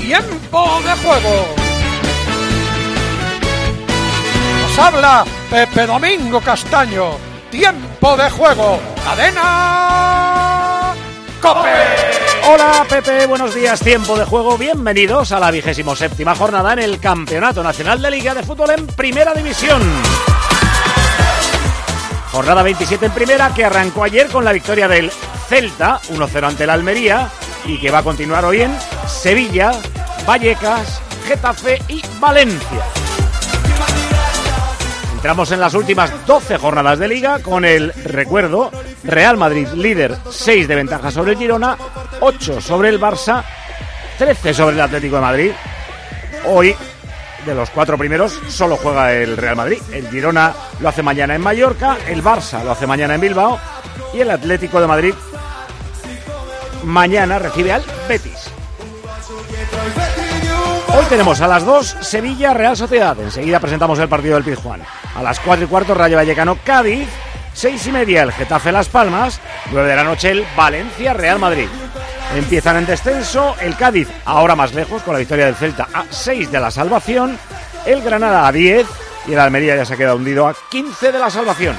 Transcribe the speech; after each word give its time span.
Tiempo 0.00 0.80
de 0.82 0.92
juego. 1.02 1.46
Nos 4.62 4.78
habla 4.78 5.24
Pepe 5.50 5.86
Domingo 5.86 6.40
Castaño. 6.40 7.10
Tiempo 7.50 8.16
de 8.16 8.30
juego. 8.30 8.80
Cadena. 9.04 10.94
Cope. 11.40 11.68
Hola 12.50 12.86
Pepe, 12.88 13.26
buenos 13.26 13.54
días, 13.54 13.78
tiempo 13.80 14.16
de 14.16 14.24
juego, 14.24 14.56
bienvenidos 14.56 15.32
a 15.32 15.38
la 15.38 15.50
vigésimo 15.50 15.94
séptima 15.94 16.34
jornada 16.34 16.72
en 16.72 16.78
el 16.78 16.98
Campeonato 16.98 17.62
Nacional 17.62 18.00
de 18.00 18.10
Liga 18.10 18.34
de 18.34 18.42
Fútbol 18.42 18.70
en 18.70 18.86
Primera 18.86 19.34
División. 19.34 19.82
Jornada 22.32 22.62
27 22.62 23.06
en 23.06 23.12
primera 23.12 23.52
que 23.52 23.64
arrancó 23.64 24.04
ayer 24.04 24.28
con 24.28 24.44
la 24.44 24.52
victoria 24.52 24.88
del 24.88 25.12
Celta, 25.48 26.00
1-0 26.10 26.46
ante 26.46 26.66
la 26.66 26.72
Almería, 26.72 27.30
y 27.64 27.78
que 27.78 27.90
va 27.90 27.98
a 27.98 28.02
continuar 28.02 28.44
hoy 28.44 28.62
en 28.62 28.76
Sevilla, 29.06 29.72
Vallecas, 30.26 31.00
Getafe 31.26 31.80
y 31.88 32.02
Valencia. 32.20 32.84
Entramos 35.14 35.50
en 35.50 35.60
las 35.60 35.74
últimas 35.74 36.26
12 36.26 36.58
jornadas 36.58 36.98
de 36.98 37.08
liga 37.08 37.40
con 37.40 37.64
el 37.64 37.92
recuerdo 37.92 38.70
Real 39.02 39.36
Madrid 39.36 39.66
líder 39.74 40.16
6 40.30 40.68
de 40.68 40.74
ventaja 40.74 41.10
sobre 41.10 41.32
el 41.32 41.38
Girona, 41.38 41.76
8 42.20 42.60
sobre 42.60 42.88
el 42.88 43.00
Barça, 43.00 43.42
13 44.18 44.54
sobre 44.54 44.76
el 44.76 44.80
Atlético 44.80 45.16
de 45.16 45.22
Madrid. 45.22 45.50
Hoy 46.46 46.74
de 47.44 47.54
los 47.54 47.70
cuatro 47.70 47.98
primeros 47.98 48.38
solo 48.48 48.76
juega 48.76 49.12
el 49.12 49.36
Real 49.36 49.56
Madrid. 49.56 49.82
El 49.92 50.08
Girona 50.08 50.54
lo 50.80 50.88
hace 50.88 51.02
mañana 51.02 51.34
en 51.34 51.40
Mallorca, 51.40 51.96
el 52.06 52.22
Barça 52.22 52.62
lo 52.62 52.72
hace 52.72 52.86
mañana 52.86 53.14
en 53.14 53.20
Bilbao 53.20 53.58
y 54.14 54.20
el 54.20 54.30
Atlético 54.30 54.80
de 54.80 54.86
Madrid 54.86 55.14
mañana 56.84 57.38
recibe 57.38 57.72
al 57.72 57.82
Betis. 58.08 58.50
Hoy 60.88 61.04
tenemos 61.08 61.40
a 61.40 61.48
las 61.48 61.64
2 61.64 61.96
Sevilla 62.00 62.54
Real 62.54 62.76
Sociedad. 62.76 63.18
Enseguida 63.20 63.60
presentamos 63.60 63.98
el 63.98 64.08
partido 64.08 64.34
del 64.34 64.44
Pizjuán. 64.44 64.82
A 65.14 65.22
las 65.22 65.38
4 65.40 65.64
y 65.64 65.68
cuarto 65.68 65.94
Rayo 65.94 66.16
Vallecano 66.16 66.58
Cádiz. 66.64 67.08
6 67.52 67.86
y 67.86 67.92
media 67.92 68.22
el 68.22 68.32
Getafe 68.32 68.72
Las 68.72 68.88
Palmas. 68.88 69.40
9 69.70 69.88
de 69.88 69.96
la 69.96 70.04
noche 70.04 70.30
el 70.30 70.46
Valencia 70.56 71.12
Real 71.12 71.38
Madrid. 71.38 71.68
Empiezan 72.34 72.76
en 72.76 72.86
descenso 72.86 73.54
el 73.60 73.76
Cádiz, 73.76 74.08
ahora 74.24 74.54
más 74.54 74.74
lejos, 74.74 75.02
con 75.02 75.14
la 75.14 75.18
victoria 75.18 75.46
del 75.46 75.56
Celta 75.56 75.88
a 75.92 76.04
6 76.08 76.50
de 76.50 76.60
la 76.60 76.70
salvación. 76.70 77.38
El 77.86 78.02
Granada 78.02 78.46
a 78.46 78.52
10 78.52 78.86
y 79.26 79.32
el 79.32 79.38
Almería 79.38 79.76
ya 79.76 79.84
se 79.84 79.94
ha 79.94 79.96
quedado 79.96 80.16
hundido 80.16 80.46
a 80.46 80.54
15 80.70 81.12
de 81.12 81.18
la 81.18 81.30
salvación. 81.30 81.76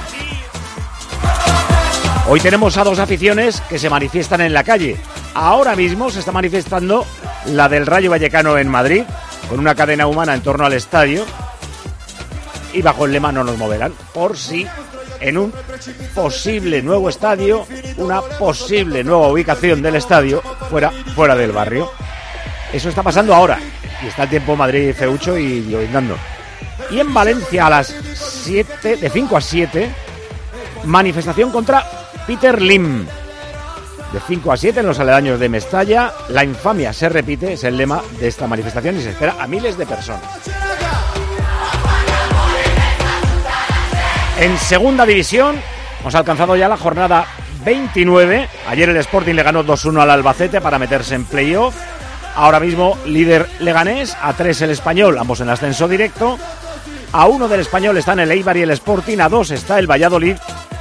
Hoy 2.32 2.38
tenemos 2.38 2.76
a 2.76 2.84
dos 2.84 3.00
aficiones 3.00 3.60
que 3.62 3.76
se 3.76 3.90
manifiestan 3.90 4.40
en 4.40 4.54
la 4.54 4.62
calle. 4.62 4.96
Ahora 5.34 5.74
mismo 5.74 6.10
se 6.10 6.20
está 6.20 6.30
manifestando 6.30 7.04
la 7.46 7.68
del 7.68 7.86
Rayo 7.86 8.08
Vallecano 8.08 8.56
en 8.56 8.68
Madrid, 8.68 9.02
con 9.48 9.58
una 9.58 9.74
cadena 9.74 10.06
humana 10.06 10.34
en 10.34 10.40
torno 10.40 10.64
al 10.64 10.72
estadio. 10.74 11.26
Y 12.72 12.82
bajo 12.82 13.04
el 13.04 13.10
lema 13.10 13.32
no 13.32 13.42
nos 13.42 13.58
moverán, 13.58 13.92
por 14.14 14.36
si 14.36 14.64
en 15.18 15.38
un 15.38 15.52
posible 16.14 16.82
nuevo 16.82 17.08
estadio, 17.08 17.66
una 17.96 18.22
posible 18.22 19.02
nueva 19.02 19.26
ubicación 19.26 19.82
del 19.82 19.96
estadio 19.96 20.40
fuera, 20.70 20.92
fuera 21.16 21.34
del 21.34 21.50
barrio. 21.50 21.90
Eso 22.72 22.90
está 22.90 23.02
pasando 23.02 23.34
ahora. 23.34 23.58
Y 24.04 24.06
está 24.06 24.22
el 24.22 24.30
tiempo 24.30 24.54
Madrid 24.54 24.94
feucho 24.94 25.36
y 25.36 25.68
lloviznando. 25.68 26.16
Y 26.92 27.00
en 27.00 27.12
Valencia 27.12 27.66
a 27.66 27.70
las 27.70 27.92
7, 28.44 28.98
de 28.98 29.10
5 29.10 29.36
a 29.36 29.40
7, 29.40 29.90
manifestación 30.84 31.50
contra 31.50 31.99
Peter 32.30 32.62
Lim. 32.62 33.06
De 34.12 34.20
5 34.24 34.52
a 34.52 34.56
7 34.56 34.78
en 34.78 34.86
los 34.86 35.00
aledaños 35.00 35.40
de 35.40 35.48
Mestalla, 35.48 36.12
la 36.28 36.44
infamia 36.44 36.92
se 36.92 37.08
repite, 37.08 37.54
es 37.54 37.64
el 37.64 37.76
lema 37.76 38.00
de 38.20 38.28
esta 38.28 38.46
manifestación 38.46 38.96
y 38.96 39.02
se 39.02 39.10
espera 39.10 39.34
a 39.40 39.48
miles 39.48 39.76
de 39.76 39.84
personas. 39.84 40.22
En 44.38 44.56
segunda 44.58 45.04
división 45.04 45.56
hemos 46.00 46.14
alcanzado 46.14 46.54
ya 46.54 46.68
la 46.68 46.76
jornada 46.76 47.26
29. 47.64 48.48
Ayer 48.68 48.88
el 48.90 48.96
Sporting 48.98 49.34
le 49.34 49.42
ganó 49.42 49.64
2-1 49.64 50.00
al 50.00 50.10
Albacete 50.10 50.60
para 50.60 50.78
meterse 50.78 51.16
en 51.16 51.24
playoff. 51.24 51.74
Ahora 52.36 52.60
mismo 52.60 52.96
líder 53.06 53.48
Leganés, 53.58 54.16
a 54.22 54.34
3 54.34 54.62
el 54.62 54.70
Español, 54.70 55.18
ambos 55.18 55.40
en 55.40 55.48
ascenso 55.48 55.88
directo. 55.88 56.38
A 57.10 57.26
1 57.26 57.48
del 57.48 57.58
Español 57.58 57.96
están 57.96 58.20
el 58.20 58.30
Eibar 58.30 58.56
y 58.56 58.62
el 58.62 58.70
Sporting, 58.70 59.18
a 59.18 59.28
2 59.28 59.50
está 59.50 59.80
el 59.80 59.90
Valladolid 59.90 60.36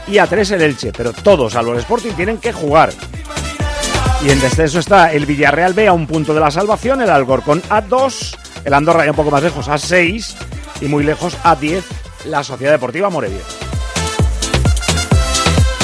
y 0.09 0.17
a 0.17 0.27
3 0.27 0.51
el 0.51 0.61
Elche. 0.61 0.91
Pero 0.95 1.13
todos, 1.13 1.53
salvo 1.53 1.73
el 1.73 1.79
Sporting, 1.79 2.11
tienen 2.11 2.37
que 2.37 2.51
jugar. 2.51 2.91
Y 4.23 4.29
en 4.31 4.41
descenso 4.41 4.79
está 4.79 5.13
el 5.13 5.25
Villarreal 5.25 5.73
B 5.73 5.87
a 5.87 5.93
un 5.93 6.05
punto 6.05 6.33
de 6.33 6.41
la 6.41 6.51
salvación, 6.51 7.01
el 7.01 7.09
Alcorcón 7.09 7.61
a 7.69 7.81
2, 7.81 8.37
el 8.65 8.73
Andorra 8.73 9.05
ya 9.05 9.11
un 9.11 9.15
poco 9.15 9.31
más 9.31 9.41
lejos 9.41 9.69
a 9.69 9.77
6 9.77 10.35
y 10.81 10.85
muy 10.87 11.03
lejos 11.03 11.37
a 11.43 11.55
10 11.55 11.85
la 12.25 12.43
Sociedad 12.43 12.73
Deportiva 12.73 13.09
Morevieta. 13.09 13.45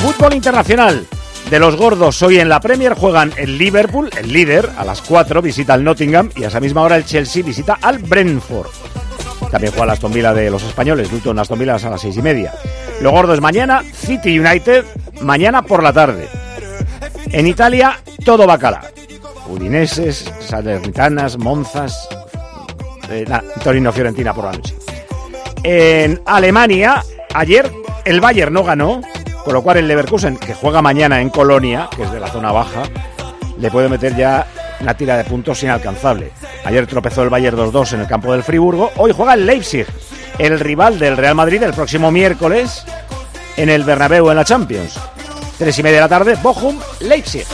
Fútbol 0.01 0.33
internacional. 0.33 1.07
De 1.49 1.59
los 1.59 1.75
gordos, 1.75 2.21
hoy 2.23 2.39
en 2.39 2.49
la 2.49 2.59
Premier 2.59 2.95
juegan 2.95 3.31
el 3.37 3.57
Liverpool, 3.57 4.09
el 4.17 4.33
líder, 4.33 4.69
a 4.77 4.83
las 4.83 5.01
4 5.03 5.41
visita 5.43 5.75
al 5.75 5.83
Nottingham 5.83 6.31
y 6.35 6.43
a 6.43 6.47
esa 6.47 6.59
misma 6.59 6.81
hora 6.81 6.97
el 6.97 7.05
Chelsea 7.05 7.43
visita 7.43 7.77
al 7.81 7.99
Brentford. 7.99 8.67
También 9.51 9.71
juega 9.71 9.85
la 9.85 9.93
Aston 9.93 10.11
de 10.11 10.49
los 10.49 10.63
españoles, 10.63 11.11
Luton 11.11 11.37
Aston 11.39 11.59
Villa 11.59 11.75
a 11.75 11.89
las 11.89 12.01
6 12.01 12.17
y 12.17 12.21
media. 12.21 12.53
Lo 13.01 13.11
gordo 13.11 13.33
es 13.33 13.41
mañana, 13.41 13.83
City 13.93 14.39
United, 14.39 14.85
mañana 15.21 15.61
por 15.61 15.83
la 15.83 15.93
tarde. 15.93 16.27
En 17.31 17.47
Italia, 17.47 17.99
todo 18.23 18.47
bacala. 18.47 18.81
Udineses, 19.47 20.31
Salernitanas, 20.39 21.37
Monzas, 21.37 22.07
eh, 23.09 23.25
Torino 23.63 23.91
Fiorentina 23.91 24.33
por 24.33 24.45
la 24.45 24.51
noche. 24.53 24.75
En 25.63 26.21
Alemania, 26.25 27.03
ayer 27.33 27.71
el 28.05 28.21
Bayern 28.21 28.53
no 28.53 28.63
ganó, 28.63 29.01
con 29.43 29.53
lo 29.53 29.61
cual 29.61 29.77
el 29.77 29.87
Leverkusen, 29.87 30.37
que 30.37 30.53
juega 30.53 30.81
mañana 30.81 31.21
en 31.21 31.29
Colonia, 31.29 31.89
que 31.95 32.03
es 32.03 32.11
de 32.11 32.19
la 32.19 32.27
zona 32.27 32.51
baja, 32.51 32.83
le 33.59 33.69
puede 33.69 33.89
meter 33.89 34.15
ya 34.15 34.47
una 34.79 34.95
tira 34.95 35.17
de 35.17 35.23
puntos 35.23 35.61
inalcanzable. 35.63 36.31
Ayer 36.63 36.87
tropezó 36.87 37.23
el 37.23 37.29
Bayern 37.29 37.57
2-2 37.57 37.93
en 37.93 38.01
el 38.01 38.07
campo 38.07 38.31
del 38.31 38.43
Friburgo. 38.43 38.91
Hoy 38.97 39.11
juega 39.15 39.33
el 39.33 39.45
Leipzig, 39.45 39.85
el 40.39 40.59
rival 40.59 40.99
del 40.99 41.17
Real 41.17 41.35
Madrid, 41.35 41.63
el 41.63 41.73
próximo 41.73 42.11
miércoles 42.11 42.85
en 43.57 43.69
el 43.69 43.83
Bernabéu 43.83 44.29
en 44.29 44.35
la 44.35 44.45
Champions. 44.45 44.99
Tres 45.57 45.77
y 45.79 45.83
media 45.83 45.97
de 45.97 46.01
la 46.01 46.09
tarde, 46.09 46.35
Bochum, 46.41 46.77
Leipzig. 46.99 47.45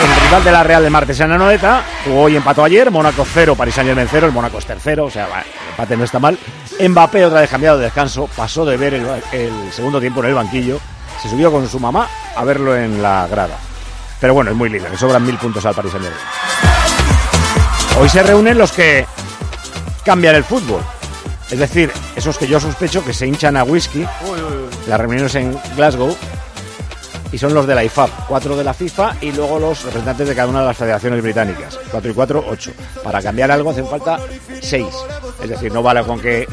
El 0.00 0.22
rival 0.22 0.44
de 0.44 0.52
la 0.52 0.62
Real 0.62 0.82
de 0.82 0.90
martes 0.90 1.20
en 1.20 1.30
la 1.30 1.38
Noeta 1.38 1.82
jugó 2.04 2.28
y 2.28 2.36
empató 2.36 2.64
ayer. 2.64 2.90
Mónaco 2.90 3.26
0, 3.32 3.54
Paris 3.56 3.74
Saint 3.74 3.88
Germain 3.88 4.08
0. 4.10 4.26
El 4.28 4.32
Mónaco 4.32 4.58
es 4.58 4.66
tercero, 4.66 5.06
o 5.06 5.10
sea, 5.10 5.26
el 5.26 5.70
empate 5.70 5.96
no 5.96 6.04
está 6.04 6.18
mal. 6.18 6.38
Mbappé, 6.80 7.24
otra 7.24 7.40
vez 7.40 7.50
cambiado 7.50 7.78
de 7.78 7.84
descanso, 7.84 8.28
pasó 8.36 8.64
de 8.64 8.76
ver 8.76 8.94
el, 8.94 9.06
el 9.32 9.72
segundo 9.72 10.00
tiempo 10.00 10.20
en 10.20 10.30
el 10.30 10.34
banquillo. 10.34 10.78
Se 11.20 11.28
subió 11.28 11.52
con 11.52 11.68
su 11.68 11.78
mamá 11.78 12.08
a 12.34 12.44
verlo 12.44 12.76
en 12.76 13.02
la 13.02 13.26
grada. 13.28 13.56
Pero 14.20 14.34
bueno, 14.34 14.52
es 14.52 14.56
muy 14.56 14.68
le 14.68 14.96
sobran 14.96 15.24
mil 15.24 15.36
puntos 15.36 15.64
al 15.66 15.74
Paris 15.74 15.92
Saint 15.92 16.06
Germain. 16.06 16.24
Hoy 17.98 18.08
se 18.08 18.22
reúnen 18.22 18.56
los 18.56 18.72
que 18.72 19.06
cambian 20.04 20.34
el 20.34 20.44
fútbol. 20.44 20.82
Es 21.50 21.58
decir, 21.58 21.92
esos 22.16 22.38
que 22.38 22.46
yo 22.46 22.58
sospecho 22.58 23.04
que 23.04 23.12
se 23.12 23.26
hinchan 23.26 23.56
a 23.56 23.64
whisky. 23.64 24.06
Las 24.88 24.98
reuniones 25.00 25.34
en 25.34 25.56
Glasgow. 25.76 26.16
y 27.30 27.38
son 27.38 27.54
los 27.54 27.66
de 27.66 27.74
la 27.74 27.82
IFAB, 27.82 28.10
cuatro 28.28 28.56
de 28.56 28.62
la 28.62 28.74
FIFA 28.74 29.16
y 29.22 29.32
luego 29.32 29.58
los 29.58 29.84
representantes 29.84 30.28
de 30.28 30.34
cada 30.34 30.48
una 30.48 30.60
de 30.60 30.66
las 30.66 30.76
federaciones 30.76 31.22
británicas. 31.22 31.78
Cuatro 31.90 32.10
y 32.10 32.14
cuatro, 32.14 32.44
ocho. 32.46 32.72
Para 33.02 33.22
cambiar 33.22 33.50
algo 33.50 33.70
hacen 33.70 33.86
falta 33.86 34.18
seis. 34.60 34.94
Es 35.42 35.48
decir, 35.48 35.72
no 35.72 35.82
vale 35.82 36.04
con 36.04 36.20
que 36.20 36.46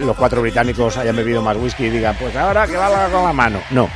los 0.00 0.16
cuatro 0.16 0.42
británicos 0.42 0.96
hayan 0.96 1.14
bebido 1.16 1.42
más 1.42 1.56
whisky 1.56 1.84
y 1.84 1.90
digan, 1.90 2.16
pues 2.18 2.34
ahora 2.34 2.66
que 2.66 2.76
valga 2.76 3.08
con 3.08 3.22
la 3.24 3.32
mano. 3.32 3.60
No. 3.70 3.88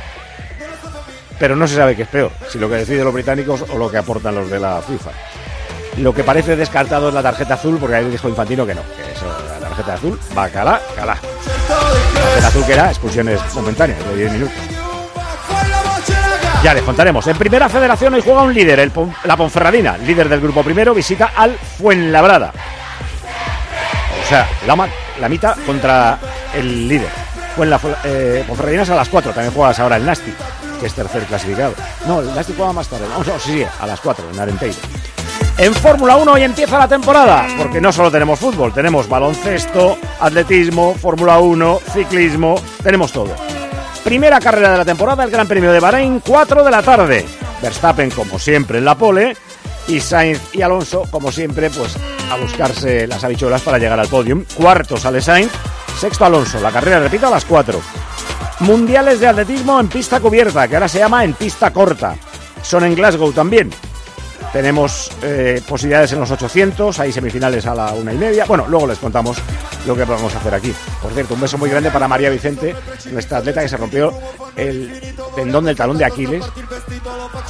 Pero 1.37 1.55
no 1.57 1.67
se 1.67 1.75
sabe 1.75 1.97
qué 1.97 2.03
es 2.03 2.07
peor, 2.07 2.31
si 2.49 2.59
lo 2.59 2.69
que 2.69 2.75
deciden 2.75 3.03
los 3.03 3.13
británicos 3.13 3.65
o 3.69 3.77
lo 3.77 3.91
que 3.91 3.97
aportan 3.97 4.35
los 4.35 4.49
de 4.49 4.59
la 4.59 4.81
FIFA. 4.81 5.11
Lo 5.97 6.13
que 6.13 6.23
parece 6.23 6.55
descartado 6.55 7.09
es 7.09 7.13
la 7.13 7.23
tarjeta 7.23 7.53
azul, 7.53 7.77
porque 7.79 7.95
ahí 7.95 8.09
dijo 8.09 8.27
Infantino 8.27 8.65
que 8.65 8.75
no, 8.75 8.81
que 8.81 9.11
eso, 9.11 9.25
la 9.59 9.67
tarjeta 9.67 9.93
azul 9.93 10.19
va 10.37 10.49
calá, 10.49 10.81
calá. 10.95 11.17
La 11.17 12.23
tarjeta 12.23 12.47
azul 12.47 12.65
que 12.65 12.73
era 12.73 12.89
expulsiones 12.89 13.39
momentáneas 13.53 14.05
de 14.05 14.15
10 14.15 14.31
minutos. 14.33 14.55
Ya 16.63 16.73
les 16.73 16.83
contaremos. 16.83 17.25
En 17.27 17.37
primera 17.37 17.69
federación 17.69 18.15
hoy 18.15 18.21
juega 18.21 18.41
un 18.41 18.53
líder, 18.53 18.79
el 18.79 18.91
la 19.23 19.37
Ponferradina, 19.37 19.97
líder 19.99 20.27
del 20.27 20.41
grupo 20.41 20.63
primero, 20.63 20.93
visita 20.93 21.31
al 21.35 21.55
Fuenlabrada. 21.57 22.51
O 24.23 24.27
sea, 24.27 24.49
la, 24.65 24.89
la 25.19 25.29
mitad 25.29 25.55
contra 25.65 26.17
el 26.55 26.87
líder. 26.87 27.09
Fuenla, 27.55 27.79
eh, 28.03 28.43
Ponferradina 28.47 28.81
es 28.81 28.89
a 28.89 28.95
las 28.95 29.07
4, 29.07 29.31
también 29.31 29.53
juegas 29.53 29.79
ahora 29.79 29.97
el 29.97 30.05
Nasti, 30.05 30.33
que 30.79 30.87
es 30.87 30.93
tercer 30.93 31.23
clasificado. 31.23 31.73
No, 32.07 32.19
el 32.19 32.33
Nasti 32.33 32.53
juega 32.57 32.73
más 32.73 32.87
tarde. 32.87 33.05
Vamos, 33.09 33.27
no, 33.27 33.39
sí, 33.39 33.59
sí, 33.59 33.65
a 33.79 33.85
las 33.85 34.01
4 34.01 34.25
en 34.33 34.39
Arenteiro. 34.39 34.75
En 35.57 35.73
Fórmula 35.73 36.17
1 36.17 36.33
hoy 36.33 36.43
empieza 36.43 36.77
la 36.77 36.87
temporada, 36.87 37.47
porque 37.57 37.79
no 37.79 37.93
solo 37.93 38.11
tenemos 38.11 38.37
fútbol, 38.39 38.73
tenemos 38.73 39.07
baloncesto, 39.07 39.97
atletismo, 40.19 40.93
Fórmula 40.95 41.39
1, 41.39 41.79
ciclismo, 41.93 42.55
tenemos 42.83 43.13
todo. 43.13 43.33
Primera 44.03 44.41
carrera 44.41 44.73
de 44.73 44.77
la 44.79 44.85
temporada, 44.85 45.23
el 45.23 45.31
Gran 45.31 45.47
Premio 45.47 45.71
de 45.71 45.79
Bahrein, 45.79 46.19
4 46.19 46.61
de 46.61 46.71
la 46.71 46.83
tarde. 46.83 47.25
Verstappen, 47.61 48.11
como 48.11 48.37
siempre, 48.37 48.79
en 48.79 48.85
la 48.85 48.95
pole, 48.95 49.37
y 49.87 50.01
Sainz 50.01 50.41
y 50.53 50.61
Alonso, 50.61 51.03
como 51.09 51.31
siempre, 51.31 51.69
pues 51.69 51.95
a 52.29 52.35
buscarse 52.35 53.07
las 53.07 53.23
habichuelas 53.23 53.61
para 53.61 53.77
llegar 53.77 53.99
al 53.99 54.09
podium. 54.09 54.43
Cuarto 54.55 54.97
sale 54.97 55.21
Sainz, 55.21 55.53
sexto 55.97 56.25
Alonso. 56.25 56.59
La 56.59 56.71
carrera 56.71 56.99
repita 56.99 57.29
a 57.29 57.31
las 57.31 57.45
4. 57.45 57.79
Mundiales 58.59 59.21
de 59.21 59.27
atletismo 59.27 59.79
en 59.79 59.87
pista 59.87 60.19
cubierta, 60.19 60.67
que 60.67 60.75
ahora 60.75 60.89
se 60.89 60.99
llama 60.99 61.23
en 61.23 61.33
pista 61.33 61.71
corta. 61.71 62.17
Son 62.61 62.83
en 62.83 62.93
Glasgow 62.93 63.31
también. 63.31 63.69
Tenemos 64.55 65.11
eh, 65.21 65.61
posibilidades 65.67 66.13
en 66.13 66.21
los 66.21 66.31
800, 66.31 66.97
hay 67.01 67.11
semifinales 67.11 67.65
a 67.65 67.75
la 67.75 67.91
una 67.91 68.13
y 68.13 68.17
media. 68.17 68.45
Bueno, 68.45 68.65
luego 68.69 68.87
les 68.87 68.97
contamos 68.97 69.37
lo 69.85 69.97
que 69.97 70.05
vamos 70.05 70.33
a 70.33 70.37
hacer 70.37 70.53
aquí. 70.53 70.73
Por 71.01 71.11
cierto, 71.11 71.33
un 71.33 71.41
beso 71.41 71.57
muy 71.57 71.69
grande 71.69 71.91
para 71.91 72.07
María 72.07 72.29
Vicente, 72.29 72.73
nuestra 73.11 73.39
atleta 73.39 73.61
que 73.61 73.67
se 73.67 73.75
rompió 73.75 74.17
el 74.55 75.13
tendón 75.35 75.65
del 75.65 75.75
talón 75.75 75.97
de 75.97 76.05
Aquiles, 76.05 76.45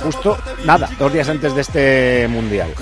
justo, 0.03 0.35
nada, 0.65 0.89
dos 0.97 1.13
días 1.13 1.29
antes 1.29 1.53
de 1.53 1.61
este 1.61 2.27
mundial. 2.27 2.73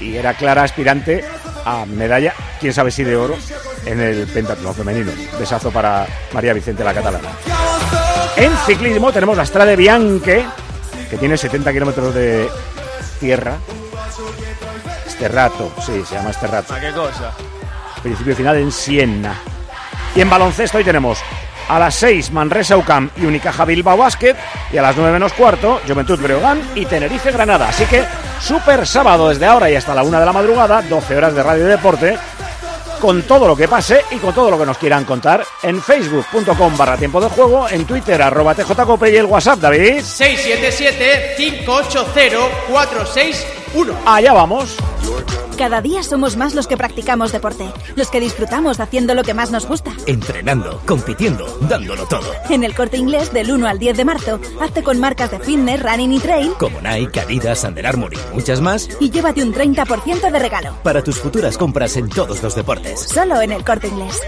Y 0.00 0.16
era 0.16 0.32
clara 0.32 0.62
aspirante 0.62 1.22
a 1.66 1.84
medalla, 1.84 2.32
quién 2.60 2.72
sabe 2.72 2.90
si 2.90 3.04
de 3.04 3.14
oro, 3.14 3.36
en 3.84 4.00
el 4.00 4.26
pentatlón 4.28 4.74
femenino. 4.74 5.12
Besazo 5.38 5.70
para 5.70 6.06
María 6.32 6.54
Vicente, 6.54 6.82
la 6.82 6.94
catalana. 6.94 7.28
En 8.38 8.56
ciclismo 8.64 9.12
tenemos 9.12 9.36
la 9.36 9.44
Strade 9.44 9.76
Bianche, 9.76 10.46
que 11.10 11.18
tiene 11.18 11.36
70 11.36 11.70
kilómetros 11.74 12.14
de 12.14 12.48
tierra. 13.20 13.58
Este 15.06 15.28
rato, 15.28 15.70
sí, 15.84 16.02
se 16.08 16.14
llama 16.16 16.30
este 16.30 16.46
rato. 16.46 16.74
¿A 16.74 16.80
qué 16.80 16.90
cosa? 16.92 17.32
Principio 18.02 18.32
y 18.32 18.36
final 18.36 18.56
en 18.56 18.72
Siena. 18.72 19.34
Y 20.16 20.22
en 20.22 20.30
baloncesto 20.30 20.78
hoy 20.78 20.84
tenemos 20.84 21.18
a 21.68 21.78
las 21.78 21.94
6 21.96 22.32
Manresa 22.32 22.76
UCAM 22.76 23.10
y 23.16 23.26
Unicaja 23.26 23.64
Bilbao 23.64 23.96
Basket 23.96 24.34
y 24.72 24.78
a 24.78 24.82
las 24.82 24.96
9 24.96 25.12
menos 25.12 25.32
cuarto 25.34 25.80
Juventud 25.86 26.18
Breogán 26.18 26.60
y 26.74 26.86
Tenerife 26.86 27.30
Granada. 27.30 27.68
Así 27.68 27.84
que 27.84 28.04
super 28.40 28.86
sábado 28.86 29.28
desde 29.28 29.46
ahora 29.46 29.70
y 29.70 29.76
hasta 29.76 29.94
la 29.94 30.02
1 30.02 30.18
de 30.18 30.26
la 30.26 30.32
madrugada, 30.32 30.82
12 30.82 31.16
horas 31.16 31.34
de 31.34 31.42
radio 31.42 31.66
y 31.66 31.68
deporte 31.68 32.18
con 33.00 33.22
todo 33.22 33.48
lo 33.48 33.56
que 33.56 33.66
pase 33.66 34.04
y 34.10 34.16
con 34.16 34.34
todo 34.34 34.50
lo 34.50 34.58
que 34.58 34.66
nos 34.66 34.78
quieran 34.78 35.04
contar 35.04 35.44
en 35.62 35.82
facebook.com 35.82 36.76
barra 36.76 36.96
tiempo 36.96 37.20
de 37.20 37.28
juego, 37.28 37.68
en 37.68 37.84
twitter 37.86 38.20
arroba 38.20 38.54
tjcope 38.54 39.10
y 39.10 39.16
el 39.16 39.24
whatsapp, 39.24 39.58
David. 39.58 40.02
677-580-461. 43.74 43.94
Allá 44.06 44.32
vamos. 44.32 44.76
Cada 45.58 45.82
día 45.82 46.02
somos 46.02 46.38
más 46.38 46.54
los 46.54 46.66
que 46.66 46.78
practicamos 46.78 47.32
deporte, 47.32 47.70
los 47.94 48.08
que 48.10 48.18
disfrutamos 48.18 48.80
haciendo 48.80 49.14
lo 49.14 49.22
que 49.22 49.34
más 49.34 49.50
nos 49.50 49.66
gusta. 49.66 49.92
Entrenando, 50.06 50.80
compitiendo, 50.86 51.44
dándolo 51.68 52.06
todo. 52.06 52.32
En 52.48 52.64
el 52.64 52.74
corte 52.74 52.96
inglés 52.96 53.30
del 53.30 53.52
1 53.52 53.66
al 53.68 53.78
10 53.78 53.98
de 53.98 54.04
marzo, 54.06 54.40
hazte 54.58 54.82
con 54.82 54.98
marcas 54.98 55.30
de 55.32 55.38
fitness, 55.38 55.82
running 55.82 56.12
y 56.12 56.18
trail, 56.18 56.52
Como 56.58 56.80
Nike, 56.80 57.20
Adidas, 57.20 57.62
Under 57.64 57.86
Armour 57.86 58.14
y 58.14 58.34
muchas 58.34 58.62
más, 58.62 58.88
y 59.00 59.10
llévate 59.10 59.42
un 59.42 59.52
30% 59.52 60.30
de 60.30 60.38
regalo. 60.38 60.74
para 60.82 61.04
tus 61.04 61.18
futuras 61.18 61.58
compras 61.58 61.94
en 61.98 62.08
todos 62.08 62.42
los 62.42 62.54
deportes. 62.54 63.00
Solo 63.02 63.42
en 63.42 63.52
el 63.52 63.62
corte 63.62 63.88
inglés. 63.88 64.18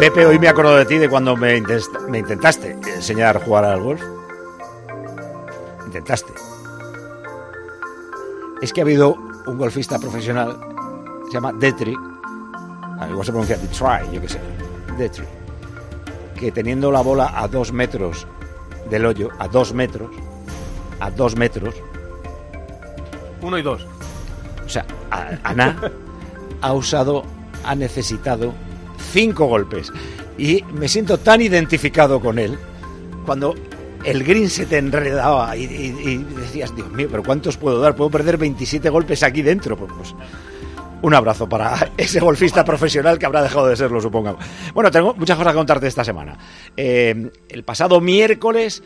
Pepe, 0.00 0.24
hoy 0.24 0.38
me 0.38 0.48
acuerdo 0.48 0.76
de 0.76 0.86
ti 0.86 0.96
de 0.96 1.10
cuando 1.10 1.36
me, 1.36 1.58
intentaste 1.58 2.70
enseñar 2.70 3.36
a 3.36 3.40
jugar 3.40 3.66
al 3.66 3.82
golf. 3.82 4.00
Intentaste. 5.84 6.32
Es 8.62 8.72
que 8.72 8.80
ha 8.80 8.84
habido 8.84 9.14
un 9.46 9.58
golfista 9.58 9.98
profesional, 9.98 10.58
se 11.26 11.34
llama 11.34 11.52
Detri, 11.52 11.94
igual 13.10 13.26
se 13.26 13.30
pronuncia 13.30 13.58
Detry, 13.58 14.14
yo 14.14 14.22
qué 14.22 14.28
sé, 14.30 14.40
Detri, 14.96 15.26
que 16.34 16.50
teniendo 16.50 16.90
la 16.90 17.02
bola 17.02 17.38
a 17.38 17.46
dos 17.46 17.70
metros 17.70 18.26
del 18.88 19.04
hoyo, 19.04 19.28
a 19.38 19.48
dos 19.48 19.74
metros, 19.74 20.08
a 20.98 21.10
dos 21.10 21.36
metros, 21.36 21.74
Uno 23.42 23.58
y 23.58 23.62
dos. 23.62 23.86
o 24.64 24.68
sea, 24.68 24.86
Ana 25.44 25.78
ha 26.62 26.72
usado, 26.72 27.22
ha 27.66 27.74
necesitado 27.74 28.54
cinco 29.12 29.46
golpes. 29.46 29.92
Y 30.38 30.62
me 30.72 30.88
siento 30.88 31.18
tan 31.18 31.40
identificado 31.40 32.20
con 32.20 32.38
él 32.38 32.58
cuando 33.26 33.54
el 34.04 34.24
green 34.24 34.48
se 34.48 34.66
te 34.66 34.78
enredaba 34.78 35.56
y, 35.56 35.66
decías, 36.18 36.74
Dios 36.74 36.90
mío, 36.92 37.08
pero 37.10 37.22
¿cuántos 37.22 37.56
puedo 37.56 37.80
dar? 37.80 37.94
Puedo 37.94 38.10
perder 38.10 38.38
27 38.38 38.88
golpes 38.88 39.22
aquí 39.22 39.42
dentro. 39.42 39.76
Pues, 39.76 39.92
pues, 39.96 40.14
un 41.02 41.14
abrazo 41.14 41.48
para 41.48 41.92
ese 41.96 42.20
golfista 42.20 42.64
profesional 42.64 43.18
que 43.18 43.26
habrá 43.26 43.42
dejado 43.42 43.66
de 43.68 43.76
serlo, 43.76 44.00
supongo. 44.00 44.38
Bueno, 44.74 44.90
tengo 44.90 45.14
muchas 45.14 45.36
cosas 45.36 45.52
que 45.52 45.58
contarte 45.58 45.86
esta 45.86 46.04
semana. 46.04 46.38
Eh, 46.76 47.30
el 47.48 47.64
pasado 47.64 48.00
miércoles, 48.00 48.82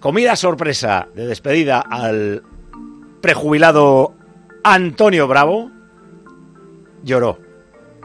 comida 0.00 0.36
sorpresa 0.36 1.08
de 1.14 1.26
despedida 1.26 1.80
al 1.80 2.42
prejubilado 3.20 4.14
Antonio 4.64 5.26
Bravo. 5.26 5.70
Lloró, 7.02 7.38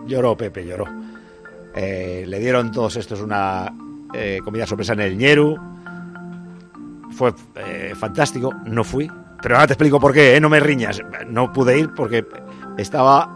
lloró 0.05 0.37
Pepe, 0.37 0.65
lloró. 0.65 1.04
Eh, 1.75 2.23
le 2.25 2.39
dieron 2.39 2.71
todos 2.71 2.95
estos 2.95 3.19
una 3.19 3.71
eh, 4.13 4.39
comida 4.43 4.65
sorpresa 4.65 4.93
en 4.93 5.01
el 5.01 5.17
Ñeru. 5.17 5.57
Fue 7.11 7.33
eh, 7.55 7.93
fantástico, 7.95 8.53
no 8.65 8.83
fui. 8.83 9.11
Pero 9.41 9.55
ahora 9.55 9.67
te 9.67 9.73
explico 9.73 9.99
por 9.99 10.13
qué, 10.13 10.39
no 10.39 10.49
me 10.49 10.59
riñas. 10.59 11.01
No 11.27 11.51
pude 11.51 11.77
ir 11.77 11.89
porque 11.93 12.25
estaba 12.77 13.35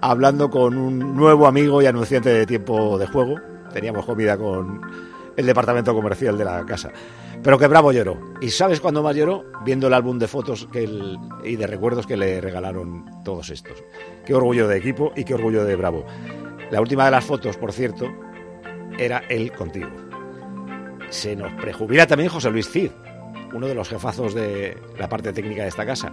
hablando 0.00 0.50
con 0.50 0.76
un 0.76 1.16
nuevo 1.16 1.46
amigo 1.46 1.80
y 1.80 1.86
anunciante 1.86 2.30
de 2.30 2.46
tiempo 2.46 2.98
de 2.98 3.06
juego. 3.06 3.36
Teníamos 3.72 4.04
comida 4.04 4.36
con 4.36 4.80
el 5.36 5.46
departamento 5.46 5.94
comercial 5.94 6.36
de 6.36 6.44
la 6.44 6.66
casa. 6.66 6.90
Pero 7.42 7.58
que 7.58 7.68
Bravo 7.68 7.92
lloró. 7.92 8.18
¿Y 8.40 8.50
sabes 8.50 8.80
cuándo 8.80 9.02
más 9.02 9.14
lloró? 9.14 9.44
Viendo 9.64 9.86
el 9.86 9.94
álbum 9.94 10.18
de 10.18 10.26
fotos 10.26 10.68
que 10.72 10.88
y 11.44 11.56
de 11.56 11.66
recuerdos 11.68 12.06
que 12.06 12.16
le 12.16 12.40
regalaron 12.40 13.04
todos 13.24 13.50
estos. 13.50 13.84
Qué 14.26 14.34
orgullo 14.34 14.66
de 14.66 14.78
equipo 14.78 15.12
y 15.14 15.22
qué 15.22 15.34
orgullo 15.34 15.64
de 15.64 15.76
Bravo. 15.76 16.04
La 16.70 16.80
última 16.80 17.06
de 17.06 17.10
las 17.10 17.24
fotos, 17.24 17.56
por 17.56 17.72
cierto, 17.72 18.12
era 18.98 19.22
él 19.28 19.52
contigo. 19.52 19.88
Se 21.08 21.34
nos 21.34 21.52
prejubila 21.54 22.06
también 22.06 22.28
José 22.28 22.50
Luis 22.50 22.68
Cid, 22.68 22.90
uno 23.54 23.66
de 23.66 23.74
los 23.74 23.88
jefazos 23.88 24.34
de 24.34 24.76
la 24.98 25.08
parte 25.08 25.32
técnica 25.32 25.62
de 25.62 25.68
esta 25.68 25.86
casa. 25.86 26.12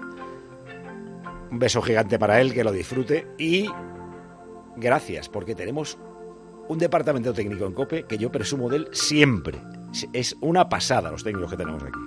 Un 1.51 1.59
beso 1.59 1.81
gigante 1.81 2.17
para 2.17 2.39
él, 2.39 2.53
que 2.53 2.63
lo 2.63 2.71
disfrute 2.71 3.27
y 3.37 3.69
gracias, 4.77 5.27
porque 5.27 5.55
tenemos 5.55 5.97
un 6.67 6.77
departamento 6.77 7.33
técnico 7.33 7.65
en 7.65 7.73
COPE 7.73 8.05
que 8.05 8.17
yo 8.17 8.31
presumo 8.31 8.69
de 8.69 8.77
él 8.77 8.87
siempre. 8.91 9.61
Es 10.13 10.35
una 10.41 10.69
pasada 10.69 11.11
los 11.11 11.23
técnicos 11.23 11.51
que 11.51 11.57
tenemos 11.57 11.83
aquí. 11.83 11.99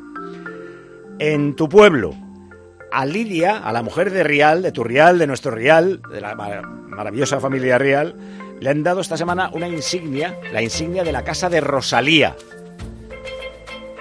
En 1.19 1.55
tu 1.55 1.69
pueblo, 1.69 2.15
a 2.93 3.05
Lidia, 3.07 3.59
a 3.59 3.73
la 3.73 3.83
mujer 3.83 4.11
de 4.11 4.23
Rial, 4.25 4.63
de 4.63 4.73
tu 4.73 4.85
Rial, 4.85 5.19
de 5.19 5.27
nuestro 5.27 5.51
Rial, 5.51 6.01
de 6.11 6.21
la 6.21 6.35
mar- 6.35 6.67
maravillosa 6.67 7.41
familia 7.41 7.79
Rial, 7.79 8.15
le 8.61 8.71
han 8.71 8.83
dado 8.83 9.01
esta 9.01 9.17
semana 9.17 9.51
una 9.53 9.69
insignia, 9.69 10.37
la 10.53 10.63
insignia 10.63 11.05
de 11.05 11.13
la 11.13 11.23
casa 11.25 11.49
de 11.49 11.61
Rosalía. 11.61 12.35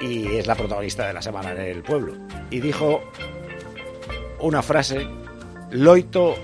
Y 0.02 0.36
es 0.38 0.48
la 0.48 0.56
protagonista 0.56 1.08
de 1.08 1.14
la 1.14 1.22
semana 1.22 1.52
en 1.52 1.60
el 1.60 1.84
pueblo. 1.84 2.14
Y 2.50 2.60
dijo 2.60 3.02
una 4.40 4.62
frase, 4.62 5.08
loito 5.72 6.36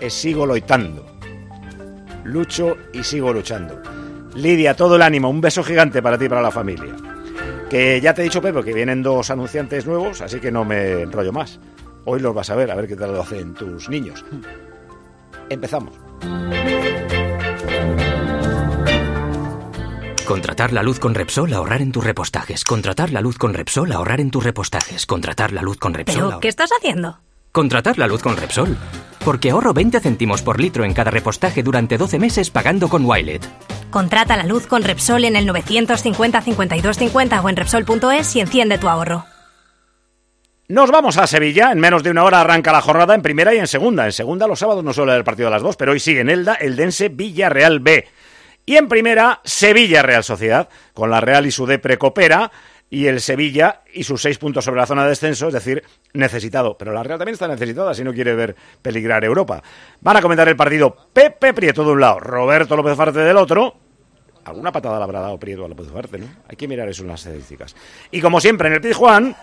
e 0.00 0.10
sigo 0.10 0.46
loitando. 0.46 1.06
Lucho 2.24 2.76
y 2.92 3.02
sigo 3.04 3.32
luchando. 3.32 3.80
Lidia, 4.34 4.74
todo 4.74 4.96
el 4.96 5.02
ánimo, 5.02 5.30
un 5.30 5.40
beso 5.40 5.64
gigante 5.64 6.02
para 6.02 6.18
ti 6.18 6.26
y 6.26 6.28
para 6.28 6.42
la 6.42 6.50
familia. 6.50 6.94
Que 7.70 8.00
ya 8.00 8.14
te 8.14 8.22
he 8.22 8.24
dicho, 8.24 8.40
Pepe, 8.40 8.64
que 8.64 8.72
vienen 8.72 9.02
dos 9.02 9.30
anunciantes 9.30 9.86
nuevos, 9.86 10.22
así 10.22 10.40
que 10.40 10.50
no 10.50 10.64
me 10.64 11.02
enrollo 11.02 11.32
más. 11.32 11.60
Hoy 12.06 12.20
los 12.20 12.34
vas 12.34 12.48
a 12.48 12.56
ver, 12.56 12.70
a 12.70 12.74
ver 12.74 12.88
qué 12.88 12.96
tal 12.96 13.12
lo 13.12 13.20
hacen 13.20 13.52
tus 13.52 13.90
niños. 13.90 14.24
Empezamos. 15.50 15.92
Contratar 20.26 20.72
la 20.72 20.82
luz 20.82 20.98
con 20.98 21.14
Repsol, 21.14 21.52
ahorrar 21.52 21.80
en 21.82 21.92
tus 21.92 22.04
repostajes. 22.04 22.64
Contratar 22.64 23.10
la 23.12 23.20
luz 23.20 23.38
con 23.38 23.54
Repsol, 23.54 23.92
ahorrar 23.92 24.20
en 24.20 24.30
tus 24.30 24.44
repostajes. 24.44 25.06
Contratar 25.06 25.52
la 25.52 25.62
luz 25.62 25.78
con 25.78 25.94
Repsol. 25.94 26.28
¿Pero 26.28 26.40
qué 26.40 26.48
estás 26.48 26.70
haciendo? 26.70 27.18
Contratar 27.58 27.98
la 27.98 28.06
luz 28.06 28.22
con 28.22 28.36
Repsol. 28.36 28.76
Porque 29.24 29.50
ahorro 29.50 29.74
20 29.74 29.98
céntimos 29.98 30.42
por 30.42 30.60
litro 30.60 30.84
en 30.84 30.94
cada 30.94 31.10
repostaje 31.10 31.64
durante 31.64 31.98
12 31.98 32.20
meses 32.20 32.50
pagando 32.52 32.88
con 32.88 33.04
Wilet. 33.04 33.44
Contrata 33.90 34.36
la 34.36 34.44
luz 34.44 34.68
con 34.68 34.84
Repsol 34.84 35.24
en 35.24 35.34
el 35.34 35.44
950 35.44 36.40
52 36.40 36.96
50 36.96 37.40
o 37.40 37.48
en 37.48 37.56
Repsol.es 37.56 38.36
y 38.36 38.40
enciende 38.42 38.78
tu 38.78 38.88
ahorro. 38.88 39.24
Nos 40.68 40.92
vamos 40.92 41.16
a 41.16 41.26
Sevilla. 41.26 41.72
En 41.72 41.80
menos 41.80 42.04
de 42.04 42.12
una 42.12 42.22
hora 42.22 42.42
arranca 42.42 42.70
la 42.70 42.80
jornada 42.80 43.16
en 43.16 43.22
primera 43.22 43.52
y 43.52 43.58
en 43.58 43.66
segunda. 43.66 44.06
En 44.06 44.12
segunda, 44.12 44.46
los 44.46 44.60
sábados 44.60 44.84
no 44.84 44.92
suele 44.92 45.10
haber 45.10 45.24
partido 45.24 45.48
a 45.48 45.50
las 45.50 45.62
dos, 45.62 45.74
pero 45.74 45.90
hoy 45.90 45.98
sigue 45.98 46.20
en 46.20 46.30
Elda, 46.30 46.54
el 46.54 46.76
Dense 46.76 47.08
Villarreal 47.08 47.80
B. 47.80 48.06
Y 48.66 48.76
en 48.76 48.86
primera, 48.86 49.40
Sevilla 49.42 50.02
Real 50.02 50.22
Sociedad, 50.22 50.68
con 50.94 51.10
la 51.10 51.20
Real 51.20 51.44
y 51.44 51.50
su 51.50 51.66
D 51.66 51.80
precopera, 51.80 52.52
y 52.90 53.06
el 53.06 53.20
Sevilla 53.20 53.82
y 53.92 54.04
sus 54.04 54.22
seis 54.22 54.38
puntos 54.38 54.64
sobre 54.64 54.80
la 54.80 54.86
zona 54.86 55.02
de 55.02 55.10
descenso, 55.10 55.48
es 55.48 55.54
decir, 55.54 55.82
necesitado. 56.14 56.76
Pero 56.78 56.92
la 56.92 57.02
Real 57.02 57.18
también 57.18 57.34
está 57.34 57.48
necesitada 57.48 57.94
si 57.94 58.04
no 58.04 58.12
quiere 58.12 58.34
ver 58.34 58.56
peligrar 58.80 59.24
Europa. 59.24 59.62
Van 60.00 60.16
a 60.16 60.22
comentar 60.22 60.48
el 60.48 60.56
partido 60.56 60.94
Pepe 61.12 61.52
Prieto 61.52 61.84
de 61.84 61.90
un 61.90 62.00
lado, 62.00 62.20
Roberto 62.20 62.76
López 62.76 62.96
Farte 62.96 63.20
del 63.20 63.36
otro. 63.36 63.74
Alguna 64.44 64.72
patada 64.72 64.96
le 64.96 65.04
habrá 65.04 65.20
dado 65.20 65.38
Prieto 65.38 65.64
a 65.64 65.68
López 65.68 65.88
Farte, 65.92 66.18
¿no? 66.18 66.26
Hay 66.48 66.56
que 66.56 66.66
mirar 66.66 66.88
eso 66.88 67.02
en 67.02 67.08
las 67.08 67.26
estadísticas. 67.26 67.76
Y 68.10 68.20
como 68.20 68.40
siempre 68.40 68.68
en 68.68 68.74
el 68.74 68.80
Pizjuán, 68.80 69.36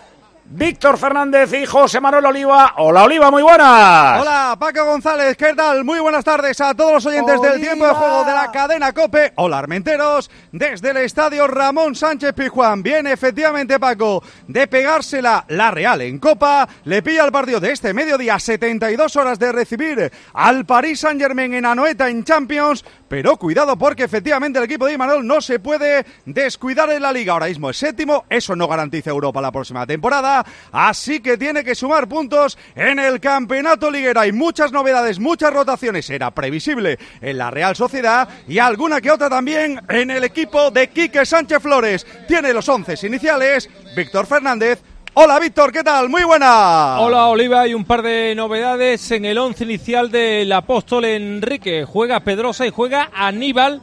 Víctor 0.47 0.99
Fernández 0.99 1.51
y 1.53 1.65
José 1.65 1.99
Manuel 1.99 2.27
Oliva. 2.27 2.75
Hola 2.77 3.05
Oliva, 3.05 3.31
muy 3.31 3.41
buenas. 3.41 4.21
Hola, 4.21 4.55
Paco 4.59 4.85
González, 4.85 5.35
¿qué 5.35 5.55
tal? 5.55 5.83
Muy 5.83 5.99
buenas 5.99 6.23
tardes 6.23 6.61
a 6.61 6.75
todos 6.75 6.93
los 6.93 7.05
oyentes 7.07 7.41
del 7.41 7.59
tiempo 7.59 7.87
de 7.87 7.93
juego 7.93 8.23
de 8.23 8.31
la 8.31 8.51
cadena 8.51 8.93
Cope. 8.93 9.33
Hola, 9.37 9.57
Armenteros, 9.57 10.29
desde 10.51 10.91
el 10.91 10.97
estadio 10.97 11.47
Ramón 11.47 11.95
Sánchez 11.95 12.33
Pizjuán. 12.33 12.83
Viene 12.83 13.11
efectivamente, 13.11 13.79
Paco, 13.79 14.23
de 14.47 14.67
pegársela 14.67 15.45
la 15.47 15.71
Real 15.71 16.01
en 16.01 16.19
Copa. 16.19 16.69
Le 16.83 17.01
pilla 17.01 17.25
el 17.25 17.31
partido 17.31 17.59
de 17.59 17.71
este 17.71 17.93
mediodía, 17.95 18.37
72 18.37 19.15
horas 19.15 19.39
de 19.39 19.51
recibir 19.51 20.11
al 20.33 20.65
Paris 20.65 20.99
Saint 20.99 21.19
Germain 21.19 21.55
en 21.55 21.65
Anoeta 21.65 22.07
en 22.07 22.23
Champions. 22.23 22.85
Pero 23.07 23.37
cuidado 23.37 23.77
porque 23.77 24.03
efectivamente 24.03 24.57
el 24.57 24.65
equipo 24.65 24.85
de 24.85 24.93
Imanol 24.93 25.25
no 25.25 25.39
se 25.41 25.59
puede 25.59 26.05
descuidar 26.25 26.89
en 26.89 27.03
la 27.03 27.13
liga. 27.13 27.33
Ahora 27.33 27.47
mismo 27.47 27.69
es 27.69 27.77
séptimo, 27.77 28.25
eso 28.29 28.55
no 28.55 28.67
garantiza 28.67 29.11
Europa 29.11 29.41
la 29.41 29.51
próxima 29.51 29.85
temporada. 29.85 30.45
Así 30.71 31.19
que 31.19 31.37
tiene 31.37 31.63
que 31.63 31.75
sumar 31.75 32.07
puntos 32.07 32.57
en 32.75 32.97
el 32.99 33.19
campeonato 33.19 33.91
liguero. 33.91 34.21
Hay 34.21 34.31
muchas 34.31 34.71
novedades, 34.71 35.19
muchas 35.19 35.53
rotaciones. 35.53 36.09
Era 36.09 36.31
previsible 36.31 36.97
en 37.21 37.37
la 37.37 37.51
Real 37.51 37.75
Sociedad 37.75 38.27
y 38.47 38.57
alguna 38.57 39.01
que 39.01 39.11
otra 39.11 39.29
también 39.29 39.79
en 39.89 40.09
el 40.09 40.23
equipo 40.23 40.71
de 40.71 40.89
Quique 40.89 41.25
Sánchez 41.25 41.61
Flores. 41.61 42.07
Tiene 42.27 42.53
los 42.53 42.67
once 42.69 42.95
iniciales. 43.05 43.69
Víctor 43.95 44.25
Fernández. 44.25 44.81
Hola 45.17 45.39
Víctor, 45.39 45.71
¿qué 45.71 45.81
tal? 45.81 46.09
Muy 46.09 46.25
buena. 46.25 46.99
Hola 46.99 47.27
Oliva, 47.27 47.61
hay 47.61 47.73
un 47.73 47.85
par 47.85 48.01
de 48.01 48.35
novedades 48.35 49.11
en 49.11 49.23
el 49.23 49.37
once 49.37 49.63
inicial 49.63 50.11
del 50.11 50.51
apóstol 50.51 51.05
Enrique. 51.05 51.85
Juega 51.85 52.19
Pedrosa 52.19 52.67
y 52.67 52.69
juega 52.69 53.11
Aníbal 53.13 53.79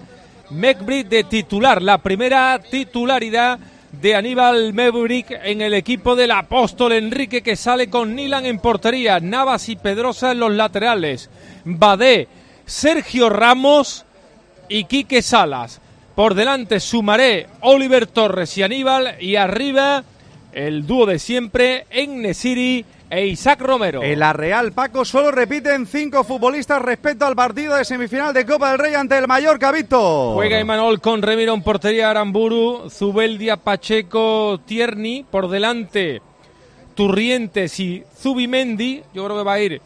Mekbrick 0.51 1.09
de 1.09 1.25
titular. 1.25 1.81
La 1.81 1.97
primera 1.97 2.59
titularidad 2.59 3.59
de 3.93 4.15
Aníbal 4.15 4.75
Mekbrick 4.75 5.31
en 5.43 5.63
el 5.63 5.73
equipo 5.73 6.17
del 6.17 6.33
apóstol 6.33 6.93
Enrique 6.93 7.41
que 7.41 7.57
sale 7.57 7.89
con 7.89 8.15
Nilan 8.15 8.45
en 8.45 8.59
portería, 8.59 9.19
Navas 9.19 9.71
y 9.71 9.77
Pedrosa 9.77 10.33
en 10.33 10.41
los 10.41 10.53
laterales. 10.53 11.31
Badé, 11.65 12.29
Sergio 12.67 13.31
Ramos 13.31 14.05
y 14.69 14.85
Quique 14.85 15.23
Salas. 15.23 15.81
Por 16.15 16.35
delante 16.35 16.79
Sumaré, 16.79 17.47
Oliver 17.63 18.07
Torres 18.07 18.59
y 18.59 18.63
Aníbal 18.63 19.17
y 19.19 19.37
arriba 19.37 20.05
el 20.53 20.87
dúo 20.87 21.07
de 21.07 21.19
siempre, 21.19 21.87
Nesiri 21.91 22.85
e 23.11 23.27
Isaac 23.27 23.61
Romero. 23.61 24.03
En 24.03 24.19
la 24.19 24.33
Real 24.33 24.73
Paco 24.73 25.05
solo 25.05 25.31
repiten 25.31 25.87
cinco 25.87 26.25
futbolistas 26.25 26.81
respecto 26.81 27.27
al 27.27 27.37
partido 27.37 27.77
de 27.77 27.85
semifinal 27.85 28.33
de 28.33 28.47
Copa 28.47 28.71
del 28.71 28.79
Rey 28.79 28.95
ante 28.95 29.19
el 29.19 29.29
Mallorca, 29.29 29.71
Víctor. 29.71 30.35
Juega 30.35 30.59
Imanol 30.59 31.01
con 31.01 31.21
Remiro 31.21 31.53
en 31.55 31.63
portería 31.63 32.11
Aramburu, 32.11 32.89
Zubeldia, 32.89 33.59
Pacheco, 33.59 34.61
Tierney. 34.65 35.27
Por 35.31 35.49
delante 35.49 36.23
Turrientes 36.95 37.79
y 37.81 38.03
Zubimendi. 38.17 39.03
Yo 39.13 39.25
creo 39.25 39.39
que 39.39 39.45
va 39.45 39.53
a 39.55 39.61
ir 39.61 39.83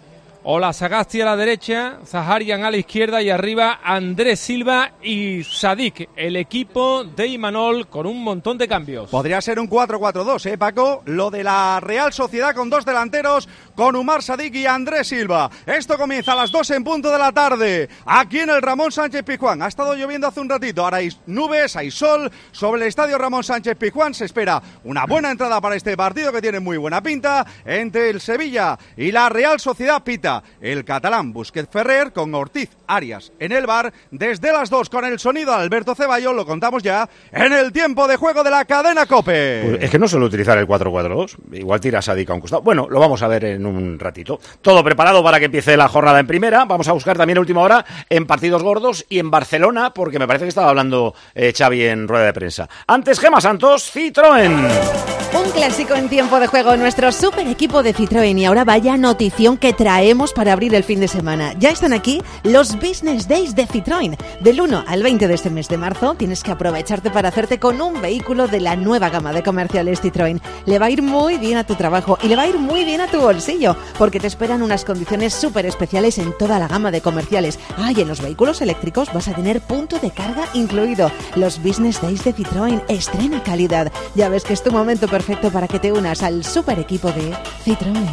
Ola 0.48 0.72
Sagasti 0.72 1.20
a 1.20 1.24
la 1.24 1.36
derecha, 1.36 1.98
Zaharian 2.06 2.62
a 2.62 2.70
la 2.70 2.76
izquierda 2.76 3.20
y 3.20 3.30
arriba 3.30 3.80
Andrés 3.82 4.38
Silva 4.38 4.92
y 5.02 5.42
Sadik, 5.42 6.10
el 6.14 6.36
equipo 6.36 7.02
de 7.02 7.26
Imanol 7.26 7.88
con 7.88 8.06
un 8.06 8.22
montón 8.22 8.56
de 8.56 8.68
cambios. 8.68 9.10
Podría 9.10 9.40
ser 9.40 9.58
un 9.58 9.68
4-4-2, 9.68 10.46
¿eh, 10.46 10.56
Paco? 10.56 11.02
Lo 11.06 11.32
de 11.32 11.42
la 11.42 11.80
Real 11.80 12.12
Sociedad 12.12 12.54
con 12.54 12.70
dos 12.70 12.84
delanteros, 12.84 13.48
con 13.76 13.94
Umar 13.94 14.22
Sadik 14.22 14.54
y 14.54 14.66
Andrés 14.66 15.08
Silva. 15.08 15.50
Esto 15.66 15.96
comienza 15.96 16.32
a 16.32 16.36
las 16.36 16.50
2 16.50 16.70
en 16.72 16.82
punto 16.82 17.10
de 17.10 17.18
la 17.18 17.30
tarde, 17.30 17.88
aquí 18.06 18.40
en 18.40 18.50
el 18.50 18.62
Ramón 18.62 18.90
Sánchez 18.90 19.22
Pizjuán. 19.22 19.62
Ha 19.62 19.68
estado 19.68 19.94
lloviendo 19.94 20.26
hace 20.26 20.40
un 20.40 20.48
ratito, 20.48 20.82
ahora 20.82 20.96
hay 20.96 21.10
nubes, 21.26 21.76
hay 21.76 21.90
sol. 21.90 22.32
Sobre 22.50 22.82
el 22.82 22.88
estadio 22.88 23.18
Ramón 23.18 23.44
Sánchez 23.44 23.76
Pizjuán 23.76 24.14
se 24.14 24.24
espera 24.24 24.62
una 24.84 25.04
buena 25.04 25.30
entrada 25.30 25.60
para 25.60 25.76
este 25.76 25.96
partido 25.96 26.32
que 26.32 26.40
tiene 26.40 26.58
muy 26.58 26.78
buena 26.78 27.02
pinta 27.02 27.46
entre 27.64 28.10
el 28.10 28.20
Sevilla 28.20 28.78
y 28.96 29.12
la 29.12 29.28
Real 29.28 29.60
Sociedad 29.60 30.02
Pita. 30.02 30.42
El 30.60 30.84
catalán 30.84 31.32
Busquets 31.32 31.68
Ferrer 31.70 32.12
con 32.12 32.34
Ortiz 32.34 32.70
Arias 32.86 33.32
en 33.38 33.52
el 33.52 33.66
bar. 33.66 33.92
Desde 34.10 34.52
las 34.52 34.70
2 34.70 34.88
con 34.88 35.04
el 35.04 35.18
sonido 35.18 35.52
Alberto 35.52 35.94
Ceballos, 35.94 36.34
lo 36.34 36.46
contamos 36.46 36.82
ya 36.82 37.08
en 37.30 37.52
el 37.52 37.72
tiempo 37.72 38.08
de 38.08 38.16
juego 38.16 38.42
de 38.42 38.50
la 38.50 38.64
cadena 38.64 39.04
Cope. 39.04 39.62
Pues 39.68 39.82
es 39.82 39.90
que 39.90 39.98
no 39.98 40.08
suelo 40.08 40.26
utilizar 40.26 40.56
el 40.56 40.66
4-4-2. 40.66 41.36
Igual 41.52 41.80
tira 41.80 42.00
Sadik 42.00 42.30
a 42.30 42.34
un 42.34 42.40
costado. 42.40 42.62
Bueno, 42.62 42.88
lo 42.88 42.98
vamos 42.98 43.22
a 43.22 43.28
ver 43.28 43.44
en 43.44 43.65
un 43.66 43.98
ratito. 43.98 44.40
Todo 44.62 44.82
preparado 44.82 45.22
para 45.22 45.38
que 45.38 45.46
empiece 45.46 45.76
la 45.76 45.88
jornada 45.88 46.20
en 46.20 46.26
primera. 46.26 46.64
Vamos 46.64 46.88
a 46.88 46.92
buscar 46.92 47.16
también 47.16 47.38
última 47.38 47.60
hora 47.60 47.84
en 48.08 48.26
partidos 48.26 48.62
gordos 48.62 49.04
y 49.08 49.18
en 49.18 49.30
Barcelona, 49.30 49.92
porque 49.92 50.18
me 50.18 50.26
parece 50.26 50.44
que 50.44 50.50
estaba 50.50 50.70
hablando 50.70 51.14
eh, 51.34 51.52
Xavi 51.56 51.82
en 51.84 52.08
rueda 52.08 52.26
de 52.26 52.32
prensa. 52.32 52.68
Antes, 52.86 53.20
Gema 53.20 53.40
Santos, 53.40 53.92
Citroën. 53.94 55.25
Un 55.36 55.50
clásico 55.50 55.94
en 55.94 56.08
tiempo 56.08 56.40
de 56.40 56.46
juego, 56.46 56.78
nuestro 56.78 57.12
super 57.12 57.46
equipo 57.46 57.82
de 57.82 57.94
Citroën. 57.94 58.38
Y 58.38 58.46
ahora 58.46 58.64
vaya 58.64 58.96
notición 58.96 59.58
que 59.58 59.74
traemos 59.74 60.32
para 60.32 60.54
abrir 60.54 60.74
el 60.74 60.82
fin 60.82 60.98
de 60.98 61.08
semana. 61.08 61.52
Ya 61.58 61.68
están 61.68 61.92
aquí 61.92 62.22
los 62.42 62.76
Business 62.76 63.28
Days 63.28 63.54
de 63.54 63.66
Citroën. 63.66 64.16
Del 64.40 64.62
1 64.62 64.84
al 64.86 65.02
20 65.02 65.28
de 65.28 65.34
este 65.34 65.50
mes 65.50 65.68
de 65.68 65.76
marzo 65.76 66.14
tienes 66.14 66.42
que 66.42 66.52
aprovecharte 66.52 67.10
para 67.10 67.28
hacerte 67.28 67.58
con 67.58 67.82
un 67.82 68.00
vehículo 68.00 68.48
de 68.48 68.60
la 68.60 68.76
nueva 68.76 69.10
gama 69.10 69.34
de 69.34 69.42
comerciales 69.42 70.02
Citroën. 70.02 70.40
Le 70.64 70.78
va 70.78 70.86
a 70.86 70.90
ir 70.90 71.02
muy 71.02 71.36
bien 71.36 71.58
a 71.58 71.64
tu 71.64 71.74
trabajo 71.74 72.18
y 72.22 72.28
le 72.28 72.36
va 72.36 72.42
a 72.42 72.48
ir 72.48 72.58
muy 72.58 72.86
bien 72.86 73.02
a 73.02 73.08
tu 73.08 73.20
bolsillo, 73.20 73.76
porque 73.98 74.20
te 74.20 74.28
esperan 74.28 74.62
unas 74.62 74.86
condiciones 74.86 75.34
súper 75.34 75.66
especiales 75.66 76.16
en 76.16 76.32
toda 76.38 76.58
la 76.58 76.66
gama 76.66 76.90
de 76.90 77.02
comerciales. 77.02 77.58
Ah, 77.76 77.92
y 77.94 78.00
en 78.00 78.08
los 78.08 78.22
vehículos 78.22 78.62
eléctricos 78.62 79.12
vas 79.12 79.28
a 79.28 79.34
tener 79.34 79.60
punto 79.60 79.98
de 79.98 80.10
carga 80.10 80.48
incluido. 80.54 81.10
Los 81.34 81.62
Business 81.62 82.00
Days 82.00 82.24
de 82.24 82.34
Citroën 82.34 82.82
estrena 82.88 83.42
calidad. 83.42 83.92
Ya 84.14 84.30
ves 84.30 84.44
que 84.44 84.54
es 84.54 84.62
tu 84.62 84.72
momento 84.72 85.06
perfecto 85.06 85.25
para 85.26 85.66
que 85.66 85.80
te 85.80 85.90
unas 85.90 86.22
al 86.22 86.44
super 86.44 86.78
equipo 86.78 87.10
de 87.10 87.32
Citroën. 87.64 88.06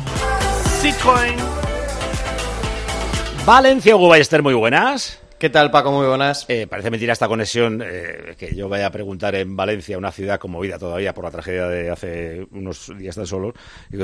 Citroën. 0.82 1.36
Valencia, 3.46 3.96
Hugo 3.96 4.08
Ballester, 4.08 4.42
muy 4.42 4.56
buenas. 4.56 5.20
¿Qué 5.38 5.52
tal, 5.52 5.70
Paco? 5.70 5.92
Muy 5.92 6.08
buenas. 6.08 6.46
Eh, 6.48 6.66
parece 6.68 6.90
mentira 6.90 7.14
esta 7.14 7.28
conexión 7.28 7.84
eh, 7.86 8.36
que 8.38 8.56
yo 8.56 8.68
vaya 8.68 8.88
a 8.88 8.92
preguntar 8.92 9.36
en 9.36 9.56
Valencia, 9.56 9.98
una 9.98 10.12
ciudad 10.12 10.40
conmovida 10.40 10.80
todavía 10.80 11.14
por 11.14 11.26
la 11.26 11.32
tragedia 11.32 11.68
de 11.68 11.92
hace 11.92 12.48
unos 12.52 12.92
días 12.98 13.16
tan 13.16 13.28
solo, 13.28 13.54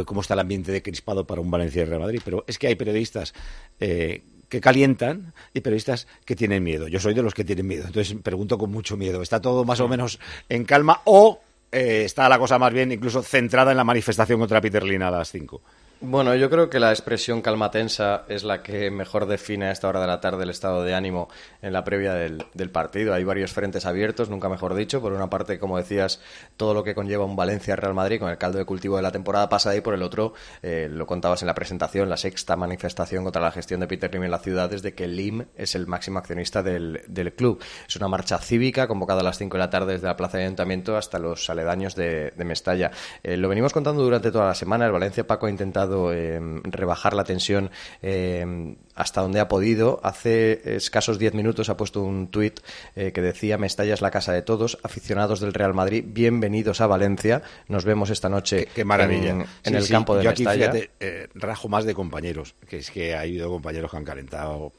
cómo 0.06 0.22
está 0.22 0.36
el 0.36 0.42
ambiente 0.42 0.72
de 0.72 0.84
crispado 0.84 1.25
para 1.25 1.42
un 1.42 1.50
Valencia 1.50 1.82
y 1.82 1.86
Real 1.86 2.01
Madrid. 2.01 2.22
Pero 2.24 2.44
es 2.46 2.60
que 2.60 2.68
hay 2.68 2.75
periodistas 2.75 3.34
eh, 3.80 4.22
que 4.50 4.62
calientan 4.62 5.34
y 5.51 5.62
periodistas 5.62 6.08
que 6.25 6.36
tienen 6.36 6.63
miedo. 6.63 6.88
Yo 6.88 7.00
soy 7.00 7.16
de 7.16 7.24
los 7.24 7.34
que 7.34 7.44
tienen 7.44 7.66
miedo, 7.66 7.86
entonces 7.88 8.16
pregunto 8.22 8.60
con 8.60 8.70
mucho 8.70 8.98
miedo. 8.98 9.24
¿Está 9.24 9.42
todo 9.42 9.66
más 9.66 9.80
o 9.80 9.88
menos 9.88 10.20
en 10.48 10.63
calma 10.63 11.01
o 11.06 11.39
eh, 11.71 12.03
está 12.05 12.27
la 12.29 12.39
cosa 12.39 12.57
más 12.59 12.73
bien 12.73 12.91
incluso 12.91 13.21
centrada 13.23 13.71
en 13.71 13.77
la 13.77 13.83
manifestación 13.83 14.39
contra 14.39 14.61
Peter 14.61 14.83
Lin 14.83 15.01
a 15.03 15.11
las 15.11 15.31
5? 15.31 15.61
Bueno, 16.01 16.34
yo 16.34 16.50
creo 16.50 16.70
que 16.70 16.79
la 16.79 16.91
expresión 16.91 17.41
calma 17.41 17.72
tensa 17.72 18.24
es 18.29 18.46
la 18.46 18.63
que 18.63 18.89
mejor 18.89 19.25
define 19.25 19.65
a 19.65 19.72
esta 19.72 19.89
hora 19.89 20.00
de 20.00 20.08
la 20.08 20.22
tarde 20.22 20.44
el 20.44 20.50
estado 20.50 20.82
de 20.82 20.94
ánimo 20.96 21.27
en 21.62 21.74
la 21.74 21.84
previa 21.84 22.13
del, 22.13 22.70
partido. 22.72 23.13
Hay 23.13 23.25
varios 23.25 23.51
frentes 23.51 23.86
abiertos, 23.86 24.29
nunca 24.29 24.48
mejor 24.48 24.75
dicho. 24.75 25.01
Por 25.01 25.12
una 25.12 25.29
parte, 25.29 25.60
como 25.60 25.75
decías, 25.75 26.22
todo 26.56 26.74
lo 26.74 26.86
que 26.86 26.96
conlleva 26.96 27.25
un 27.25 27.36
Valencia-Real 27.36 27.94
Madrid 27.94 28.18
con 28.18 28.29
el 28.29 28.38
caldo 28.38 28.60
de 28.60 28.63
cultivo 28.63 28.96
de 28.96 29.01
la 29.01 29.12
temporada 29.12 29.50
pasada 29.50 29.75
y 29.75 29.82
por 29.82 29.94
el 29.94 30.01
otro, 30.01 30.34
eh, 30.62 30.88
lo 30.89 31.06
contabas 31.06 31.41
en 31.41 31.48
la 31.48 31.53
presentación, 31.53 32.08
la 32.08 32.15
sexta 32.15 32.56
manifestación 32.56 33.25
contra 33.25 33.41
la 33.41 33.51
gestión 33.51 33.82
de 33.82 33.88
Peter 33.88 34.10
Lim 34.10 34.24
en 34.24 34.32
la 34.32 34.39
ciudad 34.39 34.70
desde 34.70 34.94
que 34.94 35.06
Lim 35.06 35.48
es 35.58 35.75
el 35.75 35.86
máximo 35.86 36.20
accionista 36.20 36.63
del, 36.63 37.01
club. 37.36 37.62
Es 37.86 37.98
una 37.98 38.08
marcha 38.08 38.38
cívica 38.38 38.88
convocada 38.88 39.20
a 39.20 39.24
las 39.24 39.38
5 39.38 39.58
de 39.58 39.60
la 39.60 39.70
tarde 39.70 39.94
desde 39.94 40.08
la 40.08 40.15
Plaza 40.15 40.38
de 40.38 40.46
Ayuntamiento 40.46 40.96
hasta 40.96 41.20
los 41.20 41.50
aledaños 41.50 41.94
de, 41.96 42.32
de 42.38 42.46
Mestalla. 42.46 42.89
Eh, 43.22 43.36
lo 43.36 43.50
venimos 43.50 43.74
contando 43.74 44.01
durante 44.01 44.32
toda 44.32 44.46
la 44.46 44.56
semana. 44.56 44.86
El 44.86 44.94
Valencia 44.94 45.27
Paco 45.27 45.48
ha 45.48 45.50
intentado 45.50 45.88
eh, 46.13 46.39
rebajar 46.63 47.13
la 47.13 47.24
tensión 47.24 47.72
eh, 48.01 48.75
hasta 48.96 49.22
donde 49.22 49.39
ha 49.39 49.48
podido. 49.48 50.00
Hace 50.03 50.75
escasos 50.75 51.17
10 51.19 51.34
minutos 51.34 51.69
ha 51.69 51.77
puesto 51.77 52.01
un 52.03 52.27
tuit 52.27 52.60
eh, 52.96 53.12
que 53.13 53.22
decía 53.22 53.58
Mestalla 53.58 53.93
es 53.93 54.01
la 54.01 54.12
casa 54.12 54.34
de 54.34 54.41
todos, 54.41 54.77
aficionados 54.84 55.39
del 55.39 55.53
Real 55.53 55.74
Madrid, 55.74 56.03
bienvenidos 56.05 56.81
a 56.81 56.88
Valencia. 56.88 57.41
Nos 57.67 57.86
vemos 57.86 58.10
esta 58.10 58.29
noche 58.29 58.65
qué, 58.65 58.72
qué 58.75 58.86
maravilla. 58.86 59.29
en, 59.29 59.41
en 59.41 59.48
sí, 59.63 59.74
el 59.75 59.84
sí. 59.84 59.91
campo 59.93 60.15
de 60.15 60.24
Yo 60.24 60.29
aquí, 60.31 60.43
Mestalla. 60.43 60.72
fíjate, 60.72 60.91
eh, 61.00 61.27
rajo 61.34 61.69
más 61.69 61.86
de 61.86 61.93
compañeros, 61.93 62.55
que 62.67 62.77
es 62.77 62.91
que 62.91 63.15
ha 63.15 63.22
habido 63.22 63.50
compañeros 63.50 63.91
que 63.91 63.98
han 63.98 64.05
calentado... 64.05 64.74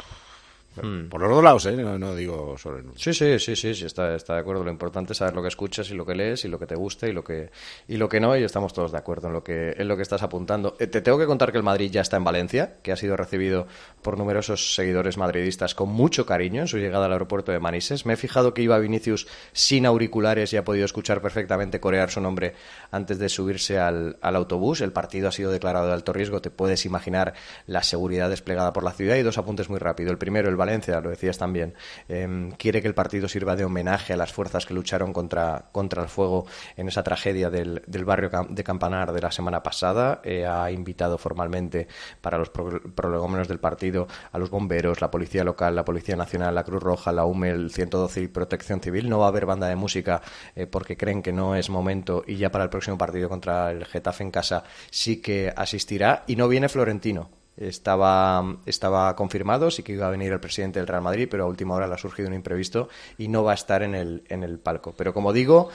Mm. 0.76 1.08
Por 1.08 1.20
los 1.20 1.30
dos 1.30 1.42
lados, 1.42 1.66
¿eh? 1.66 1.72
No, 1.72 1.98
no 1.98 2.14
digo 2.14 2.56
solo 2.56 2.78
en 2.78 2.86
uno. 2.86 2.94
Sí, 2.96 3.12
sí, 3.12 3.38
sí, 3.38 3.56
sí, 3.56 3.74
sí, 3.74 3.84
está, 3.84 4.14
está 4.14 4.34
de 4.34 4.40
acuerdo. 4.40 4.62
Lo 4.62 4.70
importante 4.70 5.12
es 5.12 5.18
saber 5.18 5.34
lo 5.34 5.42
que 5.42 5.48
escuchas 5.48 5.90
y 5.90 5.94
lo 5.94 6.06
que 6.06 6.14
lees 6.14 6.44
y 6.44 6.48
lo 6.48 6.58
que 6.58 6.66
te 6.66 6.76
gusta 6.76 7.08
y 7.08 7.12
lo 7.12 7.24
que, 7.24 7.50
y 7.88 7.96
lo 7.96 8.08
que 8.08 8.20
no, 8.20 8.36
y 8.36 8.44
estamos 8.44 8.72
todos 8.72 8.92
de 8.92 8.98
acuerdo 8.98 9.28
en 9.28 9.32
lo 9.32 9.42
que, 9.42 9.74
en 9.76 9.88
lo 9.88 9.96
que 9.96 10.02
estás 10.02 10.22
apuntando. 10.22 10.76
Eh, 10.78 10.86
te 10.86 11.00
tengo 11.00 11.18
que 11.18 11.26
contar 11.26 11.50
que 11.50 11.58
el 11.58 11.64
Madrid 11.64 11.90
ya 11.90 12.02
está 12.02 12.16
en 12.16 12.24
Valencia, 12.24 12.76
que 12.82 12.92
ha 12.92 12.96
sido 12.96 13.16
recibido 13.16 13.66
por 14.02 14.16
numerosos 14.16 14.74
seguidores 14.74 15.18
madridistas 15.18 15.74
con 15.74 15.88
mucho 15.88 16.24
cariño 16.24 16.62
en 16.62 16.68
su 16.68 16.78
llegada 16.78 17.06
al 17.06 17.12
aeropuerto 17.12 17.50
de 17.50 17.58
Manises. 17.58 18.06
Me 18.06 18.12
he 18.12 18.16
fijado 18.16 18.54
que 18.54 18.62
iba 18.62 18.78
Vinicius 18.78 19.26
sin 19.52 19.86
auriculares 19.86 20.52
y 20.52 20.56
ha 20.56 20.64
podido 20.64 20.84
escuchar 20.84 21.20
perfectamente 21.20 21.80
corear 21.80 22.10
su 22.10 22.20
nombre 22.20 22.54
antes 22.92 23.18
de 23.18 23.28
subirse 23.28 23.78
al, 23.78 24.18
al 24.20 24.36
autobús. 24.36 24.80
El 24.80 24.92
partido 24.92 25.28
ha 25.28 25.32
sido 25.32 25.50
declarado 25.50 25.88
de 25.88 25.94
alto 25.94 26.12
riesgo, 26.12 26.40
te 26.40 26.50
puedes 26.50 26.86
imaginar 26.86 27.34
la 27.66 27.82
seguridad 27.82 28.30
desplegada 28.30 28.72
por 28.72 28.84
la 28.84 28.92
ciudad. 28.92 29.16
Y 29.16 29.22
dos 29.22 29.38
apuntes 29.38 29.68
muy 29.68 29.78
rápido. 29.78 30.10
El 30.10 30.18
primero, 30.18 30.48
el 30.48 30.56
Valencia, 30.56 30.69
lo 31.02 31.10
decías 31.10 31.38
también, 31.38 31.74
eh, 32.08 32.50
quiere 32.58 32.80
que 32.82 32.88
el 32.88 32.94
partido 32.94 33.28
sirva 33.28 33.56
de 33.56 33.64
homenaje 33.64 34.12
a 34.12 34.16
las 34.16 34.32
fuerzas 34.32 34.66
que 34.66 34.74
lucharon 34.74 35.12
contra, 35.12 35.66
contra 35.72 36.02
el 36.02 36.08
fuego 36.08 36.46
en 36.76 36.88
esa 36.88 37.02
tragedia 37.02 37.50
del, 37.50 37.82
del 37.86 38.04
barrio 38.04 38.30
de 38.48 38.64
Campanar 38.64 39.12
de 39.12 39.20
la 39.20 39.30
semana 39.30 39.62
pasada. 39.62 40.20
Eh, 40.24 40.46
ha 40.46 40.70
invitado 40.70 41.18
formalmente 41.18 41.88
para 42.20 42.38
los 42.38 42.50
pro 42.50 42.80
prolegómenos 42.94 43.48
del 43.48 43.58
partido 43.58 44.06
a 44.32 44.38
los 44.38 44.50
bomberos, 44.50 45.00
la 45.00 45.10
Policía 45.10 45.44
Local, 45.44 45.74
la 45.74 45.84
Policía 45.84 46.16
Nacional, 46.16 46.54
la 46.54 46.64
Cruz 46.64 46.82
Roja, 46.82 47.12
la 47.12 47.24
UME, 47.24 47.50
el 47.50 47.70
112 47.70 48.22
y 48.22 48.28
Protección 48.28 48.80
Civil. 48.80 49.08
No 49.08 49.18
va 49.18 49.26
a 49.26 49.28
haber 49.28 49.46
banda 49.46 49.68
de 49.68 49.76
música 49.76 50.22
eh, 50.54 50.66
porque 50.66 50.96
creen 50.96 51.22
que 51.22 51.32
no 51.32 51.54
es 51.54 51.70
momento 51.70 52.22
y 52.26 52.36
ya 52.36 52.50
para 52.50 52.64
el 52.64 52.70
próximo 52.70 52.98
partido 52.98 53.28
contra 53.28 53.70
el 53.70 53.84
Getafe 53.86 54.24
en 54.24 54.30
casa 54.30 54.64
sí 54.90 55.20
que 55.20 55.52
asistirá. 55.54 56.24
Y 56.26 56.36
no 56.36 56.48
viene 56.48 56.68
Florentino, 56.68 57.30
estaba, 57.60 58.56
estaba 58.66 59.14
confirmado, 59.14 59.70
sí 59.70 59.82
que 59.82 59.92
iba 59.92 60.06
a 60.06 60.10
venir 60.10 60.32
el 60.32 60.40
presidente 60.40 60.78
del 60.78 60.88
Real 60.88 61.02
Madrid, 61.02 61.28
pero 61.30 61.44
a 61.44 61.46
última 61.46 61.74
hora 61.74 61.86
le 61.86 61.94
ha 61.94 61.98
surgido 61.98 62.28
un 62.28 62.34
imprevisto 62.34 62.88
y 63.18 63.28
no 63.28 63.44
va 63.44 63.52
a 63.52 63.54
estar 63.54 63.82
en 63.82 63.94
el, 63.94 64.24
en 64.28 64.42
el 64.42 64.58
palco. 64.58 64.94
Pero 64.96 65.12
como 65.12 65.32
digo, 65.32 65.68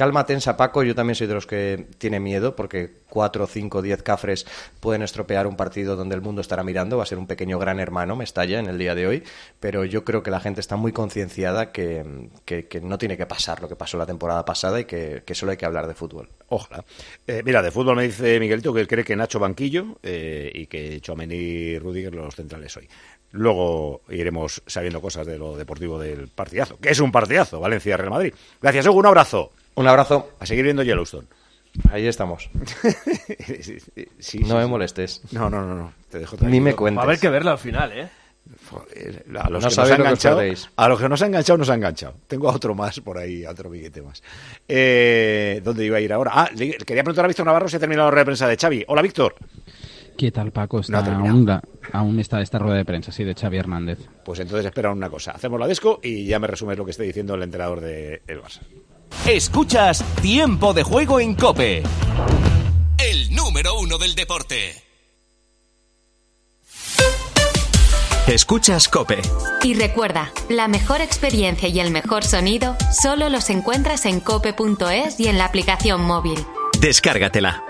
calma 0.00 0.24
tensa 0.24 0.56
Paco, 0.56 0.82
yo 0.82 0.94
también 0.94 1.14
soy 1.14 1.26
de 1.26 1.34
los 1.34 1.46
que 1.46 1.86
tiene 1.98 2.20
miedo 2.20 2.56
porque 2.56 2.90
cuatro, 3.10 3.46
cinco, 3.46 3.82
diez 3.82 4.02
cafres 4.02 4.46
pueden 4.80 5.02
estropear 5.02 5.46
un 5.46 5.56
partido 5.56 5.94
donde 5.94 6.14
el 6.14 6.22
mundo 6.22 6.40
estará 6.40 6.64
mirando, 6.64 6.96
va 6.96 7.02
a 7.02 7.06
ser 7.06 7.18
un 7.18 7.26
pequeño 7.26 7.58
gran 7.58 7.78
hermano, 7.80 8.16
me 8.16 8.24
estalla 8.24 8.60
en 8.60 8.66
el 8.66 8.78
día 8.78 8.94
de 8.94 9.06
hoy, 9.06 9.22
pero 9.60 9.84
yo 9.84 10.02
creo 10.02 10.22
que 10.22 10.30
la 10.30 10.40
gente 10.40 10.62
está 10.62 10.76
muy 10.76 10.92
concienciada 10.92 11.70
que, 11.70 12.02
no 12.82 12.96
tiene 12.96 13.18
que 13.18 13.26
pasar 13.26 13.60
lo 13.60 13.68
que 13.68 13.76
pasó 13.76 13.98
la 13.98 14.06
temporada 14.06 14.42
pasada 14.42 14.80
y 14.80 14.86
que, 14.86 15.22
solo 15.34 15.52
hay 15.52 15.58
que 15.58 15.66
hablar 15.66 15.86
de 15.86 15.92
fútbol. 15.92 16.30
Ojalá. 16.48 16.82
Eh, 17.26 17.42
mira, 17.44 17.60
de 17.60 17.70
fútbol 17.70 17.96
me 17.96 18.04
dice 18.04 18.40
Miguelito 18.40 18.72
que 18.72 18.86
cree 18.86 19.04
que 19.04 19.14
Nacho 19.14 19.38
banquillo 19.38 19.98
eh, 20.02 20.50
y 20.54 20.66
que 20.66 20.98
Chouameni 21.02 21.34
y 21.34 21.78
Rudiger 21.78 22.14
los 22.14 22.34
centrales 22.34 22.74
hoy. 22.74 22.88
Luego 23.32 24.00
iremos 24.08 24.62
sabiendo 24.66 25.02
cosas 25.02 25.26
de 25.26 25.36
lo 25.36 25.58
deportivo 25.58 25.98
del 25.98 26.28
partidazo, 26.28 26.78
que 26.78 26.88
es 26.88 27.00
un 27.00 27.12
partidazo, 27.12 27.60
Valencia-Real 27.60 28.08
Madrid. 28.08 28.32
Gracias, 28.62 28.86
Hugo, 28.86 29.00
un 29.00 29.06
abrazo. 29.06 29.52
Un 29.80 29.88
abrazo. 29.88 30.30
A 30.38 30.46
seguir 30.46 30.64
viendo 30.64 30.82
Yellowstone. 30.82 31.26
Ahí 31.90 32.06
estamos. 32.06 32.50
sí, 33.62 33.78
sí, 34.18 34.38
no 34.40 34.56
me 34.56 34.66
molestes. 34.66 35.22
No, 35.32 35.48
no, 35.48 35.64
no, 35.64 35.74
no. 35.74 35.92
Te 36.10 36.18
dejo 36.18 36.36
Ni 36.42 36.60
me 36.60 36.74
cuentes. 36.74 36.98
Va 36.98 37.02
a 37.02 37.04
haber 37.06 37.18
que 37.18 37.28
verlo 37.28 37.50
al 37.52 37.58
final, 37.58 37.92
¿eh? 37.92 38.08
Joder, 38.68 39.24
a 39.38 39.48
los 39.50 39.62
no 39.62 39.68
que 39.70 39.76
nos 39.76 39.90
ha 39.90 39.94
enganchado, 39.94 40.40
que 40.40 40.56
a 40.76 40.88
los 40.88 41.00
que 41.00 41.08
nos 41.08 41.22
ha 41.22 41.26
enganchado, 41.26 41.56
nos 41.58 41.70
ha 41.70 41.74
enganchado. 41.74 42.14
Tengo 42.26 42.50
a 42.50 42.54
otro 42.54 42.74
más 42.74 42.98
por 43.00 43.16
ahí, 43.18 43.44
a 43.44 43.50
otro 43.52 43.70
billete 43.70 44.02
más. 44.02 44.22
Eh, 44.66 45.60
¿Dónde 45.64 45.84
iba 45.86 45.98
a 45.98 46.00
ir 46.00 46.12
ahora? 46.12 46.32
Ah, 46.34 46.50
le, 46.54 46.72
quería 46.72 47.02
preguntar 47.04 47.24
a 47.24 47.28
Víctor 47.28 47.46
Navarro 47.46 47.68
si 47.68 47.76
ha 47.76 47.78
terminado 47.78 48.08
la 48.08 48.10
rueda 48.10 48.20
de 48.22 48.26
prensa 48.26 48.48
de 48.48 48.56
Xavi. 48.56 48.84
Hola, 48.88 49.02
Víctor. 49.02 49.36
¿Qué 50.18 50.32
tal, 50.32 50.50
Paco? 50.52 50.80
Está 50.80 51.00
No 51.02 51.28
aún, 51.28 51.46
la- 51.46 51.62
aún 51.92 52.18
está 52.18 52.42
esta 52.42 52.58
rueda 52.58 52.76
de 52.76 52.84
prensa, 52.84 53.12
sí, 53.12 53.24
de 53.24 53.34
Xavi 53.34 53.56
Hernández. 53.58 53.98
Pues 54.24 54.40
entonces 54.40 54.66
espera 54.66 54.90
una 54.90 55.08
cosa. 55.08 55.30
Hacemos 55.30 55.58
la 55.60 55.66
desco 55.66 56.00
y 56.02 56.26
ya 56.26 56.38
me 56.38 56.46
resumes 56.46 56.76
lo 56.76 56.84
que 56.84 56.90
esté 56.90 57.04
diciendo 57.04 57.34
el 57.36 57.42
entrenador 57.42 57.80
del 57.80 58.20
de 58.26 58.42
Barça. 58.42 58.60
Escuchas 59.26 60.04
Tiempo 60.22 60.72
de 60.72 60.82
Juego 60.82 61.20
en 61.20 61.34
Cope. 61.34 61.82
El 62.98 63.34
número 63.34 63.78
uno 63.78 63.98
del 63.98 64.14
deporte. 64.14 64.82
Escuchas 68.26 68.88
Cope. 68.88 69.20
Y 69.62 69.74
recuerda, 69.74 70.32
la 70.48 70.68
mejor 70.68 71.00
experiencia 71.00 71.68
y 71.68 71.80
el 71.80 71.90
mejor 71.90 72.24
sonido 72.24 72.76
solo 72.92 73.28
los 73.28 73.50
encuentras 73.50 74.06
en 74.06 74.20
cope.es 74.20 75.18
y 75.18 75.28
en 75.28 75.38
la 75.38 75.46
aplicación 75.46 76.02
móvil. 76.02 76.38
Descárgatela. 76.80 77.69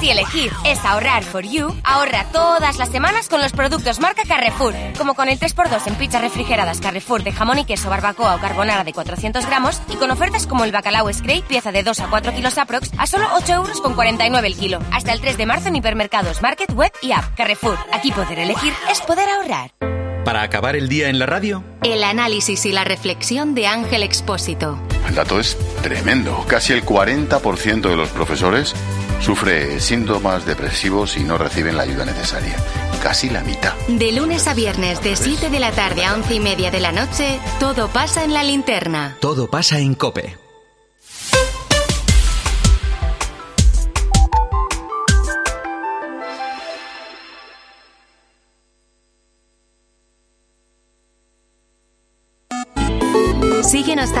Si 0.00 0.10
elegir 0.10 0.52
es 0.64 0.84
ahorrar 0.84 1.24
for 1.24 1.42
you, 1.44 1.74
ahorra 1.82 2.24
todas 2.32 2.78
las 2.78 2.88
semanas 2.88 3.28
con 3.28 3.40
los 3.40 3.52
productos 3.52 3.98
marca 3.98 4.22
Carrefour. 4.26 4.74
Como 4.96 5.14
con 5.14 5.28
el 5.28 5.40
3x2 5.40 5.86
en 5.86 5.94
pizzas 5.96 6.20
refrigeradas 6.20 6.80
Carrefour 6.80 7.24
de 7.24 7.32
jamón 7.32 7.58
y 7.58 7.64
queso, 7.64 7.90
barbacoa 7.90 8.36
o 8.36 8.40
carbonara 8.40 8.84
de 8.84 8.92
400 8.92 9.44
gramos 9.46 9.80
y 9.88 9.96
con 9.96 10.10
ofertas 10.10 10.46
como 10.46 10.64
el 10.64 10.70
bacalao 10.70 11.12
Scrape, 11.12 11.42
pieza 11.48 11.72
de 11.72 11.82
2 11.82 12.00
a 12.00 12.10
4 12.10 12.32
kilos 12.32 12.58
aprox, 12.58 12.90
a 12.96 13.06
solo 13.06 13.26
8 13.34 13.52
euros 13.54 13.80
con 13.80 13.94
49 13.94 14.46
el 14.46 14.56
kilo. 14.56 14.78
Hasta 14.92 15.12
el 15.12 15.20
3 15.20 15.36
de 15.36 15.46
marzo 15.46 15.68
en 15.68 15.76
hipermercados, 15.76 16.42
market, 16.42 16.72
web 16.72 16.92
y 17.02 17.10
app. 17.10 17.34
Carrefour. 17.36 17.76
Aquí 17.92 18.12
poder 18.12 18.38
elegir 18.38 18.72
es 18.90 19.00
poder 19.00 19.28
ahorrar. 19.28 19.72
Para 20.24 20.42
acabar 20.42 20.76
el 20.76 20.88
día 20.88 21.08
en 21.08 21.18
la 21.18 21.26
radio, 21.26 21.64
El 21.82 22.04
análisis 22.04 22.66
y 22.66 22.72
la 22.72 22.84
reflexión 22.84 23.54
de 23.54 23.66
Ángel 23.66 24.02
Expósito. 24.02 24.78
El 25.08 25.14
dato 25.14 25.40
es 25.40 25.56
tremendo. 25.82 26.44
Casi 26.46 26.74
el 26.74 26.84
40% 26.84 27.88
de 27.88 27.96
los 27.96 28.10
profesores 28.10 28.74
sufre 29.20 29.80
síntomas 29.80 30.46
depresivos 30.46 31.16
y 31.16 31.24
no 31.24 31.38
reciben 31.38 31.76
la 31.76 31.82
ayuda 31.84 32.04
necesaria. 32.04 32.56
Casi 33.02 33.30
la 33.30 33.42
mitad. 33.42 33.74
De 33.86 34.12
lunes 34.12 34.46
a 34.48 34.54
viernes, 34.54 35.02
de 35.02 35.16
7 35.16 35.50
de 35.50 35.60
la 35.60 35.72
tarde 35.72 36.04
a 36.04 36.14
11 36.14 36.34
y 36.34 36.40
media 36.40 36.70
de 36.70 36.80
la 36.80 36.92
noche, 36.92 37.38
todo 37.60 37.88
pasa 37.88 38.24
en 38.24 38.32
la 38.34 38.42
linterna. 38.42 39.16
todo 39.20 39.48
pasa 39.48 39.78
en 39.78 39.94
Cope. 39.94 40.47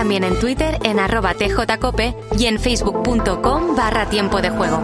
También 0.08 0.24
en 0.24 0.40
Twitter 0.40 0.78
en 0.84 0.98
arroba 1.00 1.34
tjcope 1.34 2.14
y 2.38 2.46
en 2.46 2.58
facebook.com 2.58 3.76
barra 3.76 4.08
tiempo 4.08 4.40
de 4.40 4.48
juego. 4.48 4.82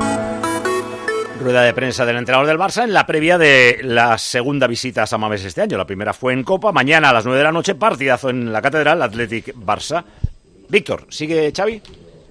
Rueda 1.41 1.63
de 1.63 1.73
prensa 1.73 2.05
del 2.05 2.19
entrenador 2.19 2.47
del 2.47 2.59
Barça 2.59 2.85
en 2.85 2.93
la 2.93 3.07
previa 3.07 3.39
de 3.39 3.79
la 3.85 4.19
segunda 4.19 4.67
visita 4.67 5.05
a 5.05 5.07
San 5.07 5.23
Mamés 5.23 5.43
este 5.43 5.63
año. 5.63 5.79
La 5.79 5.87
primera 5.87 6.13
fue 6.13 6.35
en 6.35 6.45
Copa, 6.45 6.73
mañana 6.73 7.09
a 7.09 7.15
las 7.15 7.25
9 7.25 7.39
de 7.39 7.45
la 7.45 7.53
noche, 7.53 7.75
partidazo 7.75 8.29
en 8.29 8.53
la 8.53 8.61
Catedral, 8.61 9.01
Athletic 9.01 9.55
Barça. 9.55 10.05
Víctor, 10.69 11.07
¿sigue 11.09 11.51
Xavi? 11.57 11.81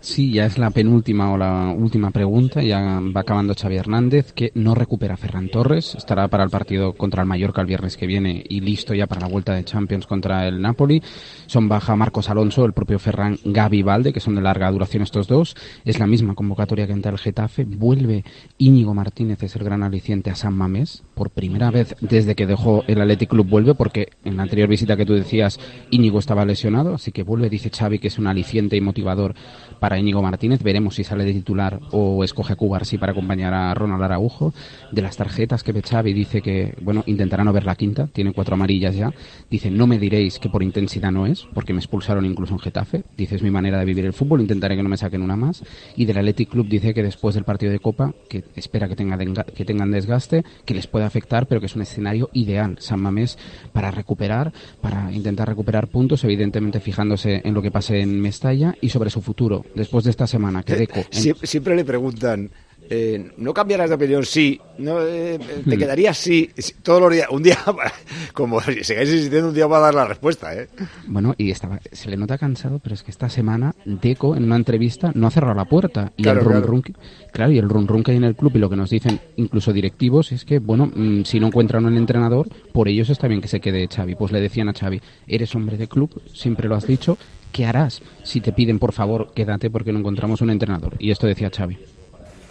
Sí, 0.03 0.33
ya 0.33 0.45
es 0.45 0.57
la 0.57 0.69
penúltima 0.69 1.31
o 1.31 1.37
la 1.37 1.69
última 1.69 2.11
pregunta. 2.11 2.61
Ya 2.61 2.99
va 2.99 3.21
acabando 3.21 3.55
Xavi 3.55 3.77
Hernández, 3.77 4.33
que 4.33 4.51
no 4.53 4.75
recupera 4.75 5.13
a 5.13 5.17
Ferran 5.17 5.47
Torres. 5.47 5.95
Estará 5.95 6.27
para 6.27 6.43
el 6.43 6.49
partido 6.49 6.91
contra 6.91 7.21
el 7.21 7.27
Mallorca 7.29 7.61
el 7.61 7.67
viernes 7.67 7.95
que 7.95 8.05
viene 8.05 8.43
y 8.49 8.59
listo 8.59 8.93
ya 8.93 9.07
para 9.07 9.21
la 9.21 9.27
vuelta 9.29 9.53
de 9.53 9.63
Champions 9.63 10.05
contra 10.05 10.45
el 10.45 10.61
Napoli. 10.61 11.01
Son 11.45 11.69
baja 11.69 11.95
Marcos 11.95 12.29
Alonso, 12.29 12.65
el 12.65 12.73
propio 12.73 12.99
Ferran 12.99 13.39
Gavi 13.45 13.81
Valde, 13.81 14.11
que 14.11 14.19
son 14.19 14.35
de 14.35 14.41
larga 14.41 14.69
duración 14.71 15.03
estos 15.03 15.29
dos. 15.29 15.55
Es 15.85 15.99
la 15.99 16.05
misma 16.05 16.35
convocatoria 16.35 16.85
que 16.85 16.91
entra 16.91 17.13
el 17.13 17.17
Getafe. 17.17 17.63
Vuelve 17.63 18.25
Íñigo 18.57 18.93
Martínez, 18.93 19.41
es 19.41 19.55
el 19.55 19.63
gran 19.63 19.83
aliciente 19.83 20.29
a 20.29 20.35
San 20.35 20.53
Mamés. 20.53 21.03
Por 21.15 21.29
primera 21.29 21.71
vez 21.71 21.95
desde 22.01 22.35
que 22.35 22.45
dejó 22.45 22.83
el 22.87 22.99
Athletic 22.99 23.29
Club 23.29 23.47
vuelve, 23.47 23.73
porque 23.73 24.09
en 24.25 24.35
la 24.35 24.43
anterior 24.43 24.67
visita 24.67 24.97
que 24.97 25.05
tú 25.05 25.13
decías, 25.13 25.61
Íñigo 25.91 26.19
estaba 26.19 26.43
lesionado. 26.43 26.95
Así 26.95 27.13
que 27.13 27.23
vuelve, 27.23 27.49
dice 27.49 27.69
Xavi, 27.69 27.99
que 27.99 28.09
es 28.09 28.19
un 28.19 28.27
aliciente 28.27 28.75
y 28.75 28.81
motivador 28.81 29.33
para 29.79 29.92
Íñigo 29.97 30.21
Martínez. 30.21 30.61
Veremos 30.63 30.95
si 30.95 31.03
sale 31.03 31.25
de 31.25 31.33
titular 31.33 31.79
o 31.91 32.23
escoge 32.23 32.53
a 32.53 32.55
Cubarsí 32.55 32.97
para 32.97 33.11
acompañar 33.11 33.53
a 33.53 33.73
Ronald 33.73 34.03
Araujo. 34.03 34.53
De 34.91 35.01
las 35.01 35.17
tarjetas 35.17 35.63
que 35.63 35.71
ve 35.71 35.81
Xavi 35.81 36.13
dice 36.13 36.41
que, 36.41 36.75
bueno, 36.81 37.03
intentará 37.05 37.43
no 37.43 37.53
ver 37.53 37.65
la 37.65 37.75
quinta, 37.75 38.07
tiene 38.07 38.33
cuatro 38.33 38.55
amarillas 38.55 38.95
ya. 38.95 39.11
Dice, 39.49 39.69
no 39.71 39.87
me 39.87 39.99
diréis 39.99 40.39
que 40.39 40.49
por 40.49 40.63
intensidad 40.63 41.11
no 41.11 41.25
es, 41.25 41.47
porque 41.53 41.73
me 41.73 41.79
expulsaron 41.79 42.25
incluso 42.25 42.53
en 42.53 42.59
Getafe. 42.59 43.03
Dice, 43.17 43.35
es 43.35 43.43
mi 43.43 43.51
manera 43.51 43.79
de 43.79 43.85
vivir 43.85 44.05
el 44.05 44.13
fútbol, 44.13 44.41
intentaré 44.41 44.75
que 44.75 44.83
no 44.83 44.89
me 44.89 44.97
saquen 44.97 45.21
una 45.21 45.35
más. 45.35 45.63
Y 45.95 46.05
del 46.05 46.17
Athletic 46.17 46.49
Club 46.49 46.67
dice 46.67 46.93
que 46.93 47.03
después 47.03 47.35
del 47.35 47.43
partido 47.43 47.71
de 47.71 47.79
Copa, 47.79 48.13
que 48.29 48.43
espera 48.55 48.87
que, 48.87 48.95
tenga 48.95 49.17
que 49.17 49.65
tengan 49.65 49.91
desgaste, 49.91 50.43
que 50.65 50.73
les 50.73 50.87
puede 50.87 51.05
afectar, 51.05 51.47
pero 51.47 51.59
que 51.59 51.67
es 51.67 51.75
un 51.75 51.81
escenario 51.81 52.29
ideal, 52.33 52.77
San 52.79 53.01
Mamés, 53.01 53.37
para 53.71 53.91
recuperar, 53.91 54.53
para 54.81 55.11
intentar 55.11 55.47
recuperar 55.47 55.87
puntos, 55.87 56.23
evidentemente 56.23 56.79
fijándose 56.79 57.41
en 57.43 57.53
lo 57.53 57.61
que 57.61 57.71
pase 57.71 58.01
en 58.01 58.19
Mestalla 58.19 58.75
y 58.81 58.89
sobre 58.89 59.09
su 59.09 59.21
futuro 59.21 59.65
después 59.83 60.03
de 60.05 60.09
esta 60.11 60.25
semana 60.27 60.63
que 60.63 60.75
Deco... 60.75 61.01
Sie- 61.11 61.35
Siempre 61.45 61.75
le 61.75 61.83
preguntan, 61.85 62.49
eh, 62.95 63.31
¿no 63.37 63.53
cambiarás 63.53 63.89
de 63.89 63.95
opinión? 63.95 64.23
Sí. 64.25 64.59
No, 64.77 65.01
eh, 65.01 65.39
¿Te 65.67 65.75
Hmm. 65.75 65.79
quedarías 65.79 66.17
sí? 66.17 66.49
Todos 66.83 67.01
los 67.01 67.11
días. 67.13 67.27
Un 67.31 67.41
día, 67.43 67.57
como 68.33 68.61
si 68.61 68.83
sigáis 68.83 69.09
insistiendo, 69.11 69.49
un 69.49 69.55
día 69.55 69.67
va 69.67 69.77
a 69.77 69.81
dar 69.81 69.95
la 69.95 70.05
respuesta, 70.05 70.53
¿eh? 70.55 70.67
Bueno, 71.07 71.33
y 71.37 71.51
estaba, 71.51 71.79
se 71.91 72.09
le 72.09 72.17
nota 72.17 72.37
cansado, 72.37 72.79
pero 72.79 72.95
es 72.95 73.03
que 73.03 73.11
esta 73.11 73.29
semana 73.29 73.73
Deco 73.85 74.35
en 74.35 74.43
una 74.45 74.55
entrevista 74.55 75.11
no 75.15 75.27
ha 75.27 75.31
cerrado 75.31 75.53
la 75.55 75.65
puerta. 75.65 76.11
Y 76.17 76.23
Claro, 76.23 76.39
el 76.39 76.45
run 76.45 76.53
claro. 76.53 76.67
run 76.67 76.81
que- 76.81 76.93
claro, 77.31 77.51
y 77.51 77.57
el 77.57 77.69
run 77.69 77.87
run 77.87 78.03
que 78.03 78.11
hay 78.11 78.17
en 78.17 78.23
el 78.25 78.35
club 78.35 78.51
y 78.55 78.59
lo 78.59 78.69
que 78.69 78.75
nos 78.75 78.89
dicen 78.89 79.19
incluso 79.37 79.73
directivos 79.73 80.31
es 80.31 80.45
que, 80.45 80.59
bueno, 80.59 80.91
mm, 80.93 81.23
si 81.23 81.39
no 81.39 81.47
encuentran 81.47 81.85
un 81.85 81.97
entrenador, 81.97 82.47
por 82.71 82.87
ellos 82.87 83.09
está 83.09 83.27
bien 83.27 83.41
que 83.41 83.47
se 83.47 83.59
quede 83.59 83.87
Xavi. 83.87 84.15
Pues 84.15 84.31
le 84.31 84.41
decían 84.41 84.69
a 84.69 84.73
Xavi, 84.73 85.01
eres 85.27 85.53
hombre 85.55 85.77
de 85.77 85.87
club, 85.87 86.21
siempre 86.33 86.67
lo 86.67 86.75
has 86.75 86.87
dicho, 86.87 87.17
¿qué 87.51 87.65
harás 87.65 88.01
si 88.23 88.41
te 88.41 88.51
piden 88.51 88.79
por 88.79 88.93
favor 88.93 89.31
quédate 89.35 89.69
porque 89.69 89.93
no 89.93 89.99
encontramos 89.99 90.41
un 90.41 90.49
entrenador? 90.49 90.95
Y 90.99 91.11
esto 91.11 91.27
decía 91.27 91.49
Xavi. 91.55 91.77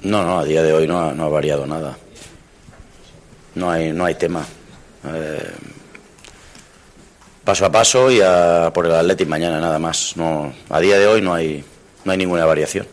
No, 0.05 0.25
no, 0.25 0.41
a 0.41 0.45
día 0.45 0.63
de 0.63 0.73
hoy 0.73 0.87
no 0.87 1.01
ha, 1.01 1.13
no 1.13 1.25
ha 1.25 1.29
variado 1.29 1.67
nada. 1.67 1.97
No 3.55 3.71
hay, 3.71 3.93
no 3.93 4.05
hay 4.05 4.15
tema. 4.15 4.45
Eh, 5.05 5.51
paso 7.45 7.67
a 7.67 7.71
paso 7.73 8.11
y 8.11 8.21
a 8.21 8.71
por 8.73 8.87
el 8.87 8.95
Athletic 8.95 9.29
mañana 9.29 9.61
nada 9.61 9.79
más. 9.79 10.17
No, 10.17 10.53
a 10.71 10.81
día 10.81 10.99
de 10.99 11.07
hoy 11.07 11.21
no 11.21 11.35
hay, 11.35 11.65
no 12.05 12.13
hay 12.13 12.19
ninguna 12.19 12.45
variación. 12.45 12.87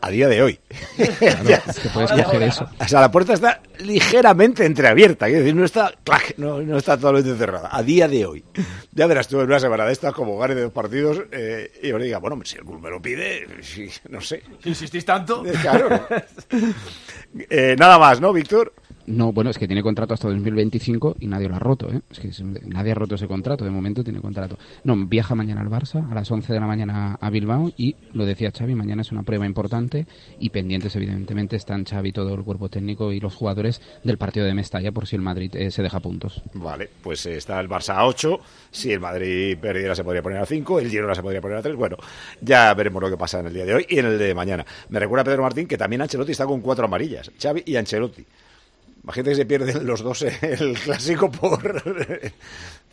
A, 0.00 0.10
día 0.10 0.28
de 0.28 0.42
hoy. 0.42 0.58
es 0.98 1.78
que 1.80 1.88
puedes 1.92 2.12
coger 2.12 2.42
eso. 2.42 2.68
O 2.78 2.88
sea, 2.88 3.00
la 3.00 3.10
puerta 3.10 3.34
está 3.34 3.60
ligeramente 3.78 4.64
entreabierta, 4.64 5.26
quiero 5.26 5.40
decir, 5.40 5.54
no 5.54 5.64
está, 5.64 5.92
clac, 6.04 6.34
no, 6.36 6.60
no 6.62 6.76
está 6.76 6.96
totalmente 6.96 7.36
cerrada. 7.36 7.68
A 7.72 7.82
día 7.82 8.08
de 8.08 8.26
hoy. 8.26 8.44
Ya 8.92 9.06
verás 9.06 9.28
tú 9.28 9.40
en 9.40 9.46
una 9.46 9.60
semana 9.60 9.84
de 9.84 9.92
estas, 9.92 10.12
como 10.12 10.38
gane 10.38 10.54
de 10.54 10.62
dos 10.62 10.72
partidos, 10.72 11.22
eh, 11.32 11.70
y 11.82 11.92
os 11.92 12.02
diga, 12.02 12.18
bueno, 12.18 12.38
si 12.44 12.56
el 12.56 12.64
club 12.64 12.80
me 12.80 12.90
lo 12.90 13.00
pide, 13.00 13.46
sí, 13.62 13.88
no 14.08 14.20
sé. 14.20 14.42
¿Insistís 14.64 15.04
tanto? 15.04 15.44
Claro. 15.62 16.06
Eh, 17.50 17.76
nada 17.78 17.98
más, 17.98 18.20
¿no, 18.20 18.32
Víctor? 18.32 18.72
No, 19.08 19.32
bueno, 19.32 19.48
es 19.48 19.58
que 19.58 19.66
tiene 19.66 19.82
contrato 19.82 20.12
hasta 20.12 20.28
2025 20.28 21.16
y 21.20 21.28
nadie 21.28 21.48
lo 21.48 21.56
ha 21.56 21.58
roto, 21.58 21.88
¿eh? 21.90 22.02
Nadie 22.66 22.92
ha 22.92 22.94
roto 22.94 23.14
ese 23.14 23.26
contrato, 23.26 23.64
de 23.64 23.70
momento 23.70 24.04
tiene 24.04 24.20
contrato. 24.20 24.58
No, 24.84 24.96
viaja 25.06 25.34
mañana 25.34 25.62
al 25.62 25.70
Barça 25.70 26.10
a 26.10 26.14
las 26.14 26.30
11 26.30 26.52
de 26.52 26.60
la 26.60 26.66
mañana 26.66 27.16
a 27.18 27.30
Bilbao 27.30 27.72
y, 27.74 27.96
lo 28.12 28.26
decía 28.26 28.50
Xavi, 28.50 28.74
mañana 28.74 29.00
es 29.00 29.10
una 29.10 29.22
prueba 29.22 29.46
importante 29.46 30.06
y 30.38 30.50
pendientes, 30.50 30.94
evidentemente, 30.94 31.56
están 31.56 31.86
Xavi, 31.86 32.12
todo 32.12 32.34
el 32.34 32.44
cuerpo 32.44 32.68
técnico 32.68 33.10
y 33.10 33.18
los 33.18 33.34
jugadores 33.34 33.80
del 34.04 34.18
partido 34.18 34.44
de 34.44 34.52
Mestalla 34.52 34.92
por 34.92 35.06
si 35.06 35.16
el 35.16 35.22
Madrid 35.22 35.56
eh, 35.56 35.70
se 35.70 35.82
deja 35.82 36.00
puntos. 36.00 36.42
Vale, 36.52 36.90
pues 37.02 37.24
está 37.24 37.58
el 37.60 37.68
Barça 37.68 37.94
a 37.96 38.06
8. 38.06 38.38
Si 38.70 38.92
el 38.92 39.00
Madrid 39.00 39.56
perdiera, 39.58 39.94
se 39.94 40.04
podría 40.04 40.22
poner 40.22 40.40
a 40.40 40.46
5. 40.46 40.80
El 40.80 40.90
Girona 40.90 41.14
se 41.14 41.22
podría 41.22 41.40
poner 41.40 41.56
a 41.56 41.62
3. 41.62 41.76
Bueno, 41.76 41.96
ya 42.42 42.74
veremos 42.74 43.02
lo 43.02 43.08
que 43.08 43.16
pasa 43.16 43.40
en 43.40 43.46
el 43.46 43.54
día 43.54 43.64
de 43.64 43.74
hoy 43.74 43.86
y 43.88 44.00
en 44.00 44.04
el 44.04 44.18
de 44.18 44.34
mañana. 44.34 44.66
Me 44.90 45.00
recuerda 45.00 45.24
Pedro 45.24 45.42
Martín 45.42 45.66
que 45.66 45.78
también 45.78 46.02
Ancelotti 46.02 46.32
está 46.32 46.44
con 46.44 46.60
cuatro 46.60 46.84
amarillas. 46.84 47.30
Xavi 47.40 47.62
y 47.64 47.76
Ancelotti. 47.76 48.26
Imagínate 49.02 49.30
que 49.30 49.36
se 49.36 49.46
pierden 49.46 49.86
los 49.86 50.02
dos 50.02 50.22
el 50.22 50.78
clásico 50.78 51.30
por 51.30 51.82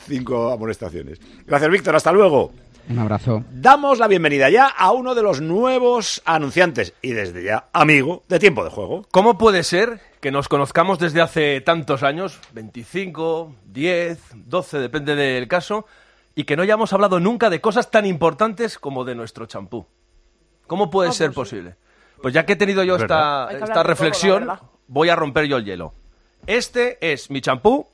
cinco 0.07 0.51
amonestaciones. 0.51 1.19
Gracias, 1.45 1.71
Víctor. 1.71 1.95
Hasta 1.95 2.11
luego. 2.11 2.51
Un 2.87 2.99
abrazo. 2.99 3.43
Damos 3.49 3.97
la 3.97 4.07
bienvenida 4.07 4.49
ya 4.49 4.67
a 4.67 4.91
uno 4.91 5.15
de 5.15 5.23
los 5.23 5.41
nuevos 5.41 6.21
anunciantes 6.23 6.93
y 7.01 7.13
desde 7.13 7.43
ya 7.43 7.69
amigo 7.73 8.23
de 8.27 8.37
tiempo 8.37 8.63
de 8.63 8.69
juego. 8.69 9.05
¿Cómo 9.09 9.39
puede 9.39 9.63
ser 9.63 9.99
que 10.21 10.29
nos 10.29 10.47
conozcamos 10.47 10.99
desde 10.99 11.21
hace 11.21 11.61
tantos 11.61 12.03
años, 12.03 12.39
25, 12.53 13.55
10, 13.65 14.19
12, 14.35 14.79
depende 14.79 15.15
del 15.15 15.47
caso, 15.47 15.87
y 16.35 16.43
que 16.43 16.55
no 16.55 16.61
hayamos 16.61 16.93
hablado 16.93 17.19
nunca 17.19 17.49
de 17.49 17.59
cosas 17.59 17.89
tan 17.89 18.05
importantes 18.05 18.77
como 18.77 19.03
de 19.03 19.15
nuestro 19.15 19.47
champú? 19.47 19.87
¿Cómo 20.67 20.91
puede 20.91 21.11
ser 21.11 21.31
posible? 21.31 21.75
Pues 22.21 22.33
ya 22.33 22.45
que 22.45 22.53
he 22.53 22.55
tenido 22.55 22.83
yo 22.83 22.97
verdad. 22.97 23.51
esta, 23.51 23.83
reflexión. 23.83 24.47
Voy 24.87 25.09
a 25.09 25.15
romper 25.15 25.45
yo 25.45 25.57
el 25.57 25.65
hielo. 25.65 25.93
Este 26.47 26.97
es 27.01 27.29
mi 27.31 27.41
champú 27.41 27.87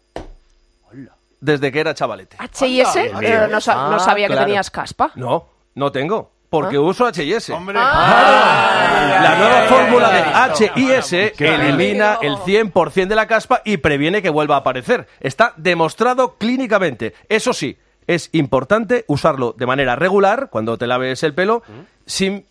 desde 1.40 1.72
que 1.72 1.80
era 1.80 1.94
chavalete. 1.96 2.36
H&S, 2.40 3.04
mío. 3.04 3.22
eh, 3.22 3.48
no, 3.50 3.60
sa- 3.62 3.90
no 3.90 3.96
Ah, 3.96 4.00
sabía 4.00 4.28
que 4.28 4.34
claro. 4.34 4.46
tenías 4.48 4.70
caspa. 4.70 5.12
No, 5.16 5.48
no 5.76 5.92
tengo. 5.92 6.32
Porque 6.50 6.76
¿Ah? 6.76 6.82
uso 6.82 7.06
H&S. 7.06 7.54
Ah. 7.76 9.20
La 9.24 9.36
nueva 9.38 9.62
fórmula 9.70 10.10
de 10.12 10.20
H&S 10.22 11.34
Qué 11.38 11.56
elimina 11.56 12.18
el 12.22 12.36
100% 12.38 13.08
de 13.08 13.16
la 13.16 13.26
caspa 13.26 13.62
y 13.64 13.78
previene 13.78 14.22
que 14.22 14.30
vuelva 14.30 14.56
a 14.56 14.60
aparecer. 14.60 15.08
Está 15.22 15.54
demostrado 15.56 16.36
clínicamente. 16.38 17.16
Eso 17.30 17.54
sí, 17.54 17.78
es 18.06 18.30
importante 18.34 19.06
usarlo 19.08 19.56
de 19.58 19.66
manera 19.66 19.96
regular 19.96 20.50
cuando 20.52 20.78
te 20.78 20.88
laves 20.88 21.24
el 21.24 21.34
pelo 21.34 21.64
sin 22.06 22.46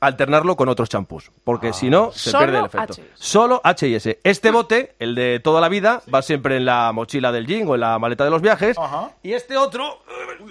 alternarlo 0.00 0.56
con 0.56 0.68
otros 0.68 0.88
champús, 0.88 1.30
porque 1.44 1.72
si 1.72 1.90
no 1.90 2.12
se 2.12 2.30
Solo 2.30 2.44
pierde 2.44 2.58
el 2.60 2.64
efecto. 2.66 2.94
Solo 3.14 3.60
H&S. 3.64 4.20
Este 4.22 4.50
bote, 4.50 4.94
el 4.98 5.14
de 5.14 5.40
toda 5.40 5.60
la 5.60 5.68
vida, 5.68 6.02
va 6.12 6.22
siempre 6.22 6.56
en 6.56 6.64
la 6.64 6.92
mochila 6.92 7.32
del 7.32 7.46
jean 7.46 7.66
o 7.68 7.74
en 7.74 7.80
la 7.80 7.98
maleta 7.98 8.24
de 8.24 8.30
los 8.30 8.42
viajes. 8.42 8.76
Y 9.22 9.32
este 9.32 9.56
otro 9.56 10.02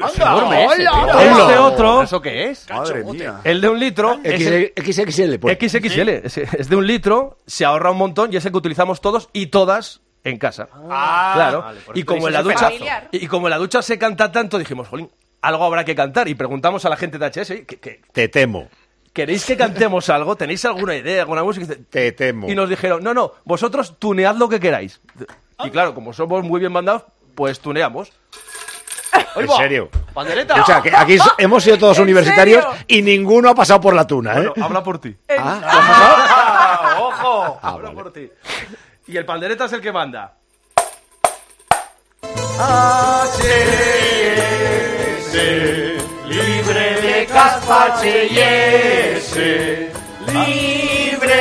es 0.05 0.19
enorme, 0.19 0.65
ese, 0.65 0.87
¡Hola! 0.89 1.11
tío. 1.11 1.19
Este 1.19 1.57
otro, 1.57 2.01
¿Eso 2.03 2.21
qué 2.21 2.49
es? 2.49 2.69
Madre 2.69 3.03
mía. 3.03 3.41
El 3.43 3.61
de 3.61 3.69
un 3.69 3.79
litro, 3.79 4.19
es 4.23 4.45
el- 4.45 4.73
XXL, 4.75 5.39
pues. 5.39 5.57
XXL, 5.57 6.09
es, 6.09 6.37
es 6.37 6.69
de 6.69 6.75
un 6.75 6.85
litro, 6.85 7.37
se 7.45 7.65
ahorra 7.65 7.91
un 7.91 7.97
montón 7.97 8.31
y 8.33 8.37
es 8.37 8.45
el 8.45 8.51
que 8.51 8.57
utilizamos 8.57 9.01
todos 9.01 9.29
y 9.33 9.47
todas 9.47 10.01
en 10.23 10.37
casa. 10.37 10.67
Ah, 10.89 11.31
claro. 11.35 11.61
vale, 11.61 11.79
y 11.93 12.03
como 12.03 12.27
en 12.27 12.33
la 12.33 12.43
ducha 12.43 12.59
familiar. 12.65 13.07
y 13.11 13.27
como 13.27 13.47
en 13.47 13.51
la 13.51 13.57
ducha 13.57 13.81
se 13.81 13.97
canta 13.97 14.31
tanto, 14.31 14.57
dijimos, 14.57 14.87
jolín, 14.89 15.09
algo 15.41 15.63
habrá 15.63 15.85
que 15.85 15.95
cantar 15.95 16.27
y 16.27 16.35
preguntamos 16.35 16.83
a 16.83 16.89
la 16.89 16.97
gente 16.97 17.17
de 17.17 17.25
HS, 17.27 17.65
¿que, 17.65 17.79
que- 17.79 18.01
Te 18.11 18.27
temo. 18.27 18.67
¿Queréis 19.17 19.45
que 19.45 19.57
cantemos 19.57 20.09
algo? 20.11 20.35
¿Tenéis 20.35 20.63
alguna 20.65 20.95
idea, 20.95 21.21
alguna 21.23 21.43
música? 21.43 21.73
Te 21.89 22.11
temo. 22.11 22.47
Y 22.47 22.53
nos 22.53 22.69
dijeron, 22.69 23.03
no, 23.03 23.15
no, 23.15 23.31
vosotros 23.45 23.97
tunead 23.97 24.35
lo 24.35 24.47
que 24.47 24.59
queráis. 24.59 25.01
Y 25.63 25.71
claro, 25.71 25.95
como 25.95 26.13
somos 26.13 26.43
muy 26.43 26.59
bien 26.59 26.71
mandados, 26.71 27.01
pues 27.33 27.59
tuneamos. 27.59 28.11
En 29.35 29.49
serio. 29.49 29.89
¡Pandereta! 30.13 30.61
O 30.61 30.65
sea, 30.67 30.81
que 30.83 30.95
aquí 30.95 31.17
so- 31.17 31.33
hemos 31.39 31.63
sido 31.63 31.79
todos 31.79 31.97
¿En 31.97 32.03
universitarios 32.03 32.63
serio? 32.63 32.85
y 32.87 33.01
ninguno 33.01 33.49
ha 33.49 33.55
pasado 33.55 33.81
por 33.81 33.95
la 33.95 34.05
tuna, 34.05 34.33
¿eh? 34.33 34.47
Bueno, 34.49 34.53
habla 34.63 34.83
por 34.83 34.99
ti. 34.99 35.15
Ah, 35.39 36.97
¡Ojo! 37.01 37.59
Ah, 37.63 37.69
habla 37.71 37.91
por 37.91 38.13
ti. 38.13 38.29
Y 39.07 39.17
el 39.17 39.25
pandereta 39.25 39.65
es 39.65 39.73
el 39.73 39.81
que 39.81 39.91
manda. 39.91 40.35
Libre 46.27 47.01
de 47.01 47.25
caspa 47.25 47.85
H&S, 47.95 49.91
libre 50.27 51.35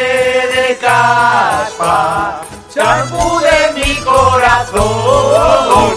de 0.55 0.77
caspa, 0.81 2.41
champú 2.73 3.41
de 3.41 3.73
mi 3.81 3.95
corazón. 4.05 5.97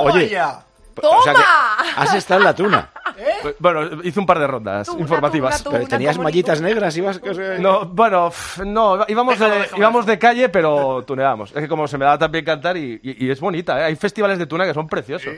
Oye, 0.00 0.38
O 1.02 1.22
sea 1.22 1.34
que 1.34 1.40
has 1.96 2.14
estado 2.14 2.40
en 2.40 2.44
la 2.44 2.54
tuna. 2.54 2.90
Pues, 3.42 3.54
Bueno, 3.60 4.02
hice 4.02 4.18
un 4.20 4.26
par 4.26 4.38
de 4.38 4.46
rondas 4.46 4.88
informativas. 4.98 5.62
Pero 5.62 5.86
tenías 5.86 6.18
mallitas 6.18 6.60
negras, 6.60 6.96
ibas... 6.96 7.20
No, 7.58 7.86
bueno, 7.86 8.28
pff, 8.30 8.58
no, 8.60 9.04
íbamos 9.08 9.38
de, 9.38 9.68
íbamos 9.76 10.06
de 10.06 10.18
calle, 10.18 10.48
pero 10.48 11.02
tuneábamos. 11.06 11.50
Es 11.52 11.60
que 11.62 11.68
como 11.68 11.86
se 11.88 11.96
me 11.98 12.04
da 12.04 12.18
también 12.18 12.44
cantar 12.44 12.76
y, 12.76 13.00
y- 13.02 13.26
y 13.26 13.30
es 13.30 13.40
bonita, 13.40 13.80
¿eh? 13.80 13.84
Hay 13.84 13.96
festivales 13.96 14.38
de 14.38 14.46
tuna 14.46 14.64
que 14.66 14.74
son 14.74 14.86
preciosos. 14.88 15.32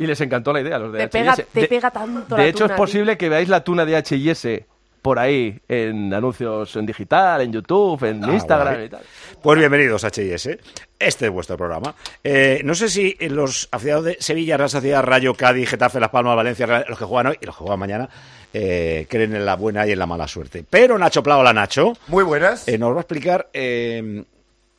Y 0.00 0.06
les 0.06 0.20
encantó 0.20 0.52
la 0.52 0.62
idea 0.62 0.78
los 0.78 0.92
de 0.92 0.98
Te 1.00 1.08
pega, 1.08 1.36
te 1.36 1.46
De- 1.60 1.68
pega 1.68 1.90
tanto 1.90 2.34
De 2.34 2.42
la 2.42 2.48
hecho, 2.48 2.64
es 2.64 2.72
posible 2.72 3.16
que 3.18 3.28
veáis 3.28 3.48
la 3.48 3.62
tuna 3.62 3.84
de 3.84 3.96
H&S 3.96 4.64
por 5.02 5.18
ahí 5.18 5.58
en 5.68 6.12
anuncios 6.12 6.74
en 6.76 6.84
digital, 6.86 7.40
en 7.42 7.52
YouTube, 7.52 8.02
en 8.04 8.24
Ah, 8.24 8.32
Instagram 8.34 8.74
guay. 8.74 8.86
y 8.86 8.88
tal. 8.88 9.00
Pues 9.42 9.58
bienvenidos 9.58 10.02
a 10.04 10.08
H&S. 10.08 10.58
Este 10.98 11.26
es 11.26 11.30
vuestro 11.30 11.56
programa. 11.56 11.94
Eh, 12.24 12.60
no 12.64 12.74
sé 12.74 12.88
si 12.88 13.14
los 13.28 13.68
aficionados 13.72 14.04
de 14.06 14.16
Sevilla, 14.20 14.56
Real 14.56 14.68
Sociedad, 14.70 15.02
Rayo, 15.02 15.34
Cádiz, 15.34 15.68
Getafe, 15.70 16.00
Las 16.00 16.10
Palmas, 16.10 16.34
Valencia, 16.36 16.66
Real- 16.66 16.84
los 16.88 16.98
que 16.98 17.04
juegan 17.04 17.28
hoy 17.28 17.38
y 17.40 17.46
los 17.46 17.54
que 17.56 17.60
juegan 17.62 17.78
mañana, 17.78 18.08
eh, 18.52 19.06
creen 19.08 19.34
en 19.36 19.44
la 19.46 19.56
buena 19.56 19.86
y 19.86 19.92
en 19.92 19.98
la 19.98 20.06
mala 20.06 20.26
suerte. 20.28 20.64
Pero 20.68 20.98
Nacho 20.98 21.22
Pla, 21.22 21.36
hola 21.38 21.52
Nacho. 21.52 21.92
Muy 22.08 22.24
buenas. 22.24 22.66
nos 22.78 22.92
va 22.92 22.96
a 22.98 23.00
explicar 23.00 23.48
eh, 23.54 24.24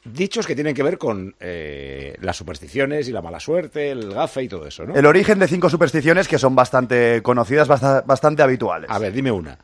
dichos 0.04 0.48
que 0.48 0.56
tienen 0.56 0.74
que 0.74 0.84
ver 0.84 0.98
con 0.98 1.36
eh, 1.40 2.16
las 2.22 2.36
supersticiones 2.38 3.08
y 3.08 3.12
la 3.12 3.22
mala 3.22 3.40
suerte, 3.40 3.92
el 3.92 4.14
gafe 4.14 4.44
y 4.44 4.48
todo 4.48 4.66
eso, 4.68 4.86
¿no? 4.86 4.96
El 4.96 5.06
origen 5.06 5.38
de 5.40 5.48
cinco 5.48 5.70
supersticiones 5.70 6.28
que 6.28 6.40
son 6.40 6.56
bastante 6.56 7.22
conocidas, 7.22 7.68
basta- 7.68 8.02
bastante 8.06 8.42
habituales. 8.44 8.90
A 8.90 8.98
ver, 9.00 9.14
dime 9.14 9.32
una. 9.32 9.58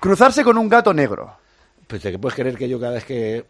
Cruzarse 0.00 0.42
con 0.44 0.58
un 0.58 0.68
gato 0.68 0.92
negro. 0.92 1.36
Pues 1.86 2.02
te 2.02 2.18
puedes 2.18 2.34
creer 2.34 2.56
que 2.56 2.68
yo 2.68 2.80
cada 2.80 2.94
vez 2.94 3.04
que 3.04 3.44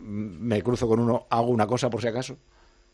me 0.00 0.62
cruzo 0.62 0.86
con 0.86 1.00
uno 1.00 1.26
hago 1.30 1.48
una 1.48 1.66
cosa 1.66 1.88
por 1.90 2.00
si 2.02 2.08
acaso. 2.08 2.36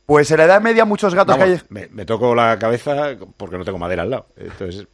Pues 0.07 0.31
en 0.31 0.39
la 0.39 0.45
Edad 0.45 0.61
Media 0.61 0.85
muchos 0.85 1.15
gatos 1.15 1.37
Vamos, 1.39 1.61
calle- 1.61 1.67
me, 1.69 1.89
me 1.89 2.05
toco 2.05 2.35
la 2.35 2.59
cabeza 2.59 3.17
porque 3.37 3.59
no 3.59 3.65
tengo 3.65 3.79
madera 3.79 4.03
al 4.03 4.11
lado. 4.11 4.27
Entonces, 4.37 4.87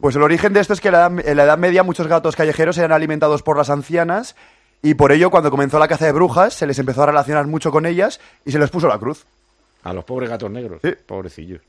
Pues 0.00 0.16
el 0.16 0.22
origen 0.22 0.52
de 0.52 0.60
esto 0.60 0.72
es 0.72 0.80
que 0.80 0.88
en 0.88 0.92
la, 0.92 1.06
edad, 1.06 1.26
en 1.28 1.36
la 1.36 1.44
Edad 1.44 1.58
Media 1.58 1.82
muchos 1.82 2.06
gatos 2.06 2.34
callejeros 2.36 2.78
eran 2.78 2.92
alimentados 2.92 3.42
por 3.42 3.56
las 3.58 3.70
ancianas 3.70 4.34
y 4.82 4.94
por 4.94 5.12
ello 5.12 5.30
cuando 5.30 5.50
comenzó 5.50 5.78
la 5.78 5.88
caza 5.88 6.06
de 6.06 6.12
brujas 6.12 6.54
se 6.54 6.66
les 6.66 6.78
empezó 6.78 7.02
a 7.02 7.06
relacionar 7.06 7.46
mucho 7.46 7.70
con 7.70 7.86
ellas 7.86 8.20
y 8.44 8.52
se 8.52 8.58
les 8.58 8.70
puso 8.70 8.88
la 8.88 8.98
cruz. 8.98 9.24
a 9.84 9.92
los 9.92 10.04
pobres 10.04 10.28
gatos 10.28 10.50
negros, 10.50 10.80
pobrecillos. 11.06 11.60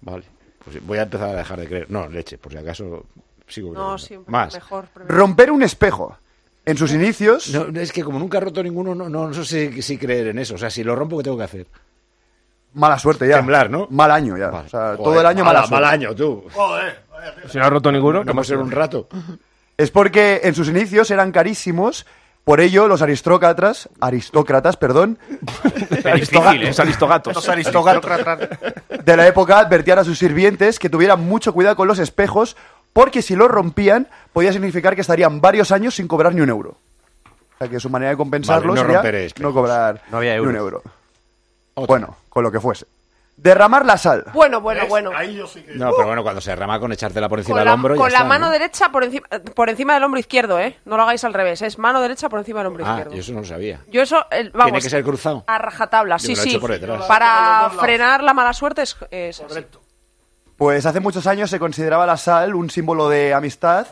Vale, 0.00 0.24
pues 0.64 0.84
voy 0.84 0.98
a 0.98 1.02
empezar 1.02 1.28
a 1.30 1.34
dejar 1.36 1.60
de 1.60 1.66
creer. 1.68 1.90
No, 1.90 2.08
leche, 2.08 2.38
por 2.38 2.52
si 2.52 2.58
acaso 2.58 3.04
sigo 3.46 3.68
No, 3.68 3.74
creyendo. 3.74 3.98
siempre 3.98 4.30
Más. 4.32 4.54
mejor. 4.54 4.86
Romper 5.08 5.50
un 5.50 5.62
espejo. 5.62 6.16
En 6.64 6.76
sus 6.76 6.92
inicios... 6.92 7.50
No, 7.50 7.80
es 7.80 7.90
que 7.92 8.04
como 8.04 8.18
nunca 8.20 8.38
he 8.38 8.40
roto 8.40 8.62
ninguno, 8.62 8.94
no, 8.94 9.08
no, 9.08 9.26
no 9.28 9.34
sé 9.44 9.72
si, 9.72 9.82
si 9.82 9.98
creer 9.98 10.28
en 10.28 10.38
eso. 10.38 10.54
O 10.54 10.58
sea, 10.58 10.70
si 10.70 10.84
lo 10.84 10.94
rompo, 10.94 11.18
¿qué 11.18 11.24
tengo 11.24 11.36
que 11.36 11.42
hacer? 11.42 11.66
Mala 12.74 12.98
suerte 12.98 13.26
ya. 13.28 13.36
Temblar, 13.36 13.68
¿no? 13.68 13.86
Mal 13.90 14.10
año 14.12 14.36
ya. 14.38 14.48
O 14.50 14.68
sea, 14.68 14.96
todo 14.96 15.20
el 15.20 15.26
año 15.26 15.42
ala, 15.42 15.52
mala 15.52 15.58
suerte. 15.66 15.74
mal 15.74 15.84
año, 15.84 16.14
tú. 16.14 16.44
Si 17.48 17.58
no 17.58 17.64
ha 17.64 17.70
roto 17.70 17.90
ninguno, 17.92 18.22
no 18.24 18.30
hemos 18.30 18.46
ser 18.46 18.58
un 18.58 18.70
rato. 18.70 19.08
Es 19.76 19.90
porque 19.90 20.40
en 20.44 20.54
sus 20.54 20.68
inicios 20.68 21.10
eran 21.10 21.32
carísimos, 21.32 22.06
por 22.44 22.60
ello 22.60 22.88
los 22.88 23.02
aristócratas, 23.02 23.88
aristócratas, 24.00 24.76
perdón, 24.76 25.18
Difícil, 26.14 26.62
¿eh? 26.64 26.68
Es 26.70 26.80
aristogatos. 26.80 27.34
Los 27.34 27.48
aristogatos. 27.48 28.10
de 29.04 29.16
la 29.16 29.26
época 29.26 29.58
advertían 29.58 29.98
a 30.00 30.04
sus 30.04 30.18
sirvientes 30.18 30.78
que 30.78 30.88
tuvieran 30.90 31.20
mucho 31.24 31.52
cuidado 31.52 31.76
con 31.76 31.86
los 31.88 31.98
espejos, 31.98 32.56
porque 32.92 33.22
si 33.22 33.36
los 33.36 33.48
rompían 33.48 34.08
podía 34.32 34.52
significar 34.52 34.94
que 34.94 35.00
estarían 35.02 35.40
varios 35.40 35.70
años 35.72 35.94
sin 35.94 36.08
cobrar 36.08 36.34
ni 36.34 36.40
un 36.40 36.48
euro. 36.50 36.76
O 37.54 37.58
sea 37.58 37.68
que 37.68 37.78
su 37.78 37.88
manera 37.90 38.10
de 38.10 38.16
compensarlos 38.16 38.74
Vale, 38.74 38.80
no 38.80 38.86
sería 38.86 38.96
romper 38.98 39.14
espejos. 39.14 39.42
no 39.42 39.54
cobrar 39.54 40.02
No 40.10 40.16
había 40.18 40.34
ni 40.34 40.40
un 40.40 40.56
euros. 40.56 40.82
euro. 41.74 41.86
Bueno, 41.86 42.16
con 42.28 42.42
lo 42.42 42.50
que 42.50 42.58
fuese. 42.60 42.86
Derramar 43.36 43.84
la 43.84 43.96
sal. 43.98 44.24
Bueno, 44.32 44.60
bueno, 44.60 44.86
bueno. 44.86 45.10
No, 45.10 45.90
pero 45.96 46.06
bueno, 46.06 46.22
cuando 46.22 46.40
se 46.40 46.50
derrama 46.50 46.78
con 46.78 46.92
echártela 46.92 47.28
por 47.28 47.40
encima 47.40 47.54
Con 47.54 47.58
del 47.60 47.66
la, 47.66 47.74
hombro. 47.74 47.94
ya 47.94 47.98
con 48.00 48.12
la 48.12 48.18
está, 48.18 48.28
mano 48.28 48.46
¿no? 48.46 48.52
derecha 48.52 48.88
por 48.92 49.02
encima, 49.04 49.26
por 49.54 49.68
encima 49.68 49.94
del 49.94 50.04
hombro 50.04 50.20
izquierdo, 50.20 50.60
¿eh? 50.60 50.78
No 50.84 50.96
lo 50.96 51.02
hagáis 51.02 51.24
al 51.24 51.34
revés. 51.34 51.60
Es 51.62 51.78
mano 51.78 52.00
derecha 52.00 52.28
por 52.28 52.38
encima 52.38 52.60
del 52.60 52.68
hombro 52.68 52.84
Ah, 52.86 52.90
izquierdo. 52.90 53.14
yo 53.14 53.20
eso 53.20 53.32
no 53.32 53.40
lo 53.40 53.46
sabía. 53.46 53.80
Yo 53.90 54.02
eso, 54.02 54.24
eh, 54.30 54.50
vamos. 54.52 54.66
Tiene 54.72 54.80
que 54.82 54.90
ser 54.90 55.02
cruzado. 55.02 55.44
A 55.46 55.58
rajatabla, 55.58 56.18
Yo 56.18 56.26
sí, 56.26 56.32
me 56.32 56.36
lo 56.36 56.40
he 56.40 56.44
sí. 56.44 56.50
hecho 56.50 56.60
por 56.60 56.70
detrás. 56.70 57.02
Para 57.06 57.70
frenar 57.80 58.22
la 58.22 58.32
mala 58.34 58.52
suerte 58.52 58.82
es, 58.82 58.96
es 59.10 59.40
así. 59.40 59.66
Pues 60.56 60.86
hace 60.86 61.00
muchos 61.00 61.26
años 61.26 61.50
se 61.50 61.58
consideraba 61.58 62.06
la 62.06 62.16
sal 62.16 62.54
un 62.54 62.70
símbolo 62.70 63.08
de 63.08 63.34
amistad 63.34 63.86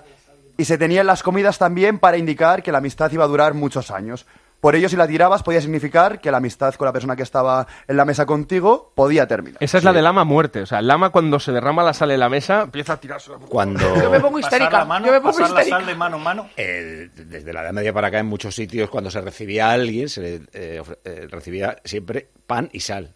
y 0.56 0.66
se 0.66 0.78
tenía 0.78 1.00
en 1.00 1.06
las 1.08 1.22
comidas 1.24 1.58
también 1.58 1.98
para 1.98 2.18
indicar 2.18 2.62
que 2.62 2.70
la 2.70 2.78
amistad 2.78 3.10
iba 3.10 3.24
a 3.24 3.28
durar 3.28 3.54
muchos 3.54 3.90
años. 3.90 4.26
Por 4.60 4.76
ello, 4.76 4.88
si 4.90 4.96
la 4.96 5.08
tirabas, 5.08 5.42
podía 5.42 5.60
significar 5.62 6.20
que 6.20 6.30
la 6.30 6.36
amistad 6.36 6.74
con 6.74 6.84
la 6.84 6.92
persona 6.92 7.16
que 7.16 7.22
estaba 7.22 7.66
en 7.88 7.96
la 7.96 8.04
mesa 8.04 8.26
contigo 8.26 8.92
podía 8.94 9.26
terminar. 9.26 9.56
Esa 9.62 9.78
es 9.78 9.84
la 9.84 9.92
del 9.94 10.04
lama 10.04 10.24
muerte. 10.24 10.60
O 10.60 10.66
sea, 10.66 10.80
el 10.80 10.86
lama 10.86 11.08
cuando 11.10 11.40
se 11.40 11.50
derrama 11.50 11.82
la 11.82 11.94
sal 11.94 12.10
en 12.10 12.20
la 12.20 12.28
mesa 12.28 12.62
empieza 12.64 12.92
a 12.92 13.00
tirarse. 13.00 13.30
Cuando... 13.48 13.80
Yo 13.96 14.10
me 14.10 14.20
pongo 14.20 14.38
histérica. 14.38 14.86
Yo 15.04 15.12
me 15.12 15.20
pongo 15.20 15.32
pasar 15.38 15.50
la 15.50 15.60
histérica. 15.62 15.76
sal 15.78 15.86
de 15.86 15.94
mano 15.94 16.16
en 16.18 16.22
mano. 16.22 16.50
Eh, 16.58 17.08
desde 17.14 17.52
la 17.54 17.62
Edad 17.62 17.72
Media 17.72 17.92
para 17.94 18.08
acá, 18.08 18.18
en 18.18 18.26
muchos 18.26 18.54
sitios, 18.54 18.90
cuando 18.90 19.10
se 19.10 19.20
recibía 19.22 19.70
a 19.70 19.72
alguien, 19.72 20.10
se 20.10 20.20
le 20.20 20.34
eh, 20.52 20.82
ofre- 20.82 20.98
eh, 21.04 21.26
recibía 21.30 21.76
siempre 21.84 22.28
pan 22.46 22.68
y 22.72 22.80
sal. 22.80 23.14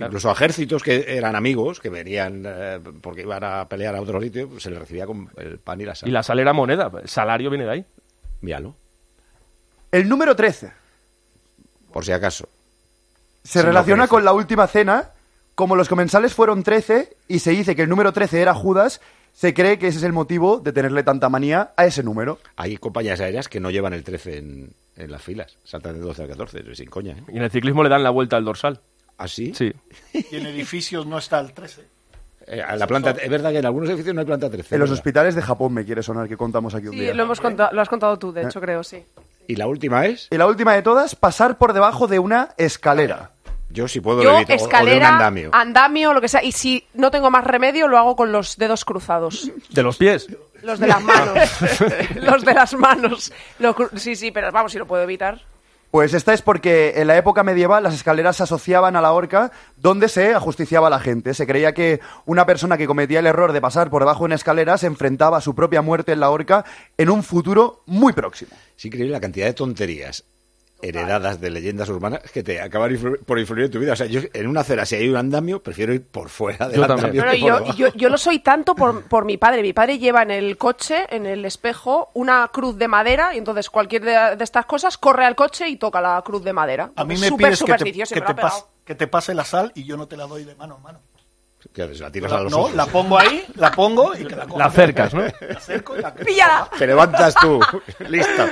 Incluso 0.00 0.28
a 0.28 0.32
ejércitos 0.32 0.82
que 0.82 1.16
eran 1.16 1.36
amigos, 1.36 1.78
que 1.80 1.88
venían 1.88 2.42
eh, 2.46 2.80
porque 3.00 3.22
iban 3.22 3.42
a 3.44 3.68
pelear 3.68 3.94
a 3.94 4.00
otro 4.00 4.20
sitio, 4.20 4.48
pues 4.48 4.62
se 4.64 4.70
les 4.70 4.78
recibía 4.78 5.06
con 5.06 5.30
el 5.36 5.58
pan 5.58 5.80
y 5.80 5.84
la 5.84 5.94
sal. 5.94 6.08
Y 6.08 6.12
la 6.12 6.22
sal 6.22 6.38
era 6.40 6.52
moneda. 6.52 6.90
El 7.00 7.08
salario 7.08 7.48
viene 7.50 7.64
de 7.64 7.70
ahí. 7.70 7.84
Míralo, 8.40 8.74
El 9.94 10.08
número 10.08 10.34
13 10.34 10.72
por 11.92 12.04
si 12.04 12.10
acaso. 12.10 12.48
se 13.44 13.62
relaciona 13.62 14.02
no 14.04 14.08
con 14.08 14.24
la 14.24 14.32
última 14.32 14.66
cena. 14.66 15.10
Como 15.54 15.76
los 15.76 15.88
comensales 15.88 16.34
fueron 16.34 16.64
13 16.64 17.16
y 17.28 17.38
se 17.38 17.52
dice 17.52 17.76
que 17.76 17.82
el 17.82 17.88
número 17.88 18.12
13 18.12 18.40
era 18.40 18.54
Judas, 18.54 19.00
se 19.32 19.54
cree 19.54 19.78
que 19.78 19.86
ese 19.86 19.98
es 19.98 20.02
el 20.04 20.12
motivo 20.12 20.58
de 20.58 20.72
tenerle 20.72 21.04
tanta 21.04 21.28
manía 21.28 21.70
a 21.76 21.86
ese 21.86 22.02
número. 22.02 22.40
Hay 22.56 22.76
compañías 22.76 23.20
aéreas 23.20 23.48
que 23.48 23.60
no 23.60 23.70
llevan 23.70 23.92
el 23.92 24.02
13 24.02 24.38
en, 24.38 24.72
en 24.96 25.10
las 25.12 25.22
filas, 25.22 25.56
saltan 25.62 25.94
de 25.94 26.00
12 26.00 26.22
al 26.22 26.28
14, 26.30 26.74
sin 26.74 26.90
coña. 26.90 27.12
¿eh? 27.12 27.22
Y 27.32 27.36
en 27.36 27.44
el 27.44 27.50
ciclismo 27.52 27.84
le 27.84 27.88
dan 27.88 28.02
la 28.02 28.10
vuelta 28.10 28.36
al 28.36 28.44
dorsal. 28.44 28.80
¿Ah, 29.16 29.28
sí? 29.28 29.54
Sí. 29.54 29.72
Y 30.12 30.34
en 30.34 30.46
edificios 30.46 31.06
no 31.06 31.18
está 31.18 31.38
el 31.38 31.52
13. 31.52 31.82
Eh, 32.48 32.60
a 32.60 32.74
la 32.74 32.88
planta, 32.88 33.12
es 33.12 33.30
verdad 33.30 33.52
que 33.52 33.58
en 33.58 33.66
algunos 33.66 33.88
edificios 33.90 34.12
no 34.16 34.22
hay 34.22 34.26
planta 34.26 34.50
13. 34.50 34.74
En 34.74 34.80
los 34.80 34.90
¿verdad? 34.90 34.98
hospitales 35.00 35.34
de 35.36 35.42
Japón 35.42 35.72
me 35.72 35.84
quiere 35.84 36.02
sonar 36.02 36.26
que 36.28 36.36
contamos 36.36 36.74
aquí 36.74 36.88
un 36.88 36.94
Sí, 36.94 36.98
día. 37.00 37.14
lo, 37.14 37.22
hemos 37.22 37.40
contado, 37.40 37.72
lo 37.72 37.80
has 37.80 37.88
contado 37.88 38.18
tú, 38.18 38.32
de 38.32 38.42
Eh. 38.42 38.46
hecho, 38.46 38.60
creo, 38.60 38.82
sí. 38.82 39.04
¿Y 39.46 39.56
la 39.56 39.66
última 39.66 40.06
es? 40.06 40.28
Y 40.30 40.36
la 40.38 40.46
última 40.46 40.72
de 40.74 40.82
todas, 40.82 41.14
pasar 41.14 41.58
por 41.58 41.72
debajo 41.72 42.06
de 42.06 42.18
una 42.18 42.50
escalera. 42.56 43.30
Yo 43.70 43.88
si 43.88 44.00
puedo 44.00 44.22
Yo, 44.22 44.30
lo 44.30 44.36
evito, 44.36 44.52
o- 44.52 44.54
o 44.54 44.58
de 44.58 44.62
un 44.64 44.70
escalera, 44.70 45.08
andamio. 45.08 45.50
andamio, 45.52 46.12
lo 46.14 46.20
que 46.20 46.28
sea. 46.28 46.42
Y 46.44 46.52
si 46.52 46.86
no 46.94 47.10
tengo 47.10 47.30
más 47.30 47.44
remedio, 47.44 47.88
lo 47.88 47.98
hago 47.98 48.14
con 48.14 48.30
los 48.30 48.56
dedos 48.56 48.84
cruzados. 48.84 49.50
De 49.70 49.82
los 49.82 49.96
pies. 49.96 50.28
Los 50.62 50.78
de 50.78 50.86
las 50.86 51.02
manos. 51.02 51.36
los 52.14 52.44
de 52.44 52.54
las 52.54 52.74
manos. 52.74 53.32
Lo 53.58 53.74
sí, 53.96 54.14
sí, 54.16 54.30
pero 54.30 54.52
vamos, 54.52 54.70
si 54.72 54.78
lo 54.78 54.86
puedo 54.86 55.02
evitar. 55.02 55.40
Pues 55.94 56.12
esta 56.12 56.34
es 56.34 56.42
porque 56.42 56.94
en 56.96 57.06
la 57.06 57.16
época 57.16 57.44
medieval 57.44 57.84
las 57.84 57.94
escaleras 57.94 58.34
se 58.34 58.42
asociaban 58.42 58.96
a 58.96 59.00
la 59.00 59.12
horca 59.12 59.52
donde 59.76 60.08
se 60.08 60.34
ajusticiaba 60.34 60.88
a 60.88 60.90
la 60.90 60.98
gente. 60.98 61.34
Se 61.34 61.46
creía 61.46 61.72
que 61.72 62.00
una 62.26 62.46
persona 62.46 62.76
que 62.76 62.88
cometía 62.88 63.20
el 63.20 63.26
error 63.26 63.52
de 63.52 63.60
pasar 63.60 63.90
por 63.90 64.02
debajo 64.02 64.22
de 64.22 64.24
una 64.24 64.34
escalera 64.34 64.76
se 64.76 64.88
enfrentaba 64.88 65.36
a 65.36 65.40
su 65.40 65.54
propia 65.54 65.82
muerte 65.82 66.10
en 66.10 66.18
la 66.18 66.30
horca 66.30 66.64
en 66.98 67.10
un 67.10 67.22
futuro 67.22 67.84
muy 67.86 68.12
próximo. 68.12 68.50
Es 68.76 68.84
increíble 68.84 69.12
la 69.12 69.20
cantidad 69.20 69.46
de 69.46 69.52
tonterías 69.52 70.24
heredadas 70.88 71.40
de 71.40 71.50
leyendas 71.50 71.88
urbanas 71.88 72.20
que 72.32 72.42
te 72.42 72.60
acaban 72.60 72.92
influ- 72.92 73.18
por 73.24 73.38
influir 73.38 73.64
en 73.66 73.70
tu 73.70 73.78
vida. 73.78 73.92
O 73.94 73.96
sea, 73.96 74.06
yo 74.06 74.20
en 74.32 74.46
una 74.46 74.60
acera, 74.60 74.84
si 74.86 74.96
hay 74.96 75.08
un 75.08 75.16
andamio, 75.16 75.62
prefiero 75.62 75.92
ir 75.94 76.06
por 76.06 76.28
fuera 76.28 76.68
del 76.68 76.76
Yo 76.78 76.84
andamio 76.84 77.24
No, 77.24 77.32
no, 77.32 77.34
yo, 77.66 77.74
yo, 77.74 77.88
yo 77.94 78.08
lo 78.08 78.18
soy 78.18 78.40
tanto 78.40 78.74
por, 78.74 79.04
por 79.04 79.24
mi 79.24 79.36
padre. 79.36 79.62
Mi 79.62 79.72
padre 79.72 79.98
lleva 79.98 80.22
en 80.22 80.30
el 80.30 80.56
coche, 80.58 81.06
en 81.10 81.26
el 81.26 81.44
espejo, 81.44 82.10
una 82.14 82.48
cruz 82.52 82.76
de 82.76 82.88
madera 82.88 83.34
y 83.34 83.38
entonces 83.38 83.70
cualquier 83.70 84.02
de, 84.04 84.36
de 84.36 84.44
estas 84.44 84.66
cosas 84.66 84.98
corre 84.98 85.24
al 85.24 85.34
coche 85.34 85.68
y 85.68 85.76
toca 85.76 86.00
la 86.00 86.20
cruz 86.24 86.44
de 86.44 86.52
madera. 86.52 86.90
A 86.96 87.04
mí 87.04 87.16
me 87.16 87.28
súper 87.28 87.46
pides 87.48 87.58
que 87.62 87.72
te, 87.72 87.92
que, 87.92 88.20
me 88.20 88.26
te 88.26 88.32
ha 88.32 88.36
pegado. 88.36 88.54
pas- 88.56 88.66
que 88.84 88.94
te 88.94 89.06
pase 89.06 89.34
la 89.34 89.44
sal 89.44 89.72
y 89.74 89.84
yo 89.84 89.96
no 89.96 90.06
te 90.06 90.16
la 90.16 90.26
doy 90.26 90.44
de 90.44 90.54
mano 90.54 90.76
en 90.76 90.82
mano. 90.82 91.00
La 91.98 92.10
tiras 92.12 92.30
a 92.30 92.40
los 92.40 92.52
no, 92.52 92.58
ojos. 92.58 92.74
la 92.74 92.84
pongo 92.84 93.18
ahí, 93.18 93.42
la 93.54 93.70
pongo 93.72 94.14
y 94.14 94.26
que 94.26 94.36
la 94.36 94.44
coja. 94.46 94.58
La 94.58 94.66
acercas, 94.66 95.14
¿no? 95.14 95.22
La 95.22 95.56
acerco 95.56 95.96
y 95.96 96.02
la 96.02 96.14
¡Píllala! 96.14 96.68
Te 96.78 96.86
levantas 96.86 97.34
tú. 97.36 97.58
Listo. 98.10 98.42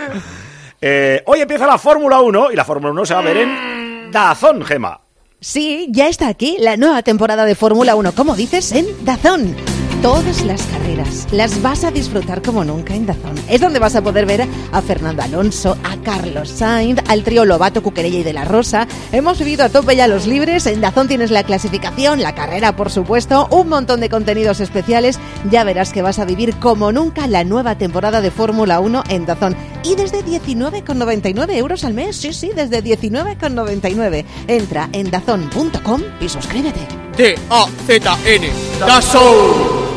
Eh, 0.84 1.22
hoy 1.26 1.40
empieza 1.40 1.64
la 1.64 1.78
Fórmula 1.78 2.20
1 2.20 2.50
y 2.50 2.56
la 2.56 2.64
Fórmula 2.64 2.92
1 2.92 3.06
se 3.06 3.14
va 3.14 3.20
a 3.20 3.22
ver 3.22 3.36
en 3.36 4.10
Dazón, 4.10 4.64
Gema. 4.64 5.00
Sí, 5.38 5.86
ya 5.90 6.08
está 6.08 6.26
aquí 6.26 6.56
la 6.58 6.76
nueva 6.76 7.02
temporada 7.02 7.44
de 7.44 7.54
Fórmula 7.54 7.94
1, 7.94 8.12
como 8.12 8.34
dices, 8.34 8.72
en 8.72 8.86
Dazón. 9.04 9.54
Todas 10.02 10.44
las 10.44 10.60
carreras 10.64 11.28
las 11.30 11.62
vas 11.62 11.84
a 11.84 11.92
disfrutar 11.92 12.42
como 12.42 12.64
nunca 12.64 12.92
en 12.92 13.06
Dazón. 13.06 13.36
Es 13.48 13.60
donde 13.60 13.78
vas 13.78 13.94
a 13.94 14.02
poder 14.02 14.26
ver 14.26 14.48
a 14.72 14.82
Fernando 14.82 15.22
Alonso, 15.22 15.76
a 15.84 15.96
Carlos 15.98 16.48
Sainz, 16.48 17.00
al 17.06 17.22
trío 17.22 17.44
Lobato, 17.44 17.84
Cuquerella 17.84 18.18
y 18.18 18.22
de 18.24 18.32
la 18.32 18.44
Rosa. 18.44 18.88
Hemos 19.12 19.38
vivido 19.38 19.64
a 19.64 19.68
tope 19.68 19.94
ya 19.94 20.08
los 20.08 20.26
libres. 20.26 20.66
En 20.66 20.80
Dazón 20.80 21.06
tienes 21.06 21.30
la 21.30 21.44
clasificación, 21.44 22.20
la 22.20 22.34
carrera, 22.34 22.74
por 22.74 22.90
supuesto, 22.90 23.46
un 23.52 23.68
montón 23.68 24.00
de 24.00 24.08
contenidos 24.08 24.58
especiales. 24.58 25.20
Ya 25.52 25.62
verás 25.62 25.92
que 25.92 26.02
vas 26.02 26.18
a 26.18 26.24
vivir 26.24 26.56
como 26.56 26.90
nunca 26.90 27.28
la 27.28 27.44
nueva 27.44 27.78
temporada 27.78 28.20
de 28.20 28.32
Fórmula 28.32 28.80
1 28.80 29.04
en 29.08 29.24
Dazón. 29.24 29.56
Y 29.84 29.94
desde 29.94 30.24
19,99 30.24 31.54
euros 31.54 31.84
al 31.84 31.94
mes. 31.94 32.16
Sí, 32.16 32.32
sí, 32.32 32.50
desde 32.56 32.82
19,99. 32.82 34.24
Entra 34.48 34.88
en 34.92 35.12
dazón.com 35.12 36.02
y 36.20 36.28
suscríbete. 36.28 36.88
D-A-Z-N. 37.16 38.50
Dazón. 38.80 39.91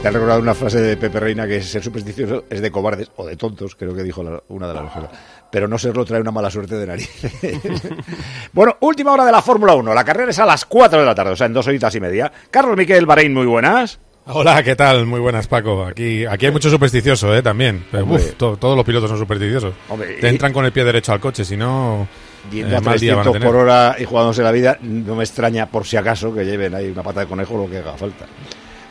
Está 0.00 0.10
recordando 0.12 0.42
una 0.42 0.54
frase 0.54 0.80
de 0.80 0.96
Pepe 0.96 1.20
Reina 1.20 1.46
que 1.46 1.60
ser 1.60 1.82
supersticioso 1.84 2.44
es 2.48 2.62
de 2.62 2.70
cobardes 2.70 3.10
o 3.16 3.26
de 3.26 3.36
tontos, 3.36 3.76
creo 3.76 3.94
que 3.94 4.02
dijo 4.02 4.22
la- 4.22 4.42
una 4.48 4.66
de 4.68 4.72
las 4.74 4.82
mujeres. 4.84 5.10
Pero 5.50 5.68
no 5.68 5.76
serlo 5.78 6.06
trae 6.06 6.22
una 6.22 6.30
mala 6.30 6.50
suerte 6.50 6.76
de 6.76 6.86
nariz. 6.86 7.10
bueno, 8.54 8.76
última 8.80 9.12
hora 9.12 9.26
de 9.26 9.32
la 9.32 9.42
Fórmula 9.42 9.74
1. 9.74 9.92
La 9.92 10.02
carrera 10.04 10.30
es 10.30 10.38
a 10.38 10.46
las 10.46 10.64
4 10.64 11.00
de 11.00 11.04
la 11.04 11.14
tarde, 11.14 11.32
o 11.32 11.36
sea, 11.36 11.46
en 11.48 11.52
dos 11.52 11.66
horitas 11.66 11.94
y 11.94 12.00
media. 12.00 12.32
Carlos 12.50 12.78
Miquel 12.78 13.04
Bahrein, 13.04 13.34
muy 13.34 13.44
buenas. 13.44 13.98
Hola, 14.26 14.62
¿qué 14.62 14.74
tal? 14.74 15.04
Muy 15.04 15.20
buenas, 15.20 15.46
Paco. 15.48 15.84
Aquí, 15.84 16.24
aquí 16.24 16.46
hay 16.46 16.52
mucho 16.52 16.70
supersticioso, 16.70 17.34
¿eh? 17.36 17.42
También. 17.42 17.84
Uf, 17.92 18.34
to- 18.38 18.56
todos 18.56 18.76
los 18.76 18.86
pilotos 18.86 19.10
son 19.10 19.18
supersticiosos. 19.18 19.74
Hombre, 19.90 20.14
Te 20.18 20.28
entran 20.28 20.52
con 20.54 20.64
el 20.64 20.72
pie 20.72 20.84
derecho 20.84 21.12
al 21.12 21.20
coche, 21.20 21.44
si 21.44 21.56
no, 21.58 22.06
Yendo 22.50 22.72
eh, 22.74 22.76
a 22.78 22.80
mal 22.80 22.98
día 22.98 23.16
van 23.16 23.20
a 23.28 23.30
300 23.30 23.32
tener. 23.34 23.46
por 23.48 23.56
hora 23.56 23.96
y 23.98 24.04
jugándose 24.04 24.42
la 24.42 24.52
vida, 24.52 24.78
no 24.80 25.14
me 25.16 25.24
extraña 25.24 25.66
por 25.66 25.84
si 25.84 25.96
acaso 25.98 26.32
que 26.32 26.44
lleven 26.46 26.74
ahí 26.74 26.88
una 26.88 27.02
pata 27.02 27.20
de 27.20 27.26
conejo 27.26 27.58
lo 27.58 27.68
que 27.68 27.78
haga 27.78 27.92
falta. 27.98 28.24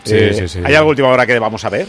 Sí, 0.03 0.15
Eh, 0.15 0.33
sí, 0.33 0.47
sí. 0.47 0.59
¿Hay 0.63 0.75
algo 0.75 0.89
última 0.89 1.09
hora 1.09 1.25
que 1.25 1.37
vamos 1.39 1.63
a 1.65 1.69
ver? 1.69 1.87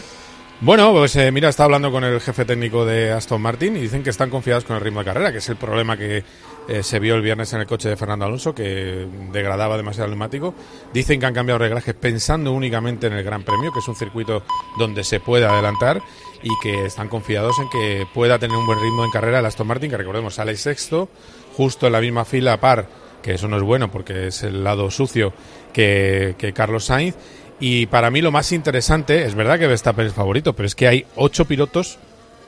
Bueno, 0.63 0.91
pues 0.91 1.15
eh, 1.15 1.31
mira, 1.31 1.49
está 1.49 1.63
hablando 1.63 1.91
con 1.91 2.03
el 2.03 2.21
jefe 2.21 2.45
técnico 2.45 2.85
de 2.85 3.11
Aston 3.11 3.41
Martin 3.41 3.75
y 3.77 3.79
dicen 3.79 4.03
que 4.03 4.11
están 4.11 4.29
confiados 4.29 4.63
con 4.63 4.75
el 4.75 4.81
ritmo 4.83 4.99
de 4.99 5.05
carrera, 5.05 5.31
que 5.31 5.39
es 5.39 5.49
el 5.49 5.55
problema 5.55 5.97
que 5.97 6.23
eh, 6.69 6.83
se 6.83 6.99
vio 6.99 7.15
el 7.15 7.23
viernes 7.23 7.51
en 7.53 7.61
el 7.61 7.65
coche 7.65 7.89
de 7.89 7.97
Fernando 7.97 8.25
Alonso, 8.25 8.53
que 8.53 9.07
degradaba 9.31 9.75
demasiado 9.75 10.05
el 10.05 10.11
neumático. 10.11 10.53
Dicen 10.93 11.19
que 11.19 11.25
han 11.25 11.33
cambiado 11.33 11.57
reglajes 11.57 11.95
pensando 11.95 12.51
únicamente 12.51 13.07
en 13.07 13.13
el 13.13 13.23
Gran 13.23 13.41
Premio, 13.41 13.73
que 13.73 13.79
es 13.79 13.87
un 13.87 13.95
circuito 13.95 14.43
donde 14.77 15.03
se 15.03 15.19
puede 15.19 15.45
adelantar 15.47 15.99
y 16.43 16.51
que 16.61 16.85
están 16.85 17.07
confiados 17.07 17.57
en 17.57 17.67
que 17.67 18.05
pueda 18.13 18.37
tener 18.37 18.55
un 18.55 18.67
buen 18.67 18.79
ritmo 18.79 19.03
en 19.03 19.09
carrera 19.09 19.39
el 19.39 19.45
Aston 19.47 19.65
Martin, 19.65 19.89
que 19.89 19.97
recordemos 19.97 20.35
sale 20.35 20.55
sexto, 20.55 21.09
justo 21.57 21.87
en 21.87 21.93
la 21.93 22.01
misma 22.01 22.23
fila 22.23 22.59
par, 22.59 22.87
que 23.23 23.33
eso 23.33 23.47
no 23.47 23.57
es 23.57 23.63
bueno 23.63 23.89
porque 23.89 24.27
es 24.27 24.43
el 24.43 24.63
lado 24.63 24.91
sucio 24.91 25.33
que, 25.73 26.35
que 26.37 26.53
Carlos 26.53 26.85
Sainz. 26.85 27.15
Y 27.61 27.85
para 27.85 28.09
mí 28.11 28.21
lo 28.21 28.31
más 28.31 28.51
interesante, 28.51 29.23
es 29.23 29.35
verdad 29.35 29.57
que 29.59 29.67
Verstappen 29.67 30.07
es 30.07 30.13
favorito, 30.13 30.53
pero 30.53 30.65
es 30.67 30.75
que 30.75 30.87
hay 30.87 31.05
ocho 31.15 31.45
pilotos 31.45 31.97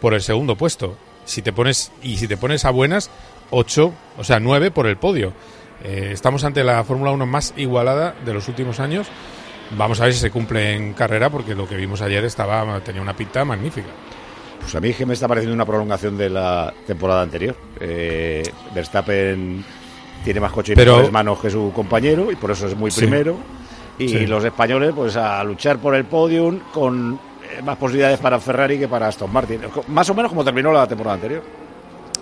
por 0.02 0.14
el 0.14 0.22
segundo 0.22 0.56
puesto. 0.58 0.98
Si 1.24 1.42
te 1.42 1.54
pones, 1.54 1.92
y 2.02 2.18
si 2.18 2.28
te 2.28 2.36
pones 2.36 2.66
a 2.66 2.72
buenas, 2.72 3.10
ocho, 3.52 3.94
o 4.18 4.24
sea, 4.24 4.40
nueve 4.40 4.72
por 4.72 4.88
el 4.88 4.98
podio. 4.98 5.32
Eh, 5.84 6.10
estamos 6.12 6.44
ante 6.44 6.64
la 6.64 6.84
Fórmula 6.84 7.12
1 7.12 7.26
más 7.28 7.54
igualada 7.58 8.16
de 8.26 8.34
los 8.34 8.48
últimos 8.48 8.80
años. 8.80 9.08
Vamos 9.78 10.02
a 10.02 10.06
ver 10.06 10.14
si 10.14 10.20
se 10.20 10.32
cumple 10.32 10.74
en 10.76 10.94
carrera, 10.94 11.30
porque 11.30 11.54
lo 11.56 11.68
que 11.68 11.76
vimos 11.78 12.02
ayer 12.02 12.26
estaba 12.26 12.80
tenía 12.82 13.02
una 13.02 13.16
pinta 13.16 13.46
magnífica. 13.46 13.88
Pues 14.62 14.74
a 14.76 14.80
mí 14.82 14.90
es 14.90 14.96
que 14.96 15.06
me 15.06 15.14
está 15.14 15.28
pareciendo 15.28 15.54
una 15.54 15.66
prolongación 15.66 16.18
de 16.18 16.30
la 16.30 16.74
temporada 16.88 17.22
anterior. 17.22 17.56
Eh, 17.80 18.44
Verstappen 18.74 19.64
tiene 20.24 20.40
más 20.40 20.52
coche 20.52 20.74
y 20.74 20.76
mejores 20.76 21.12
manos 21.12 21.40
que 21.40 21.50
su 21.50 21.72
compañero 21.74 22.32
y 22.32 22.36
por 22.36 22.50
eso 22.52 22.66
es 22.68 22.76
muy 22.76 22.90
Sí. 22.90 23.02
primero. 23.02 23.38
Y 24.00 24.08
Sí. 24.10 24.26
los 24.26 24.44
españoles, 24.44 24.92
pues 24.96 25.16
a 25.16 25.44
luchar 25.44 25.78
por 25.78 25.94
el 25.96 26.06
podium 26.06 26.60
con 26.74 27.14
eh, 27.58 27.62
más 27.64 27.78
posibilidades 27.78 28.20
para 28.20 28.40
Ferrari 28.40 28.80
que 28.80 28.88
para 28.88 29.08
Aston 29.08 29.32
Martin. 29.32 29.62
Más 29.90 30.10
o 30.10 30.14
menos 30.16 30.30
como 30.32 30.44
terminó 30.44 30.72
la 30.72 30.88
temporada 30.88 31.16
anterior. 31.16 31.44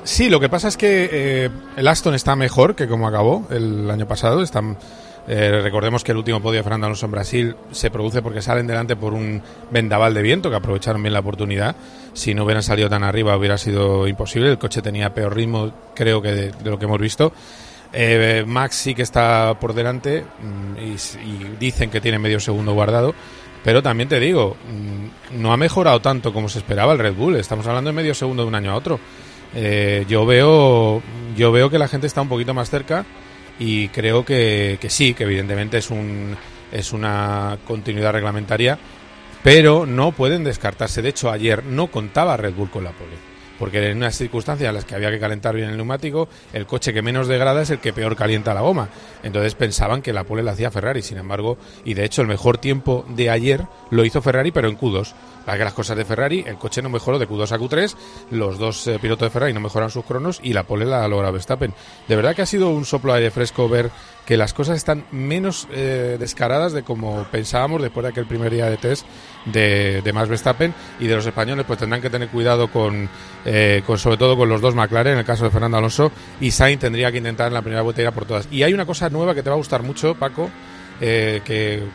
Sí, 0.04 0.30
lo 0.30 0.40
que 0.40 0.50
pasa 0.50 0.68
es 0.68 0.78
que 0.78 1.10
eh, 1.12 1.50
el 1.78 1.88
Aston 1.88 2.16
está 2.16 2.36
mejor 2.36 2.76
que 2.76 2.88
como 2.88 3.08
acabó 3.08 3.46
el 3.52 3.90
año 3.90 4.08
pasado. 4.08 4.42
Están, 4.42 4.76
eh, 5.28 5.62
recordemos 5.64 6.04
que 6.04 6.12
el 6.12 6.18
último 6.18 6.42
podio 6.42 6.58
de 6.58 6.64
Fernando 6.64 6.88
Alonso 6.88 7.06
en 7.06 7.12
Brasil 7.12 7.56
se 7.72 7.92
produce 7.92 8.22
porque 8.24 8.42
salen 8.42 8.66
delante 8.68 8.96
por 8.96 9.14
un 9.14 9.42
vendaval 9.70 10.14
de 10.16 10.24
viento 10.24 10.50
que 10.50 10.56
aprovecharon 10.56 11.02
bien 11.04 11.14
la 11.14 11.20
oportunidad. 11.20 11.76
Si 12.14 12.34
no 12.34 12.44
hubieran 12.46 12.64
salido 12.64 12.90
tan 12.90 13.04
arriba 13.04 13.38
hubiera 13.38 13.58
sido 13.60 14.08
imposible. 14.08 14.50
El 14.50 14.58
coche 14.58 14.82
tenía 14.82 15.14
peor 15.14 15.36
ritmo, 15.36 15.72
creo 15.94 16.22
que 16.22 16.32
de, 16.34 16.52
de 16.52 16.70
lo 16.70 16.80
que 16.80 16.86
hemos 16.86 17.00
visto. 17.00 17.32
Eh, 17.94 18.46
Max 18.48 18.76
sí 18.76 18.96
que 18.96 19.02
está 19.02 19.58
por 19.60 19.74
delante 19.74 20.24
mm, 20.24 20.78
y, 20.78 21.58
dicen 21.60 21.90
que 21.90 22.02
tiene 22.02 22.20
medio 22.20 22.40
segundo 22.40 22.74
guardado. 22.74 23.14
Pero 23.64 23.84
también 23.84 24.10
te 24.10 24.20
digo, 24.20 24.56
mm, 24.56 25.42
no 25.42 25.54
ha 25.54 25.58
mejorado 25.58 26.02
tanto 26.02 26.34
como 26.34 26.50
se 26.50 26.60
esperaba 26.60 26.94
el 26.94 27.00
Red 27.00 27.16
Bull. 27.16 27.36
Estamos 27.36 27.68
hablando 27.68 27.90
de 27.90 27.96
medio 27.96 28.14
segundo 28.14 28.44
de 28.44 28.50
un 28.50 28.56
año 28.56 28.72
a 28.72 28.76
otro. 28.76 29.00
Eh, 29.54 30.06
yo 30.08 30.26
veo 30.26 31.02
yo 31.36 31.52
veo 31.52 31.70
que 31.70 31.78
la 31.78 31.88
gente 31.88 32.08
está 32.08 32.22
un 32.22 32.30
poquito 32.30 32.54
más 32.54 32.70
cerca 32.70 33.06
y 33.60 33.90
creo 33.90 34.24
que, 34.24 34.78
que 34.80 34.90
sí, 34.90 35.14
que 35.14 35.24
evidentemente 35.24 35.78
es 35.78 35.90
un 35.90 36.38
es 36.72 36.94
una 36.94 37.58
continuidad 37.68 38.14
reglamentaria, 38.14 38.80
pero 39.44 39.86
no 39.86 40.14
pueden 40.14 40.44
descartarse. 40.44 41.02
De 41.02 41.10
hecho, 41.10 41.30
ayer 41.30 41.64
no 41.66 41.88
contaba 41.88 42.38
Red 42.38 42.54
Bull 42.54 42.70
con 42.70 42.86
la 42.86 42.92
pole. 42.92 43.31
Porque 43.62 43.92
en 43.92 43.98
unas 43.98 44.18
circunstancias 44.18 44.70
en 44.70 44.74
las 44.74 44.86
que 44.86 44.96
había 44.96 45.12
que 45.12 45.20
calentar 45.20 45.56
bien 45.56 45.70
el 45.70 45.78
neumático, 45.78 46.28
el 46.52 46.66
coche 46.66 46.94
que 46.94 47.04
menos 47.04 47.28
degrada 47.28 47.62
es 47.62 47.70
el 47.70 47.78
que 47.78 47.94
peor 47.94 48.16
calienta 48.16 48.56
la 48.56 48.62
goma. 48.62 48.90
Entonces 49.22 49.54
pensaban 49.54 50.02
que 50.02 50.14
la 50.14 50.24
pole 50.24 50.42
la 50.42 50.54
hacía 50.54 50.72
Ferrari, 50.72 51.04
sin 51.04 51.20
embargo, 51.20 51.60
y 51.86 51.94
de 51.94 52.04
hecho 52.04 52.24
el 52.24 52.28
mejor 52.28 52.58
tiempo 52.58 53.06
de 53.10 53.30
ayer 53.30 53.68
lo 53.92 54.04
hizo 54.04 54.20
Ferrari, 54.20 54.50
pero 54.50 54.68
en 54.68 54.80
Q2. 54.80 55.14
Para 55.46 55.58
que 55.58 55.64
las 55.64 55.74
cosas 55.74 55.98
de 55.98 56.06
Ferrari, 56.06 56.44
el 56.46 56.58
coche 56.58 56.82
no 56.82 56.90
mejoró 56.90 57.18
de 57.18 57.28
Q2 57.28 57.52
a 57.52 57.58
Q3, 57.58 57.96
los 58.32 58.60
dos 58.60 58.86
eh, 58.88 59.00
pilotos 59.00 59.26
de 59.26 59.32
Ferrari 59.32 59.54
no 59.54 59.60
mejoran 59.60 59.90
sus 59.90 60.06
cronos 60.06 60.40
y 60.44 60.54
la 60.54 60.64
pole 60.64 60.86
la 60.86 61.08
logra 61.08 61.32
Verstappen. 61.32 61.74
De 62.08 62.16
verdad 62.16 62.36
que 62.36 62.44
ha 62.44 62.46
sido 62.46 62.70
un 62.70 62.86
soplo 62.86 63.14
aire 63.14 63.32
fresco 63.32 63.68
ver 63.68 63.90
que 64.26 64.38
las 64.38 64.54
cosas 64.54 64.78
están 64.78 65.06
menos 65.12 65.68
eh, 65.72 66.18
descaradas 66.20 66.74
de 66.74 66.84
como 66.84 67.24
pensábamos 67.32 67.82
después 67.82 68.04
de 68.04 68.10
aquel 68.10 68.28
primer 68.28 68.52
día 68.52 68.70
de 68.70 68.78
test 68.78 69.06
de, 69.46 70.02
de 70.04 70.12
Verstappen 70.12 70.74
y 71.00 71.08
de 71.08 71.16
los 71.16 71.26
españoles 71.26 71.66
pues 71.66 71.80
tendrán 71.80 72.02
que 72.02 72.10
tener 72.10 72.30
cuidado 72.30 72.68
con, 72.68 73.10
eh, 73.46 73.82
con 73.86 73.98
sobre 73.98 74.18
todo 74.18 74.38
con 74.38 74.48
los 74.48 74.62
dos 74.62 74.76
McLaren 74.76 75.14
en 75.14 75.20
el 75.20 75.26
caso 75.26 75.46
de 75.46 75.50
Fernando 75.50 75.78
Alonso 75.78 76.12
y 76.40 76.52
Sainz 76.52 76.80
tendría 76.80 77.12
que 77.12 77.18
intentar 77.18 77.48
en 77.48 77.56
la 77.56 77.62
primera 77.62 77.82
vuelta 77.82 78.04
ir 78.04 78.12
por 78.12 78.26
todas 78.26 78.48
y 78.52 78.62
hay 78.62 78.74
una 78.74 78.86
cosa 78.86 79.10
nueva 79.10 79.34
que 79.34 79.42
te 79.42 79.50
va 79.50 79.56
a 79.56 79.58
gustar 79.58 79.82
mucho 79.82 80.14
Paco 80.16 80.52
que, 81.00 81.42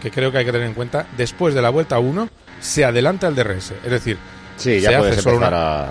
que 0.00 0.10
creo 0.10 0.32
que 0.32 0.38
hay 0.38 0.44
que 0.44 0.50
tener 0.50 0.66
en 0.66 0.74
cuenta 0.74 1.06
después 1.16 1.54
de 1.54 1.62
la 1.62 1.70
vuelta 1.70 2.00
1 2.00 2.28
se 2.60 2.84
adelanta 2.84 3.28
el 3.28 3.34
DRS 3.34 3.72
es 3.84 3.90
decir 3.90 4.18
Sí, 4.56 4.80
ya 4.80 4.90
se 4.90 4.98
puedes 4.98 5.12
hace 5.14 5.22
solo 5.22 5.36
una- 5.38 5.48
a... 5.84 5.88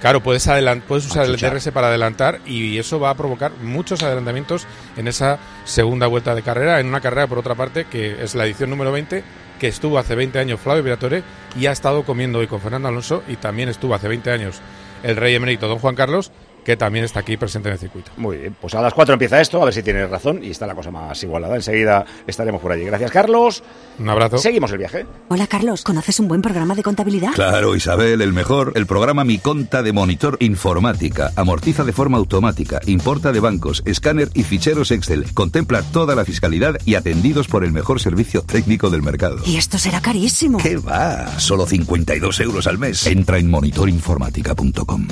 Claro, 0.00 0.22
puedes, 0.22 0.46
puedes 0.86 1.06
usar 1.06 1.24
el. 1.24 1.36
DRS 1.36 1.70
para 1.72 1.88
adelantar 1.88 2.40
y 2.44 2.78
eso 2.78 3.00
va 3.00 3.10
a 3.10 3.14
provocar 3.16 3.52
muchos 3.62 4.02
adelantamientos 4.02 4.66
en 4.96 5.08
esa 5.08 5.38
segunda 5.64 6.06
vuelta 6.06 6.34
de 6.34 6.42
carrera, 6.42 6.78
en 6.80 6.86
una 6.86 7.00
carrera, 7.00 7.26
por 7.26 7.38
otra 7.38 7.54
parte, 7.54 7.86
que 7.86 8.22
es 8.22 8.34
la 8.34 8.44
edición 8.44 8.68
número 8.70 8.92
20, 8.92 9.24
que 9.58 9.68
estuvo 9.68 9.98
hace 9.98 10.14
20 10.14 10.38
años 10.38 10.60
Flavio 10.60 10.82
Viratore 10.82 11.22
y 11.58 11.66
ha 11.66 11.72
estado 11.72 12.04
comiendo 12.04 12.38
hoy 12.40 12.46
con 12.46 12.60
Fernando 12.60 12.88
Alonso 12.88 13.22
y 13.26 13.36
también 13.36 13.70
estuvo 13.70 13.94
hace 13.94 14.06
20 14.06 14.30
años 14.30 14.60
el 15.02 15.16
rey 15.16 15.34
emérito 15.34 15.66
don 15.66 15.78
Juan 15.78 15.94
Carlos, 15.94 16.30
que 16.66 16.76
también 16.76 17.04
está 17.04 17.20
aquí 17.20 17.36
presente 17.36 17.68
en 17.68 17.74
el 17.74 17.78
circuito. 17.78 18.10
Muy 18.16 18.38
bien, 18.38 18.56
pues 18.60 18.74
a 18.74 18.82
las 18.82 18.92
4 18.92 19.12
empieza 19.12 19.40
esto, 19.40 19.62
a 19.62 19.66
ver 19.66 19.72
si 19.72 19.84
tienes 19.84 20.10
razón 20.10 20.42
y 20.42 20.50
está 20.50 20.66
la 20.66 20.74
cosa 20.74 20.90
más 20.90 21.22
igualada. 21.22 21.54
Enseguida 21.54 22.04
estaremos 22.26 22.60
por 22.60 22.72
allí. 22.72 22.82
Gracias, 22.82 23.12
Carlos. 23.12 23.62
Un 24.00 24.08
abrazo. 24.08 24.38
Seguimos 24.38 24.72
el 24.72 24.78
viaje. 24.78 25.06
Hola 25.28 25.46
Carlos, 25.46 25.84
¿conoces 25.84 26.18
un 26.18 26.26
buen 26.26 26.42
programa 26.42 26.74
de 26.74 26.82
contabilidad? 26.82 27.30
Claro, 27.34 27.76
Isabel, 27.76 28.20
el 28.20 28.32
mejor. 28.32 28.72
El 28.74 28.86
programa 28.86 29.22
Mi 29.22 29.38
Conta 29.38 29.84
de 29.84 29.92
Monitor 29.92 30.38
Informática. 30.40 31.30
Amortiza 31.36 31.84
de 31.84 31.92
forma 31.92 32.18
automática, 32.18 32.80
importa 32.86 33.30
de 33.30 33.38
bancos, 33.38 33.84
escáner 33.86 34.30
y 34.34 34.42
ficheros 34.42 34.90
Excel. 34.90 35.32
Contempla 35.34 35.82
toda 35.82 36.16
la 36.16 36.24
fiscalidad 36.24 36.78
y 36.84 36.96
atendidos 36.96 37.46
por 37.46 37.62
el 37.62 37.70
mejor 37.70 38.00
servicio 38.00 38.42
técnico 38.42 38.90
del 38.90 39.02
mercado. 39.02 39.38
Y 39.46 39.56
esto 39.56 39.78
será 39.78 40.00
carísimo. 40.00 40.58
¿Qué 40.58 40.78
va? 40.78 41.38
Solo 41.38 41.64
52 41.64 42.40
euros 42.40 42.66
al 42.66 42.78
mes. 42.78 43.06
Entra 43.06 43.38
en 43.38 43.48
monitorinformática.com. 43.50 45.06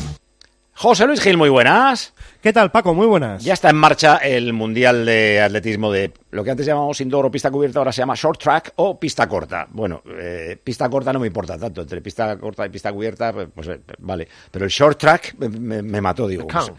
José 0.76 1.06
Luis 1.06 1.20
Gil, 1.20 1.36
muy 1.36 1.48
buenas. 1.50 2.12
¿Qué 2.42 2.52
tal, 2.52 2.72
Paco? 2.72 2.94
Muy 2.94 3.06
buenas. 3.06 3.44
Ya 3.44 3.54
está 3.54 3.70
en 3.70 3.76
marcha 3.76 4.16
el 4.16 4.52
Mundial 4.52 5.06
de 5.06 5.40
Atletismo 5.40 5.92
de 5.92 6.12
lo 6.32 6.42
que 6.42 6.50
antes 6.50 6.66
llamábamos 6.66 7.00
indoor 7.00 7.26
o 7.26 7.30
pista 7.30 7.48
cubierta, 7.50 7.78
ahora 7.78 7.92
se 7.92 8.02
llama 8.02 8.14
short 8.16 8.40
track 8.40 8.72
o 8.76 8.98
pista 8.98 9.28
corta. 9.28 9.68
Bueno, 9.70 10.02
eh, 10.18 10.58
pista 10.62 10.88
corta 10.90 11.12
no 11.12 11.20
me 11.20 11.28
importa 11.28 11.56
tanto, 11.56 11.82
entre 11.82 12.00
pista 12.00 12.36
corta 12.38 12.66
y 12.66 12.70
pista 12.70 12.92
cubierta, 12.92 13.32
pues, 13.32 13.48
pues, 13.54 13.68
eh, 13.68 13.80
vale. 13.98 14.26
Pero 14.50 14.64
el 14.64 14.70
short 14.70 14.98
track 14.98 15.34
me, 15.38 15.48
me- 15.48 15.82
me 15.82 16.00
mató, 16.00 16.26
digo. 16.26 16.46
pues, 16.48 16.72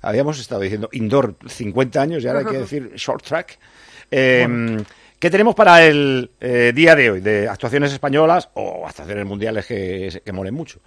habíamos 0.00 0.40
estado 0.40 0.62
diciendo 0.62 0.88
indoor 0.92 1.36
50 1.46 2.00
años 2.00 2.24
y 2.24 2.28
ahora 2.28 2.40
hay 2.40 2.46
que 2.46 2.58
decir 2.58 2.92
short 2.96 3.22
track. 3.22 3.58
Eh, 4.10 4.82
¿Qué 5.18 5.30
tenemos 5.30 5.54
para 5.54 5.84
el 5.84 6.30
eh, 6.40 6.72
día 6.74 6.96
de 6.96 7.10
hoy? 7.10 7.20
¿De 7.20 7.48
actuaciones 7.48 7.92
españolas 7.92 8.48
o 8.54 8.86
actuaciones 8.86 9.26
mundiales 9.26 9.66
que, 9.66 10.22
que 10.24 10.32
molen 10.32 10.54
mucho? 10.54 10.80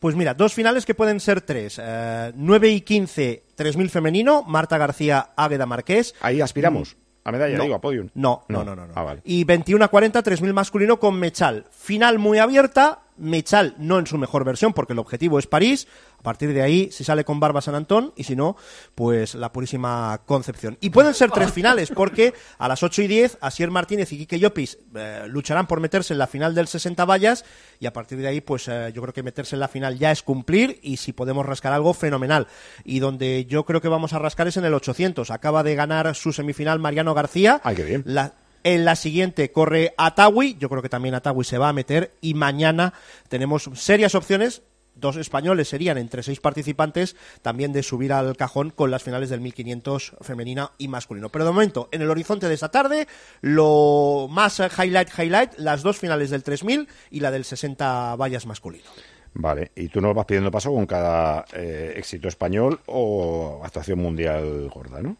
Pues 0.00 0.16
mira, 0.16 0.34
dos 0.34 0.54
finales 0.54 0.86
que 0.86 0.94
pueden 0.94 1.20
ser 1.20 1.42
tres. 1.42 1.78
Eh, 1.80 2.32
9 2.34 2.68
y 2.70 2.80
15, 2.80 3.44
3000 3.54 3.90
femenino, 3.90 4.42
Marta 4.42 4.78
García, 4.78 5.28
Águeda 5.36 5.66
Marqués. 5.66 6.14
Ahí 6.20 6.40
aspiramos. 6.40 6.96
A 7.22 7.30
medalla, 7.32 7.58
No. 7.58 7.64
digo, 7.64 7.74
a 7.74 7.80
podium. 7.82 8.08
No, 8.14 8.44
no, 8.48 8.64
no, 8.64 8.74
no. 8.74 8.86
no. 8.86 8.92
Ah, 8.96 9.02
vale. 9.02 9.20
Y 9.24 9.44
21 9.44 9.84
a 9.84 9.88
40, 9.88 10.22
3000 10.22 10.54
masculino 10.54 10.98
con 10.98 11.18
Mechal. 11.18 11.66
Final 11.70 12.18
muy 12.18 12.38
abierta. 12.38 13.00
Mechal 13.20 13.74
no 13.78 13.98
en 13.98 14.06
su 14.06 14.18
mejor 14.18 14.44
versión 14.44 14.72
porque 14.72 14.94
el 14.94 14.98
objetivo 14.98 15.38
es 15.38 15.46
París. 15.46 15.86
A 16.18 16.22
partir 16.22 16.52
de 16.52 16.60
ahí, 16.60 16.90
si 16.92 17.02
sale 17.02 17.24
con 17.24 17.40
Barba 17.40 17.62
San 17.62 17.74
Antón 17.74 18.12
y 18.14 18.24
si 18.24 18.36
no, 18.36 18.56
pues 18.94 19.34
la 19.34 19.52
purísima 19.52 20.20
Concepción. 20.26 20.76
Y 20.80 20.90
pueden 20.90 21.14
ser 21.14 21.30
tres 21.30 21.50
finales 21.50 21.90
porque 21.90 22.34
a 22.58 22.68
las 22.68 22.82
8 22.82 23.02
y 23.02 23.06
10, 23.06 23.38
Asier 23.40 23.70
Martínez 23.70 24.12
y 24.12 24.18
Quique 24.18 24.38
Llopis 24.38 24.78
eh, 24.94 25.24
lucharán 25.28 25.66
por 25.66 25.80
meterse 25.80 26.12
en 26.12 26.18
la 26.18 26.26
final 26.26 26.54
del 26.54 26.66
60 26.66 27.04
vallas 27.04 27.44
y 27.78 27.86
a 27.86 27.92
partir 27.92 28.18
de 28.18 28.28
ahí, 28.28 28.40
pues 28.40 28.68
eh, 28.68 28.92
yo 28.94 29.00
creo 29.02 29.14
que 29.14 29.22
meterse 29.22 29.56
en 29.56 29.60
la 29.60 29.68
final 29.68 29.98
ya 29.98 30.10
es 30.10 30.22
cumplir 30.22 30.78
y 30.82 30.98
si 30.98 31.12
podemos 31.12 31.46
rascar 31.46 31.72
algo, 31.72 31.94
fenomenal. 31.94 32.46
Y 32.84 32.98
donde 32.98 33.46
yo 33.46 33.64
creo 33.64 33.80
que 33.80 33.88
vamos 33.88 34.12
a 34.12 34.18
rascar 34.18 34.48
es 34.48 34.56
en 34.56 34.64
el 34.64 34.74
800. 34.74 35.30
Acaba 35.30 35.62
de 35.62 35.74
ganar 35.74 36.14
su 36.14 36.32
semifinal 36.32 36.78
Mariano 36.78 37.14
García. 37.14 37.60
Ay, 37.64 37.76
qué 37.76 37.84
bien. 37.84 38.02
La, 38.04 38.34
En 38.62 38.84
la 38.84 38.96
siguiente 38.96 39.52
corre 39.52 39.94
Atawi, 39.96 40.56
yo 40.58 40.68
creo 40.68 40.82
que 40.82 40.88
también 40.88 41.14
Atawi 41.14 41.44
se 41.44 41.58
va 41.58 41.68
a 41.68 41.72
meter 41.72 42.12
y 42.20 42.34
mañana 42.34 42.92
tenemos 43.28 43.70
serias 43.74 44.14
opciones 44.14 44.62
dos 45.00 45.16
españoles 45.16 45.68
serían 45.68 45.98
entre 45.98 46.22
seis 46.22 46.40
participantes 46.40 47.16
también 47.42 47.72
de 47.72 47.82
subir 47.82 48.12
al 48.12 48.36
cajón 48.36 48.70
con 48.70 48.90
las 48.90 49.02
finales 49.02 49.30
del 49.30 49.40
1500 49.40 50.16
femenina 50.20 50.72
y 50.78 50.88
masculino. 50.88 51.30
Pero 51.30 51.44
de 51.44 51.52
momento, 51.52 51.88
en 51.90 52.02
el 52.02 52.10
horizonte 52.10 52.48
de 52.48 52.54
esta 52.54 52.70
tarde, 52.70 53.08
lo 53.40 54.28
más 54.30 54.60
highlight, 54.60 55.08
highlight, 55.18 55.58
las 55.58 55.82
dos 55.82 55.98
finales 55.98 56.30
del 56.30 56.42
3000 56.42 56.88
y 57.10 57.20
la 57.20 57.30
del 57.30 57.44
60 57.44 58.16
vallas 58.16 58.46
masculino. 58.46 58.90
Vale, 59.32 59.70
y 59.76 59.88
tú 59.88 60.00
nos 60.00 60.14
vas 60.14 60.26
pidiendo 60.26 60.50
paso 60.50 60.72
con 60.72 60.86
cada 60.86 61.44
eh, 61.52 61.94
éxito 61.96 62.28
español 62.28 62.80
o 62.86 63.60
actuación 63.64 64.00
mundial 64.00 64.68
gorda, 64.68 65.00
¿no? 65.00 65.16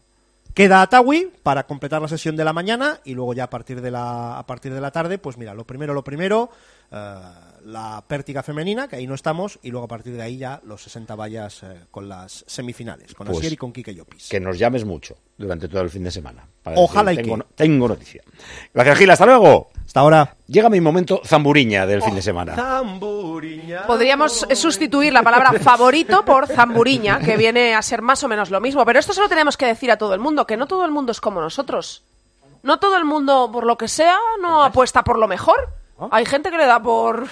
Queda 0.53 0.81
Atawi 0.81 1.31
para 1.43 1.65
completar 1.65 2.01
la 2.01 2.09
sesión 2.09 2.35
de 2.35 2.43
la 2.43 2.51
mañana 2.51 2.99
y 3.05 3.13
luego 3.13 3.33
ya 3.33 3.45
a 3.45 3.49
partir 3.49 3.81
de 3.81 3.89
la, 3.89 4.37
a 4.37 4.45
partir 4.45 4.73
de 4.73 4.81
la 4.81 4.91
tarde, 4.91 5.17
pues 5.17 5.37
mira, 5.37 5.53
lo 5.53 5.65
primero, 5.65 5.93
lo 5.93 6.03
primero, 6.03 6.49
eh, 6.91 7.15
la 7.65 8.03
pértiga 8.07 8.43
femenina, 8.43 8.87
que 8.87 8.95
ahí 8.95 9.07
no 9.07 9.15
estamos, 9.15 9.59
y 9.61 9.71
luego 9.71 9.85
a 9.85 9.87
partir 9.87 10.13
de 10.13 10.21
ahí 10.21 10.37
ya 10.37 10.61
los 10.63 10.81
60 10.83 11.15
vallas 11.15 11.63
eh, 11.63 11.81
con 11.91 12.09
las 12.09 12.43
semifinales, 12.47 13.13
con 13.13 13.27
Pues, 13.27 13.37
Asier 13.39 13.53
y 13.53 13.57
con 13.57 13.71
Kike 13.71 13.93
Llopis. 13.93 14.29
Que 14.29 14.39
nos 14.39 14.57
llames 14.57 14.85
mucho 14.85 15.15
durante 15.37 15.67
todo 15.67 15.81
el 15.81 15.89
fin 15.89 16.03
de 16.03 16.11
semana. 16.11 16.47
para 16.63 16.77
Ojalá 16.79 17.11
decir, 17.11 17.25
y 17.25 17.29
tengo, 17.29 17.43
que. 17.45 17.53
tengo 17.55 17.87
noticia. 17.87 18.23
Gracias, 18.73 18.97
Gil. 18.97 19.09
Hasta 19.11 19.25
luego. 19.25 19.69
Hasta 19.85 19.99
ahora. 19.99 20.35
Llega 20.47 20.69
mi 20.69 20.81
momento 20.81 21.21
zamburiña 21.25 21.85
del 21.85 22.01
fin 22.03 22.15
de 22.15 22.21
semana. 22.21 22.55
Podríamos 23.87 24.45
eh, 24.49 24.55
sustituir 24.55 25.13
la 25.13 25.23
palabra 25.23 25.53
favorito 25.59 26.25
por 26.25 26.47
zamburiña, 26.47 27.19
que 27.19 27.37
viene 27.37 27.73
a 27.75 27.81
ser 27.81 28.01
más 28.01 28.23
o 28.23 28.27
menos 28.27 28.49
lo 28.49 28.59
mismo. 28.61 28.85
Pero 28.85 28.99
esto 28.99 29.13
se 29.13 29.21
lo 29.21 29.29
tenemos 29.29 29.57
que 29.57 29.65
decir 29.65 29.91
a 29.91 29.97
todo 29.97 30.13
el 30.13 30.19
mundo, 30.19 30.45
que 30.45 30.57
no 30.57 30.67
todo 30.67 30.85
el 30.85 30.91
mundo 30.91 31.11
es 31.11 31.21
como 31.21 31.41
nosotros. 31.41 32.03
No 32.63 32.79
todo 32.79 32.97
el 32.97 33.05
mundo, 33.05 33.49
por 33.51 33.65
lo 33.65 33.77
que 33.77 33.87
sea, 33.87 34.17
no 34.41 34.63
apuesta 34.63 35.03
por 35.03 35.17
lo 35.17 35.27
mejor. 35.27 35.69
Hay 36.11 36.25
gente 36.25 36.49
que 36.51 36.57
le 36.57 36.65
da 36.65 36.81
por... 36.81 37.27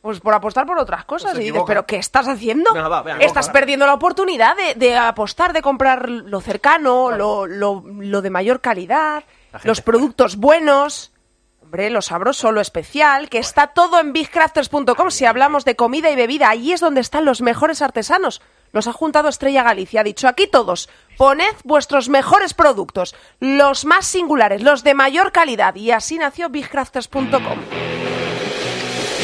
Pues 0.00 0.20
por 0.20 0.32
apostar 0.32 0.64
por 0.64 0.78
otras 0.78 1.04
cosas. 1.04 1.32
Pues 1.32 1.38
se 1.38 1.42
y 1.42 1.46
dices. 1.50 1.62
¿pero 1.66 1.84
qué 1.84 1.96
estás 1.96 2.28
haciendo? 2.28 2.72
Venga, 2.72 2.88
va, 2.88 3.02
venga, 3.02 3.24
estás 3.24 3.48
perdiendo 3.50 3.84
la 3.86 3.94
oportunidad 3.94 4.56
de, 4.56 4.74
de 4.74 4.96
apostar, 4.96 5.52
de 5.52 5.60
comprar 5.60 6.08
lo 6.08 6.40
cercano, 6.40 7.10
lo, 7.10 7.46
lo- 7.46 7.82
lo 7.86 8.22
de 8.22 8.30
mayor 8.30 8.60
calidad, 8.60 9.24
los 9.64 9.80
productos 9.80 10.36
buenos. 10.36 11.12
Hombre, 11.60 11.90
lo 11.90 12.00
sabroso, 12.00 12.50
lo 12.52 12.62
especial, 12.62 13.28
que 13.28 13.38
está 13.38 13.66
todo 13.66 14.00
en 14.00 14.14
bigcrafters.com. 14.14 15.10
Si 15.10 15.26
hablamos 15.26 15.66
de 15.66 15.76
comida 15.76 16.08
y 16.08 16.16
bebida, 16.16 16.48
ahí 16.48 16.72
es 16.72 16.80
donde 16.80 17.00
están 17.02 17.26
los 17.26 17.42
mejores 17.42 17.82
artesanos. 17.82 18.40
Los 18.72 18.86
ha 18.86 18.92
juntado 18.92 19.28
Estrella 19.28 19.62
Galicia. 19.64 20.00
Ha 20.00 20.04
dicho 20.04 20.28
aquí 20.28 20.46
todos, 20.46 20.88
poned 21.18 21.54
vuestros 21.64 22.08
mejores 22.08 22.54
productos, 22.54 23.14
los 23.40 23.84
más 23.84 24.06
singulares, 24.06 24.62
los 24.62 24.82
de 24.84 24.94
mayor 24.94 25.32
calidad. 25.32 25.74
Y 25.74 25.90
así 25.90 26.16
nació 26.18 26.48
bigcrafters.com. 26.48 27.58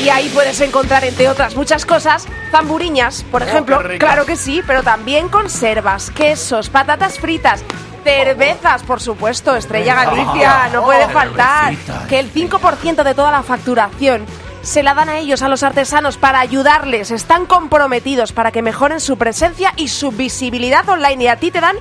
Y 0.03 0.09
ahí 0.09 0.28
puedes 0.34 0.61
encontrar, 0.61 1.05
entre 1.05 1.28
otras 1.28 1.55
muchas 1.55 1.86
cosas, 1.86 2.26
zamburiñas, 2.51 3.22
por 3.30 3.42
Oh, 3.42 3.47
ejemplo. 3.47 3.80
Claro 3.99 4.26
que 4.26 4.36
sí, 4.36 4.61
pero 4.66 4.82
también 4.82 5.28
conservas, 5.28 6.11
quesos, 6.11 6.68
patatas 6.68 7.18
fritas, 7.18 7.62
cervezas, 8.03 8.82
por 8.82 9.01
supuesto, 9.01 9.55
Estrella 9.57 9.95
Galicia, 10.05 10.68
no 10.72 10.82
puede 10.84 11.09
faltar. 11.09 11.74
Que 12.09 12.18
el 12.18 12.32
5% 12.32 13.03
de 13.03 13.14
toda 13.14 13.30
la 13.30 13.42
facturación 13.42 14.26
se 14.62 14.82
la 14.82 14.95
dan 14.95 15.09
a 15.11 15.18
ellos, 15.18 15.42
a 15.42 15.49
los 15.49 15.62
artesanos, 15.62 16.16
para 16.16 16.40
ayudarles. 16.40 17.11
Están 17.11 17.47
comprometidos 17.47 18.32
para 18.32 18.51
que 18.51 18.62
mejoren 18.62 19.01
su 19.01 19.16
presencia 19.16 19.72
y 19.76 19.88
su 19.88 20.11
visibilidad 20.11 20.88
online. 20.88 21.24
Y 21.24 21.28
a 21.28 21.36
ti 21.36 21.51
te 21.51 21.61
dan 21.61 21.76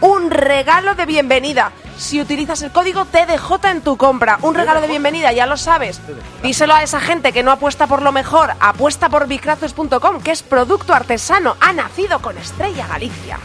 un 0.00 0.30
regalo 0.30 0.94
de 0.94 1.06
bienvenida. 1.06 1.72
Si 1.96 2.20
utilizas 2.20 2.62
el 2.62 2.70
código 2.70 3.04
TDJ 3.04 3.70
en 3.70 3.80
tu 3.82 3.96
compra, 3.96 4.38
un 4.42 4.54
regalo 4.54 4.80
de 4.80 4.86
bienvenida, 4.86 5.32
ya 5.32 5.46
lo 5.46 5.56
sabes. 5.56 6.00
Díselo 6.42 6.74
a 6.74 6.82
esa 6.82 7.00
gente 7.00 7.32
que 7.32 7.42
no 7.42 7.50
apuesta 7.50 7.86
por 7.86 8.02
lo 8.02 8.12
mejor, 8.12 8.52
apuesta 8.60 9.08
por 9.08 9.26
bicrazos.com, 9.26 10.20
que 10.22 10.30
es 10.30 10.42
producto 10.42 10.94
artesano, 10.94 11.56
ha 11.60 11.72
nacido 11.72 12.20
con 12.20 12.38
Estrella 12.38 12.86
Galicia. 12.86 13.38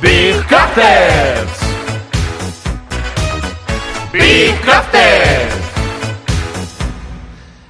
Big 0.00 0.46
Crafters. 0.46 1.50
Big 4.12 4.60
Crafters. 4.60 5.65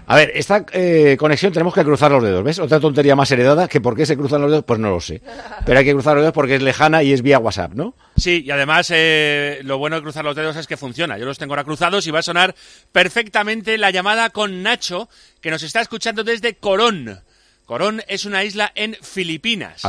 A 0.09 0.15
ver, 0.15 0.31
esta 0.35 0.65
eh, 0.73 1.17
conexión 1.19 1.53
tenemos 1.53 1.75
que 1.75 1.83
cruzar 1.83 2.13
los 2.13 2.23
dedos, 2.23 2.45
¿ves? 2.45 2.61
Otra 2.61 2.79
tontería 2.79 3.17
más 3.17 3.29
heredada, 3.33 3.67
que 3.67 3.81
por 3.81 3.97
qué 3.97 4.07
se 4.07 4.17
cruzan 4.17 4.41
los 4.41 4.51
dedos, 4.51 4.65
pues 4.65 4.79
no 4.79 4.91
lo 4.91 5.01
sé. 5.01 5.21
Pero 5.65 5.81
hay 5.81 5.85
que 5.85 5.93
cruzar 5.93 6.15
los 6.15 6.23
dedos 6.23 6.33
porque 6.35 6.55
es 6.55 6.63
lejana 6.63 7.03
y 7.03 7.13
es 7.13 7.23
vía 7.23 7.41
WhatsApp, 7.41 7.73
¿no? 7.75 7.95
Sí, 8.17 8.45
y 8.47 8.51
además 8.53 8.93
eh, 8.95 9.61
lo 9.65 9.79
bueno 9.79 9.97
de 9.97 10.03
cruzar 10.03 10.25
los 10.25 10.37
dedos 10.37 10.55
es 10.57 10.69
que 10.69 10.77
funciona. 10.77 11.19
Yo 11.19 11.25
los 11.27 11.39
tengo 11.39 11.55
ahora 11.55 11.65
cruzados 11.65 12.07
y 12.07 12.13
va 12.13 12.21
a 12.21 12.23
sonar 12.23 12.55
perfectamente 12.93 13.79
la 13.79 13.91
llamada 13.91 14.31
con 14.31 14.63
Nacho, 14.63 15.09
que 15.41 15.51
nos 15.51 15.65
está 15.65 15.81
escuchando 15.81 16.23
desde 16.23 16.55
Corón. 16.55 17.21
Corón 17.65 18.01
es 18.07 18.25
una 18.27 18.45
isla 18.45 18.71
en 18.77 18.97
Filipinas. 19.03 19.83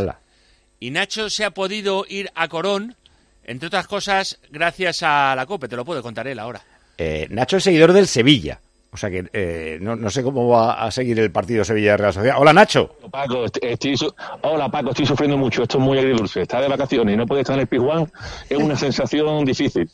Y 0.79 0.89
Nacho 0.89 1.29
se 1.29 1.45
ha 1.45 1.51
podido 1.51 2.05
ir 2.09 2.31
a 2.33 2.47
Corón, 2.47 2.95
entre 3.43 3.67
otras 3.67 3.85
cosas, 3.85 4.39
gracias 4.49 5.03
a 5.03 5.35
la 5.35 5.45
COPE. 5.45 5.67
Te 5.67 5.75
lo 5.75 5.85
puedo 5.85 6.01
contar 6.01 6.27
él 6.27 6.39
ahora. 6.39 6.63
Eh, 6.97 7.27
Nacho 7.29 7.57
es 7.57 7.63
seguidor 7.63 7.93
del 7.93 8.07
Sevilla. 8.07 8.59
O 8.97 8.99
sea 8.99 9.11
que 9.11 9.25
eh, 9.31 9.77
no, 9.79 9.95
no 9.95 10.09
sé 10.09 10.23
cómo 10.23 10.47
va 10.47 10.83
a 10.83 10.89
seguir 10.89 11.19
el 11.19 11.29
partido 11.31 11.63
Sevilla-Real 11.63 12.11
Sociedad. 12.11 12.37
Hola, 12.39 12.51
Nacho. 12.51 12.95
Paco, 13.11 13.45
est- 13.45 13.59
estoy 13.61 13.95
su- 13.95 14.11
hola 14.41 14.69
Paco, 14.69 14.89
estoy 14.89 15.05
sufriendo 15.05 15.37
mucho, 15.37 15.61
esto 15.61 15.77
es 15.77 15.83
muy 15.83 15.99
agridulce. 15.99 16.41
Está 16.41 16.59
de 16.61 16.67
vacaciones 16.67 17.13
y 17.13 17.17
no 17.17 17.27
puede 17.27 17.41
estar 17.41 17.53
en 17.53 17.59
el 17.61 17.67
Pizjuán, 17.67 18.11
es 18.49 18.57
una 18.57 18.75
sensación 18.75 19.45
difícil. 19.45 19.87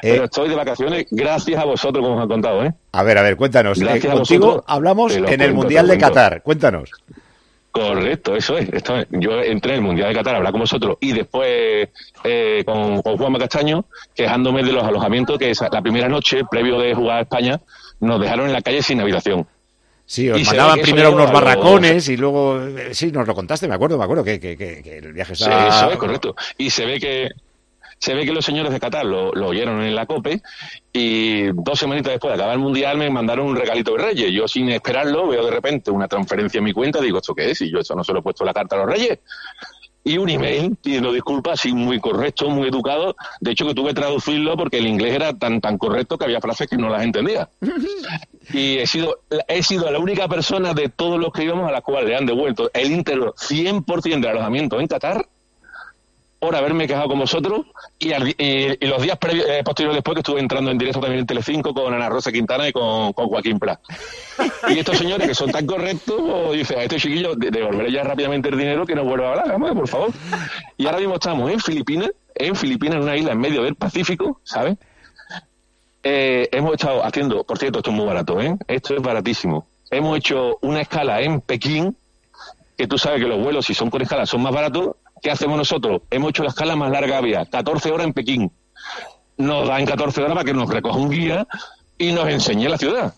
Pero 0.00 0.24
estoy 0.24 0.48
de 0.48 0.54
vacaciones 0.54 1.06
gracias 1.10 1.60
a 1.60 1.66
vosotros, 1.66 2.02
como 2.02 2.16
os 2.16 2.22
han 2.22 2.28
contado, 2.28 2.64
¿eh? 2.64 2.72
A 2.92 3.02
ver, 3.02 3.18
a 3.18 3.22
ver, 3.22 3.36
cuéntanos. 3.36 3.78
Gracias 3.78 4.04
Eh, 4.06 4.08
a 4.08 4.12
contigo 4.14 4.46
vosotros. 4.46 4.64
hablamos 4.68 5.14
en 5.14 5.40
el 5.42 5.52
Mundial 5.52 5.86
de. 5.86 5.98
Qatar. 5.98 6.42
Cuéntanos. 6.42 6.90
Correcto, 7.72 8.34
eso 8.34 8.56
es. 8.58 8.68
Esto 8.72 8.96
es. 8.96 9.06
Yo 9.10 9.40
entré 9.42 9.72
en 9.72 9.76
el 9.80 9.84
Mundial 9.84 10.08
de 10.08 10.14
Qatar 10.16 10.34
a 10.34 10.38
hablar 10.38 10.50
con 10.52 10.62
vosotros 10.62 10.96
y 10.98 11.12
después 11.12 11.88
eh, 12.24 12.62
con, 12.66 13.00
con 13.02 13.16
Juanma 13.16 13.38
Castaño, 13.38 13.84
quejándome 14.14 14.62
de 14.64 14.72
los 14.72 14.82
alojamientos 14.82 15.38
que 15.38 15.50
esa- 15.50 15.68
la 15.70 15.80
primera 15.80 16.08
noche, 16.08 16.40
previo 16.50 16.80
de 16.80 16.94
jugar 16.94 17.18
a 17.18 17.20
España, 17.20 17.60
nos 18.00 18.20
dejaron 18.20 18.46
en 18.46 18.52
la 18.52 18.62
calle 18.62 18.82
sin 18.82 19.00
habitación. 19.00 19.46
Sí, 20.06 20.28
os 20.28 20.40
Y 20.40 20.44
mandaban 20.44 20.80
primero 20.80 21.12
unos 21.12 21.30
barracones 21.30 22.08
y 22.08 22.16
luego... 22.16 22.60
eh, 22.60 22.92
Sí, 22.94 23.12
nos 23.12 23.26
lo 23.28 23.34
contaste, 23.34 23.68
me 23.68 23.74
acuerdo, 23.76 23.96
me 23.96 24.04
acuerdo 24.04 24.24
que, 24.24 24.40
que- 24.40 24.56
que- 24.56 24.82
que 24.82 24.98
el 24.98 25.12
viaje 25.12 25.36
Sí, 25.36 25.44
estaba... 25.44 25.68
eso 25.68 25.90
es 25.92 25.98
correcto. 25.98 26.34
Y 26.58 26.70
se 26.70 26.84
ve 26.84 26.98
que 26.98 27.28
se 28.02 28.14
ve 28.14 28.24
que 28.24 28.32
los 28.32 28.44
señores 28.44 28.72
de 28.72 28.80
Qatar 28.80 29.04
lo, 29.04 29.30
lo 29.32 29.48
oyeron 29.48 29.82
en 29.82 29.94
la 29.94 30.06
COPE 30.06 30.40
y 30.90 31.48
dos 31.52 31.78
semanitas 31.78 32.12
después 32.12 32.30
de 32.30 32.36
acabar 32.36 32.54
el 32.54 32.58
Mundial 32.60 32.96
me 32.96 33.10
mandaron 33.10 33.46
un 33.46 33.54
regalito 33.56 33.94
de 33.94 34.02
Reyes. 34.04 34.32
Yo 34.32 34.48
sin 34.48 34.70
esperarlo 34.70 35.28
veo 35.28 35.44
de 35.44 35.50
repente 35.50 35.90
una 35.90 36.08
transferencia 36.08 36.58
en 36.58 36.64
mi 36.64 36.72
cuenta, 36.72 36.98
digo, 37.00 37.18
¿esto 37.18 37.34
qué 37.34 37.50
es? 37.50 37.60
Y 37.60 37.70
yo 37.70 37.80
eso 37.80 37.94
no 37.94 38.02
se 38.02 38.12
lo 38.14 38.20
he 38.20 38.22
puesto 38.22 38.42
la 38.44 38.54
carta 38.54 38.74
a 38.76 38.78
los 38.80 38.88
Reyes. 38.88 39.18
Y 40.02 40.16
un 40.16 40.30
email 40.30 40.76
pidiendo 40.82 41.12
disculpas, 41.12 41.60
así 41.60 41.72
muy 41.72 42.00
correcto, 42.00 42.48
muy 42.48 42.68
educado. 42.68 43.16
De 43.40 43.50
hecho, 43.50 43.66
que 43.66 43.74
tuve 43.74 43.88
que 43.88 44.00
traducirlo 44.00 44.56
porque 44.56 44.78
el 44.78 44.86
inglés 44.86 45.14
era 45.14 45.34
tan 45.36 45.60
tan 45.60 45.76
correcto 45.76 46.16
que 46.16 46.24
había 46.24 46.40
frases 46.40 46.68
que 46.68 46.76
no 46.76 46.88
las 46.88 47.02
entendía. 47.02 47.48
Y 48.52 48.78
he 48.78 48.86
sido, 48.86 49.20
he 49.46 49.62
sido 49.62 49.88
la 49.92 50.00
única 50.00 50.26
persona 50.26 50.74
de 50.74 50.88
todos 50.88 51.20
los 51.20 51.30
que 51.30 51.44
íbamos 51.44 51.68
a 51.68 51.72
la 51.72 51.82
cual 51.82 52.08
le 52.08 52.16
han 52.16 52.26
devuelto 52.26 52.68
el 52.72 52.90
íntegro 52.90 53.34
100% 53.34 54.20
de 54.20 54.28
alojamiento 54.28 54.80
en 54.80 54.88
Qatar 54.88 55.28
por 56.40 56.56
haberme 56.56 56.88
quejado 56.88 57.06
con 57.08 57.18
vosotros 57.18 57.66
y, 57.98 58.12
al 58.12 58.28
y- 58.28 58.78
los 58.86 59.00
días 59.02 59.18
previos, 59.18 59.46
eh, 59.48 59.62
posteriores 59.62 59.98
después 59.98 60.14
que 60.14 60.20
estuve 60.20 60.40
entrando 60.40 60.70
en 60.70 60.78
directo 60.78 60.98
también 60.98 61.20
en 61.20 61.26
Telecinco 61.26 61.72
con 61.74 61.92
Ana 61.94 62.08
Rosa 62.08 62.32
Quintana 62.32 62.66
y 62.66 62.72
con, 62.72 63.12
Joaquín 63.12 63.58
Pla. 63.58 63.78
Y 64.70 64.78
estos 64.78 64.96
señores 64.98 65.28
que 65.28 65.34
son 65.34 65.52
tan 65.52 65.66
correctos, 65.66 66.16
pues, 66.18 66.58
dicen 66.58 66.78
a 66.78 66.82
este 66.84 66.96
chiquillo 66.96 67.34
de- 67.36 67.50
devolveré 67.50 67.92
ya 67.92 68.02
rápidamente 68.02 68.48
el 68.48 68.56
dinero 68.58 68.86
que 68.86 68.94
no 68.94 69.04
vuelva 69.04 69.28
a 69.28 69.40
hablar, 69.42 69.74
por 69.74 69.86
favor. 69.86 70.10
Y 70.78 70.86
ahora 70.86 70.98
mismo 70.98 71.14
estamos 71.14 71.50
en 71.52 71.60
Filipinas, 71.60 72.10
en 72.34 72.56
Filipinas, 72.56 72.96
en 72.96 73.02
una 73.02 73.16
isla 73.18 73.32
en 73.32 73.38
medio 73.38 73.62
del 73.62 73.74
Pacífico, 73.74 74.40
¿sabes? 74.42 74.78
Eh, 76.02 76.48
hemos 76.52 76.72
estado 76.72 77.04
haciendo, 77.04 77.44
por 77.44 77.58
cierto, 77.58 77.80
esto 77.80 77.90
es 77.90 77.96
muy 77.96 78.06
barato, 78.06 78.40
¿eh? 78.40 78.56
Esto 78.66 78.94
es 78.96 79.02
baratísimo. 79.02 79.66
Hemos 79.90 80.16
hecho 80.16 80.56
una 80.62 80.80
escala 80.80 81.20
en 81.20 81.42
Pekín, 81.42 81.94
que 82.78 82.86
tú 82.86 82.96
sabes 82.96 83.20
que 83.20 83.28
los 83.28 83.38
vuelos, 83.42 83.66
si 83.66 83.74
son 83.74 83.90
con 83.90 84.00
escala, 84.00 84.24
son 84.24 84.40
más 84.40 84.54
baratos. 84.54 84.96
¿Qué 85.22 85.30
hacemos 85.30 85.56
nosotros? 85.56 86.02
Hemos 86.10 86.30
hecho 86.30 86.42
la 86.42 86.50
escala 86.50 86.76
más 86.76 86.90
larga 86.90 87.18
había, 87.18 87.44
14 87.44 87.90
horas 87.90 88.06
en 88.06 88.12
Pekín. 88.12 88.50
Nos 89.36 89.68
dan 89.68 89.84
14 89.84 90.22
horas 90.22 90.34
para 90.34 90.44
que 90.44 90.54
nos 90.54 90.68
recoja 90.68 90.96
un 90.96 91.10
guía 91.10 91.46
y 91.98 92.12
nos 92.12 92.28
enseñe 92.28 92.68
la 92.68 92.78
ciudad. 92.78 93.14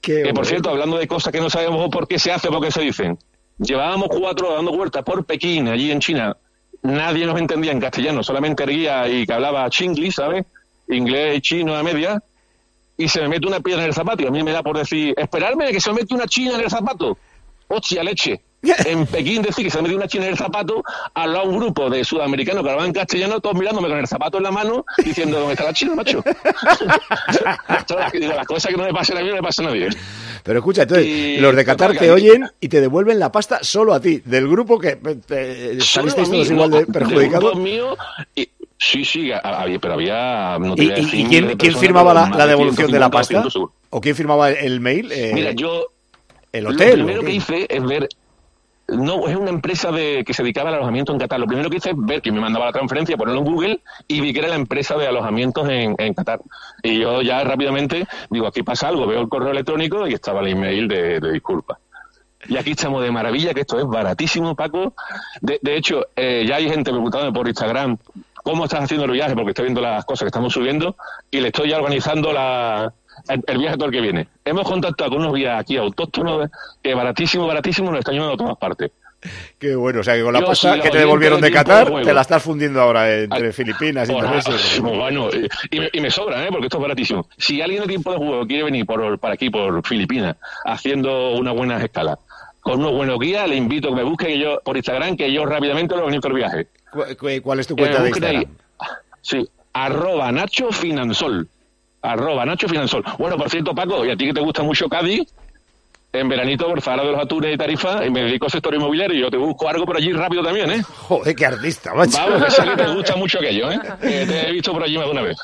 que 0.00 0.32
por 0.34 0.46
cierto, 0.46 0.70
hablando 0.70 0.98
de 0.98 1.08
cosas 1.08 1.32
que 1.32 1.40
no 1.40 1.50
sabemos 1.50 1.90
por 1.90 2.06
qué 2.06 2.18
se 2.18 2.32
hace 2.32 2.48
o 2.48 2.52
por 2.52 2.62
qué 2.62 2.70
se 2.70 2.80
dicen. 2.80 3.18
Llevábamos 3.58 4.08
cuatro 4.08 4.46
horas 4.46 4.58
dando 4.58 4.72
vueltas 4.72 5.02
por 5.02 5.24
Pekín, 5.24 5.68
allí 5.68 5.90
en 5.90 6.00
China. 6.00 6.36
Nadie 6.82 7.26
nos 7.26 7.38
entendía 7.38 7.72
en 7.72 7.80
castellano, 7.80 8.22
solamente 8.22 8.64
el 8.64 8.70
guía 8.70 9.08
y 9.08 9.26
que 9.26 9.32
hablaba 9.32 9.68
chingli, 9.70 10.12
¿sabes? 10.12 10.44
Inglés 10.88 11.38
y 11.38 11.40
chino 11.40 11.74
a 11.74 11.82
media. 11.82 12.22
Y 12.96 13.08
se 13.08 13.20
me 13.20 13.28
mete 13.28 13.46
una 13.46 13.60
piedra 13.60 13.82
en 13.82 13.88
el 13.88 13.94
zapato 13.94 14.22
y 14.22 14.26
a 14.26 14.30
mí 14.30 14.42
me 14.42 14.52
da 14.52 14.62
por 14.62 14.78
decir, 14.78 15.14
esperarme 15.16 15.70
que 15.72 15.80
se 15.80 15.90
me 15.90 16.00
mete 16.00 16.14
una 16.14 16.26
china 16.26 16.54
en 16.54 16.60
el 16.60 16.70
zapato. 16.70 17.18
Hostia, 17.68 18.02
leche. 18.02 18.40
en 18.86 19.06
Pekín 19.06 19.42
decir 19.42 19.64
que 19.64 19.70
se 19.70 19.78
ha 19.78 19.82
metido 19.82 19.98
una 19.98 20.08
china 20.08 20.24
en 20.24 20.32
el 20.32 20.36
zapato, 20.38 20.82
al 21.14 21.32
lado 21.32 21.48
un 21.48 21.58
grupo 21.58 21.88
de 21.90 22.04
sudamericanos 22.04 22.62
que 22.62 22.70
hablaban 22.70 22.92
castellano, 22.92 23.40
todos 23.40 23.56
mirándome 23.56 23.88
con 23.88 23.98
el 23.98 24.06
zapato 24.06 24.38
en 24.38 24.44
la 24.44 24.50
mano, 24.50 24.84
diciendo, 25.04 25.38
¿dónde 25.38 25.54
está 25.54 25.64
la 25.64 25.72
china, 25.72 25.94
macho? 25.94 26.22
Las, 27.66 28.46
cosas 28.46 28.70
que 28.70 28.76
no 28.76 28.84
me 28.84 28.92
pasan 28.92 29.18
a 29.18 29.22
mí 29.22 29.28
no 29.28 29.34
me 29.34 29.42
pasan 29.42 29.66
a 29.66 29.70
nadie. 29.70 29.88
Pero 30.42 30.58
escucha, 30.58 30.82
entonces, 30.82 31.06
Y- 31.06 31.36
los 31.38 31.54
de 31.56 31.64
Qatar 31.64 31.96
te 31.96 32.10
oyen 32.10 32.48
y 32.60 32.68
te 32.68 32.80
devuelven 32.80 33.18
la 33.18 33.32
pasta 33.32 33.60
solo 33.62 33.94
a 33.94 34.00
ti, 34.00 34.22
del 34.24 34.48
grupo 34.48 34.78
que 34.78 34.98
eh, 35.30 35.78
Solo 35.80 36.10
salisteis 36.10 36.28
todos 36.30 36.50
igual 36.50 36.70
de 36.70 36.78
De 36.80 36.86
perjudicados. 36.86 37.58
sí, 38.78 39.04
sí, 39.04 39.30
había, 39.32 39.78
pero 39.78 39.94
había... 39.94 40.58
No 40.60 40.74
te 40.74 40.84
¿Y, 40.84 41.24
quién, 41.28 41.48
de 41.48 41.56
quién 41.56 41.76
firmaba 41.76 42.14
la, 42.14 42.44
de 42.44 42.46
devolución 42.50 42.90
de 42.90 42.98
la 42.98 43.06
150 43.06 43.06
o 43.06 43.10
pasta? 43.10 43.34
200 43.34 43.52
seguro. 43.52 43.72
¿O 43.90 44.00
quién 44.00 44.14
firmaba 44.14 44.50
el, 44.50 44.80
mail? 44.80 45.10
Eh, 45.12 45.32
Mira, 45.34 45.52
yo... 45.52 45.86
¿El 46.52 46.64
Lo 46.64 46.70
hotel? 46.70 46.94
primero 46.94 47.20
o 47.20 47.24
qué? 47.24 47.26
que 47.26 47.32
hice 47.34 47.66
es 47.68 47.84
ver. 47.84 48.08
No, 48.88 49.26
es 49.26 49.34
una 49.34 49.50
empresa 49.50 49.90
de, 49.90 50.22
que 50.24 50.32
se 50.32 50.44
dedicaba 50.44 50.68
al 50.68 50.76
alojamiento 50.76 51.12
en 51.12 51.18
Qatar. 51.18 51.40
Lo 51.40 51.46
primero 51.46 51.68
que 51.68 51.78
hice 51.78 51.90
es 51.90 51.96
ver 51.98 52.22
quién 52.22 52.36
me 52.36 52.40
mandaba 52.40 52.66
la 52.66 52.72
transferencia, 52.72 53.16
ponerlo 53.16 53.40
en 53.40 53.46
Google 53.46 53.80
y 54.06 54.20
vi 54.20 54.32
que 54.32 54.38
era 54.38 54.48
la 54.48 54.54
empresa 54.54 54.96
de 54.96 55.08
alojamientos 55.08 55.68
en, 55.68 55.96
en 55.98 56.14
Qatar. 56.14 56.40
Y 56.84 57.00
yo 57.00 57.20
ya 57.22 57.42
rápidamente 57.42 58.06
digo, 58.30 58.46
aquí 58.46 58.62
pasa 58.62 58.88
algo, 58.88 59.06
veo 59.06 59.20
el 59.20 59.28
correo 59.28 59.50
electrónico 59.50 60.06
y 60.06 60.14
estaba 60.14 60.40
el 60.40 60.48
email 60.48 60.86
de, 60.86 61.18
de 61.18 61.32
disculpas. 61.32 61.78
Y 62.48 62.56
aquí 62.56 62.72
estamos 62.72 63.02
de 63.02 63.10
maravilla, 63.10 63.54
que 63.54 63.62
esto 63.62 63.76
es 63.78 63.86
baratísimo, 63.86 64.54
Paco. 64.54 64.94
De, 65.40 65.58
de 65.60 65.76
hecho, 65.76 66.06
eh, 66.14 66.44
ya 66.46 66.56
hay 66.56 66.68
gente 66.68 66.92
preguntándome 66.92 67.32
por 67.32 67.48
Instagram 67.48 67.98
cómo 68.44 68.64
estás 68.66 68.84
haciendo 68.84 69.06
el 69.06 69.10
viaje, 69.10 69.34
porque 69.34 69.50
estoy 69.50 69.64
viendo 69.64 69.80
las 69.80 70.04
cosas 70.04 70.20
que 70.20 70.28
estamos 70.28 70.52
subiendo 70.52 70.94
y 71.32 71.40
le 71.40 71.48
estoy 71.48 71.70
ya 71.70 71.78
organizando 71.78 72.32
la, 72.32 72.92
el, 73.28 73.42
el 73.46 73.58
viaje 73.58 73.76
todo 73.76 73.86
el 73.86 73.92
que 73.92 74.00
viene. 74.00 74.28
Hemos 74.44 74.64
contactado 74.68 75.10
con 75.10 75.20
unos 75.20 75.34
guías 75.34 75.60
aquí 75.60 75.76
autóctonos 75.76 76.48
que 76.82 76.94
baratísimo, 76.94 77.46
baratísimo 77.46 77.90
nos 77.90 78.00
están 78.00 78.14
llevando 78.14 78.34
a 78.34 78.36
todas 78.36 78.56
partes. 78.58 78.90
Qué 79.58 79.74
bueno, 79.74 80.00
o 80.00 80.02
sea 80.04 80.14
que 80.14 80.22
con 80.22 80.32
la 80.34 80.40
Yo 80.40 80.46
pasta 80.46 80.78
que 80.80 80.90
te 80.90 80.98
devolvieron 80.98 81.40
de 81.40 81.50
Qatar, 81.50 81.90
de 81.92 82.02
te 82.02 82.14
la 82.14 82.20
estás 82.20 82.42
fundiendo 82.42 82.80
ahora 82.80 83.12
entre 83.12 83.52
Filipinas, 83.52 84.08
Por- 84.08 84.22
Indonesia. 84.24 84.80
bueno, 84.82 85.28
y, 85.30 85.76
y 85.76 85.80
me, 85.80 85.88
y 85.92 86.00
me 86.00 86.10
sobra, 86.10 86.44
¿eh? 86.44 86.48
porque 86.50 86.66
esto 86.66 86.76
es 86.76 86.82
baratísimo. 86.82 87.26
Si 87.36 87.60
alguien 87.60 87.82
de 87.82 87.88
tiempo 87.88 88.12
de 88.12 88.18
juego 88.18 88.46
quiere 88.46 88.64
venir 88.64 88.86
por, 88.86 89.18
para 89.18 89.34
aquí, 89.34 89.50
por 89.50 89.84
Filipinas, 89.86 90.36
haciendo 90.64 91.32
unas 91.32 91.54
buenas 91.54 91.82
escalas, 91.82 92.18
con 92.60 92.80
unos 92.80 92.92
buenos 92.92 93.18
guías, 93.18 93.48
le 93.48 93.56
invito 93.56 93.88
a 93.88 93.90
que 93.92 93.96
me 93.96 94.02
busque 94.04 94.26
que 94.26 94.38
yo, 94.38 94.60
por 94.62 94.76
Instagram, 94.76 95.16
que 95.16 95.32
yo 95.32 95.46
rápidamente 95.46 95.94
lo 95.96 96.02
organizo 96.02 96.28
el 96.28 96.34
viaje. 96.34 96.66
¿Cu- 96.92 97.16
cu- 97.18 97.42
¿Cuál 97.42 97.60
es 97.60 97.66
tu 97.66 97.74
cuenta 97.74 97.98
de 97.98 98.04
ahí. 98.04 98.08
Instagram? 98.10 98.44
Sí, 99.22 99.48
arroba 99.72 100.30
Nacho 100.30 100.70
Finansol. 100.70 101.48
Arroba 102.12 102.44
Nacho 102.44 102.68
Finansol. 102.68 103.04
Bueno, 103.18 103.36
por 103.36 103.50
cierto, 103.50 103.74
Paco, 103.74 104.04
y 104.04 104.10
a 104.10 104.16
ti 104.16 104.26
que 104.26 104.34
te 104.34 104.40
gusta 104.40 104.62
mucho 104.62 104.88
Cádiz, 104.88 105.22
en 106.12 106.28
veranito 106.30 106.66
por 106.66 106.80
Zara 106.80 107.04
de 107.04 107.12
los 107.12 107.20
Atunes 107.20 107.54
y 107.54 107.58
Tarifa, 107.58 108.06
y 108.06 108.10
me 108.10 108.22
dedico 108.22 108.46
al 108.46 108.50
sector 108.52 108.74
inmobiliario 108.74 109.16
y 109.18 109.20
yo 109.20 109.30
te 109.30 109.36
busco 109.36 109.68
algo 109.68 109.84
por 109.84 109.96
allí 109.98 110.12
rápido 110.12 110.42
también, 110.42 110.70
¿eh? 110.70 110.82
Joder, 110.82 111.34
qué 111.36 111.44
artista, 111.46 111.92
macho. 111.94 112.16
Vamos, 112.16 112.44
que 112.44 112.50
sé 112.52 112.62
que 112.64 112.76
te 112.76 112.86
gusta 112.94 113.16
mucho 113.16 113.38
aquello, 113.38 113.70
¿eh? 113.70 113.78
Que 114.00 114.24
te 114.26 114.48
he 114.48 114.52
visto 114.52 114.72
por 114.72 114.82
allí 114.82 114.96
más 114.96 115.06
de 115.06 115.12
una 115.12 115.22
vez. 115.22 115.36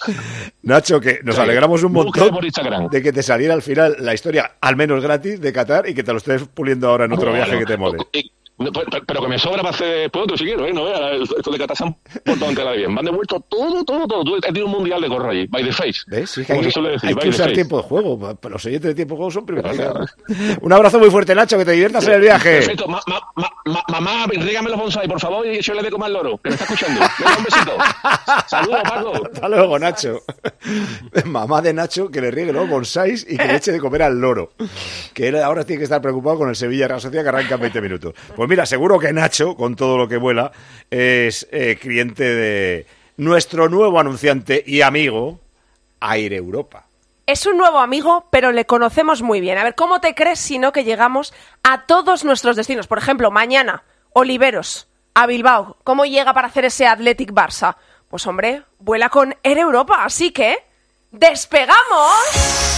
Nacho, 0.63 0.99
que 1.01 1.19
nos 1.25 1.35
Sí. 1.35 1.41
alegramos 1.43 1.83
un 1.83 1.93
montón 1.93 2.31
por 2.31 2.91
de 2.91 3.03
que 3.03 3.13
te 3.13 3.23
saliera 3.23 3.53
al 3.55 3.63
final 3.63 3.97
la 3.99 4.15
historia, 4.15 4.53
al 4.61 4.77
menos 4.77 5.03
gratis, 5.03 5.41
de 5.41 5.53
Qatar 5.53 5.89
y 5.89 5.95
que 5.95 6.03
te 6.05 6.13
lo 6.13 6.19
estés 6.19 6.45
puliendo 6.49 6.89
ahora 6.89 7.05
en 7.05 7.13
otro 7.13 7.31
Bueno, 7.31 7.45
viaje 7.45 7.59
que 7.59 7.67
te 7.67 7.77
mole. 7.77 7.99
y- 8.13 8.31
no, 8.63 8.71
pero, 9.07 9.21
que 9.23 9.29
me 9.29 9.39
sobra 9.39 9.59
para 9.63 9.71
hacer 9.75 9.99
después 10.03 10.25
otro 10.25 10.37
si 10.37 10.45
quiero, 10.45 10.67
¿eh? 10.67 10.73
No 10.73 10.85
veas, 10.85 11.29
esto 11.37 11.51
de 11.51 11.59
Qatar 11.59 11.77
se 11.77 11.85
han 11.85 11.95
portado 12.25 12.53
de 12.71 12.77
bien. 12.79 12.95
Van 12.95 13.05
devuelto 13.05 13.41
todo, 13.49 13.85
todo, 13.85 14.07
todo. 14.07 14.25
Tú- 14.25 14.37
He 14.37 14.41
tenido 14.41 14.67
un 14.67 14.73
mundial 14.73 15.01
de 15.01 15.09
corro 15.09 15.31
allí, 15.31 15.47
by 15.47 15.65
the 15.65 15.73
face. 15.73 16.01
¿Ves? 16.07 16.31
Sí, 16.31 16.45
que 16.45 16.53
hay, 16.53 16.65
se 16.65 16.71
suele 16.71 16.91
decir, 16.91 17.09
hay 17.09 17.15
by 17.15 17.23
que 17.25 17.29
usar 17.31 17.45
face. 17.47 17.55
tiempo 17.55 17.77
de 17.79 17.83
juego. 17.83 18.39
Los 18.49 18.65
oyentes 18.67 18.89
de 18.89 18.95
tiempo 18.95 19.15
de 19.15 19.17
juego 19.19 19.31
son 19.31 19.47
privilegiados. 19.47 20.11
Un 20.61 20.73
abrazo 20.73 20.99
muy 20.99 21.11
fuerte, 21.11 21.35
Nacho, 21.35 21.59
que 21.59 21.65
te 21.65 21.73
diviertas 21.73 22.07
en 22.07 22.15
el 22.15 22.21
viaje. 22.21 22.59
Perfecto. 22.59 22.87
Ma- 22.89 23.01
ma- 23.07 23.21
ma- 23.37 23.53
ma- 23.67 23.85
mamá, 23.89 24.27
rígame 24.29 24.71
los 24.71 24.79
bonsai, 24.79 25.09
por 25.09 25.21
favor, 25.21 25.47
y 25.47 25.61
yo 25.61 25.75
le 25.75 25.83
de 25.83 25.91
comer 25.91 26.07
al 26.07 26.13
loro, 26.15 26.39
que 26.39 26.51
me 26.51 26.55
está 26.55 26.65
escuchando. 26.65 27.01
Venga, 27.19 27.37
un 27.39 27.45
besito. 27.45 27.73
Saludos, 28.47 28.81
Paco. 28.85 29.13
Hasta 29.33 29.49
luego, 29.49 29.79
Nacho. 29.79 30.21
Mamá 31.25 31.61
de 31.63 31.73
Nacho 31.73 32.11
que 32.11 32.21
le 32.21 32.31
riegue 32.31 32.53
los 32.53 32.69
bonsáis 32.69 33.27
y 33.29 33.37
que 33.37 33.45
le 33.47 33.57
eche 33.57 33.73
de 33.73 33.81
comer 33.81 34.03
al 34.03 34.21
loro. 34.21 34.53
Que 35.13 35.29
él 35.29 35.37
ahora 35.43 35.65
tiene 35.65 35.79
que 35.81 35.85
estar 35.85 36.01
preocupado 36.01 36.39
con 36.39 36.49
el 36.49 36.57
Sevilla 36.57 36.89
Real 36.89 37.01
Sociedad 37.01 37.23
que 37.25 37.29
arranca 37.29 37.55
en 37.57 37.61
20 37.61 37.81
minutos. 37.81 38.15
Pues 38.35 38.49
mira, 38.53 38.67
seguro 38.67 38.99
que 38.99 39.15
Nacho, 39.15 39.57
con 39.57 39.77
todo 39.77 39.97
lo 39.97 40.07
que 40.07 40.19
vuela, 40.19 40.53
es 40.91 41.49
eh, 41.53 41.79
cliente 41.81 42.23
de 42.23 42.87
nuestro 43.17 43.71
nuevo 43.71 43.99
anunciante 43.99 44.63
y 44.67 44.83
amigo, 44.83 45.41
Aire 46.01 46.37
Europa. 46.37 46.85
Es 47.25 47.47
un 47.47 47.57
nuevo 47.57 47.79
amigo, 47.79 48.27
pero 48.31 48.53
le 48.53 48.67
conocemos 48.67 49.23
muy 49.23 49.41
bien. 49.41 49.57
A 49.57 49.65
ver, 49.65 49.75
¿cómo 49.75 50.03
te 50.03 50.15
crees 50.15 50.39
si 50.39 50.59
no 50.59 50.71
que 50.71 50.85
llegamos 50.85 51.33
a 51.63 51.87
todos 51.87 52.25
nuestros 52.25 52.55
destinos? 52.55 52.87
Por 52.87 52.99
ejemplo, 52.99 53.31
mañana, 53.31 53.85
Oliveros, 54.13 54.87
a 55.15 55.27
Bilbao. 55.27 55.79
¿Cómo 55.83 56.05
llega 56.05 56.35
para 56.35 56.49
hacer 56.49 56.67
ese 56.67 56.87
Athletic 56.87 57.31
Barça? 57.31 57.77
Pues 58.11 58.27
hombre, 58.27 58.65
vuela 58.79 59.09
con 59.09 59.35
Air 59.43 59.61
Europa, 59.61 60.05
así 60.05 60.31
que 60.31 60.59
¡despegamos! 61.11 62.72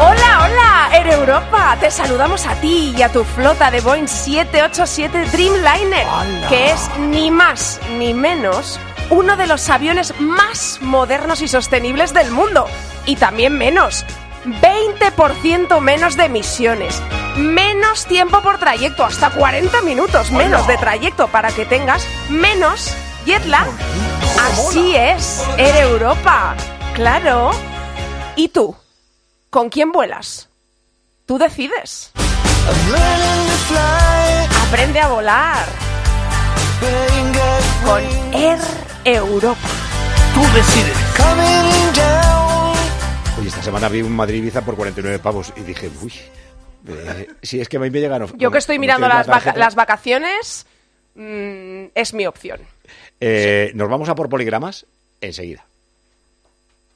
Hola, 0.00 0.44
hola, 0.44 0.90
Air 0.92 1.08
Europa. 1.08 1.76
Te 1.80 1.90
saludamos 1.90 2.46
a 2.46 2.54
ti 2.60 2.94
y 2.96 3.02
a 3.02 3.08
tu 3.08 3.24
flota 3.24 3.68
de 3.72 3.80
Boeing 3.80 4.06
787 4.06 5.24
Dreamliner, 5.32 6.06
que 6.48 6.70
es 6.70 6.88
ni 7.00 7.32
más 7.32 7.80
ni 7.98 8.14
menos 8.14 8.78
uno 9.10 9.36
de 9.36 9.48
los 9.48 9.68
aviones 9.68 10.14
más 10.20 10.78
modernos 10.82 11.42
y 11.42 11.48
sostenibles 11.48 12.14
del 12.14 12.30
mundo. 12.30 12.66
Y 13.06 13.16
también 13.16 13.58
menos. 13.58 14.04
20% 14.44 15.80
menos 15.80 16.16
de 16.16 16.26
emisiones, 16.26 17.02
menos 17.36 18.06
tiempo 18.06 18.40
por 18.40 18.58
trayecto, 18.58 19.04
hasta 19.04 19.30
40 19.30 19.82
minutos 19.82 20.30
menos 20.30 20.64
de 20.68 20.76
trayecto 20.76 21.26
para 21.26 21.50
que 21.50 21.66
tengas 21.66 22.06
menos 22.30 22.94
jet 23.26 23.44
lag. 23.46 23.66
Así 24.48 24.94
es, 24.94 25.44
Air 25.56 25.74
Europa. 25.76 26.54
Claro. 26.94 27.50
¿Y 28.36 28.48
tú? 28.48 28.76
¿Con 29.50 29.68
quién 29.70 29.92
vuelas? 29.92 30.48
Tú 31.26 31.38
decides. 31.38 32.12
Aprende 34.68 35.00
a 35.00 35.08
volar. 35.08 35.66
Con 37.84 38.02
Air 38.34 38.58
Europa. 39.04 39.58
Tú 40.34 40.42
decides. 40.54 40.96
Oye, 43.38 43.48
esta 43.48 43.62
semana 43.62 43.88
vi 43.88 44.02
un 44.02 44.14
Madrid-Ibiza 44.14 44.62
por 44.64 44.76
49 44.76 45.18
pavos 45.20 45.52
y 45.56 45.60
dije, 45.60 45.90
uy, 46.02 46.12
eh, 46.88 47.28
si 47.42 47.60
es 47.60 47.68
que 47.68 47.78
me 47.78 47.88
llegan... 47.90 48.26
Yo 48.36 48.50
que 48.50 48.58
estoy 48.58 48.78
mirando 48.78 49.06
vaca- 49.08 49.54
las 49.56 49.74
vacaciones, 49.76 50.66
mm, 51.14 51.84
es 51.94 52.14
mi 52.14 52.26
opción. 52.26 52.60
eh, 53.20 53.70
Nos 53.74 53.88
vamos 53.88 54.08
a 54.08 54.14
por 54.14 54.28
poligramas 54.28 54.86
enseguida. 55.20 55.64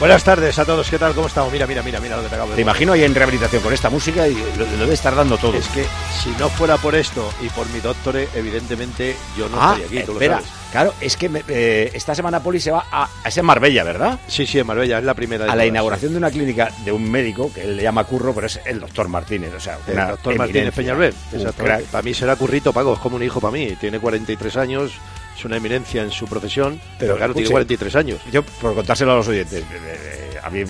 Buenas 0.00 0.24
tardes 0.24 0.58
a 0.58 0.64
todos, 0.64 0.88
¿qué 0.88 0.98
tal? 0.98 1.12
¿Cómo 1.14 1.26
estamos? 1.26 1.52
Mira, 1.52 1.66
mira, 1.66 1.82
mira, 1.82 2.00
mira 2.00 2.16
lo 2.16 2.22
que 2.22 2.30
te 2.30 2.34
acabo 2.34 2.48
de 2.50 2.56
Te 2.56 2.62
imagino 2.62 2.94
ahí 2.94 3.04
en 3.04 3.14
rehabilitación 3.14 3.62
con 3.62 3.70
esta 3.74 3.90
música 3.90 4.26
y 4.26 4.34
lo, 4.34 4.64
lo 4.64 4.76
debe 4.78 4.94
estar 4.94 5.14
dando 5.14 5.36
todo. 5.36 5.54
Es 5.54 5.68
que 5.68 5.84
si 6.22 6.30
no 6.38 6.48
fuera 6.48 6.78
por 6.78 6.94
esto 6.94 7.30
y 7.42 7.50
por 7.50 7.68
mi 7.68 7.80
doctore, 7.80 8.26
evidentemente 8.34 9.14
yo 9.36 9.50
no 9.50 9.58
ah, 9.60 9.76
estaría 9.76 9.98
aquí, 10.00 10.06
tú 10.06 10.12
espera, 10.12 10.36
lo 10.36 10.42
sabes. 10.42 10.58
claro, 10.72 10.94
es 11.02 11.16
que 11.18 11.28
me- 11.28 11.42
eh, 11.48 11.90
esta 11.92 12.14
semana 12.14 12.42
Poli 12.42 12.60
se 12.60 12.70
va 12.70 12.86
a, 12.90 13.10
a 13.22 13.28
ese 13.28 13.42
Marbella, 13.42 13.84
¿verdad? 13.84 14.18
Sí, 14.26 14.46
sí, 14.46 14.58
en 14.58 14.66
Marbella, 14.66 15.00
es 15.00 15.04
la 15.04 15.12
primera 15.12 15.44
de 15.44 15.50
A 15.50 15.54
la 15.54 15.66
inauguración 15.66 16.12
de 16.12 16.18
una 16.18 16.30
clínica 16.30 16.70
de 16.82 16.92
un 16.92 17.10
médico 17.10 17.52
que 17.52 17.64
él 17.64 17.76
le 17.76 17.82
llama 17.82 18.04
Curro, 18.04 18.34
pero 18.34 18.46
es 18.46 18.58
el 18.64 18.80
doctor 18.80 19.06
Martínez, 19.08 19.52
o 19.54 19.60
sea, 19.60 19.76
El 19.86 19.96
doctor 19.96 20.34
Martínez 20.34 20.72
Peñalver, 20.74 21.12
crack. 21.58 21.82
Para 21.84 22.00
mí 22.02 22.14
será 22.14 22.36
currito, 22.36 22.72
Paco, 22.72 22.94
es 22.94 23.00
como 23.00 23.16
un 23.16 23.22
hijo 23.22 23.38
para 23.38 23.52
mí. 23.52 23.76
Tiene 23.78 24.00
43 24.00 24.56
años, 24.56 24.92
es 25.40 25.44
una 25.46 25.56
eminencia 25.56 26.02
en 26.02 26.10
su 26.10 26.26
profesión, 26.26 26.80
pero, 26.98 27.16
claro, 27.16 27.32
tiene 27.32 27.44
escuche, 27.46 27.52
43 27.52 27.96
años. 27.96 28.20
Yo, 28.30 28.42
por 28.42 28.74
contárselo 28.74 29.12
a 29.12 29.16
los 29.16 29.28
oyentes, 29.28 29.62
eh, 29.62 29.66
eh, 29.72 30.40
a 30.42 30.50
mí, 30.50 30.62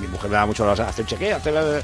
mi 0.00 0.06
mujer 0.08 0.30
me 0.30 0.36
da 0.36 0.46
mucho 0.46 0.64
la 0.66 0.72
hacer 0.72 1.02
un 1.04 1.06
chequeo, 1.06 1.36
hacer 1.36 1.52
la- 1.54 1.82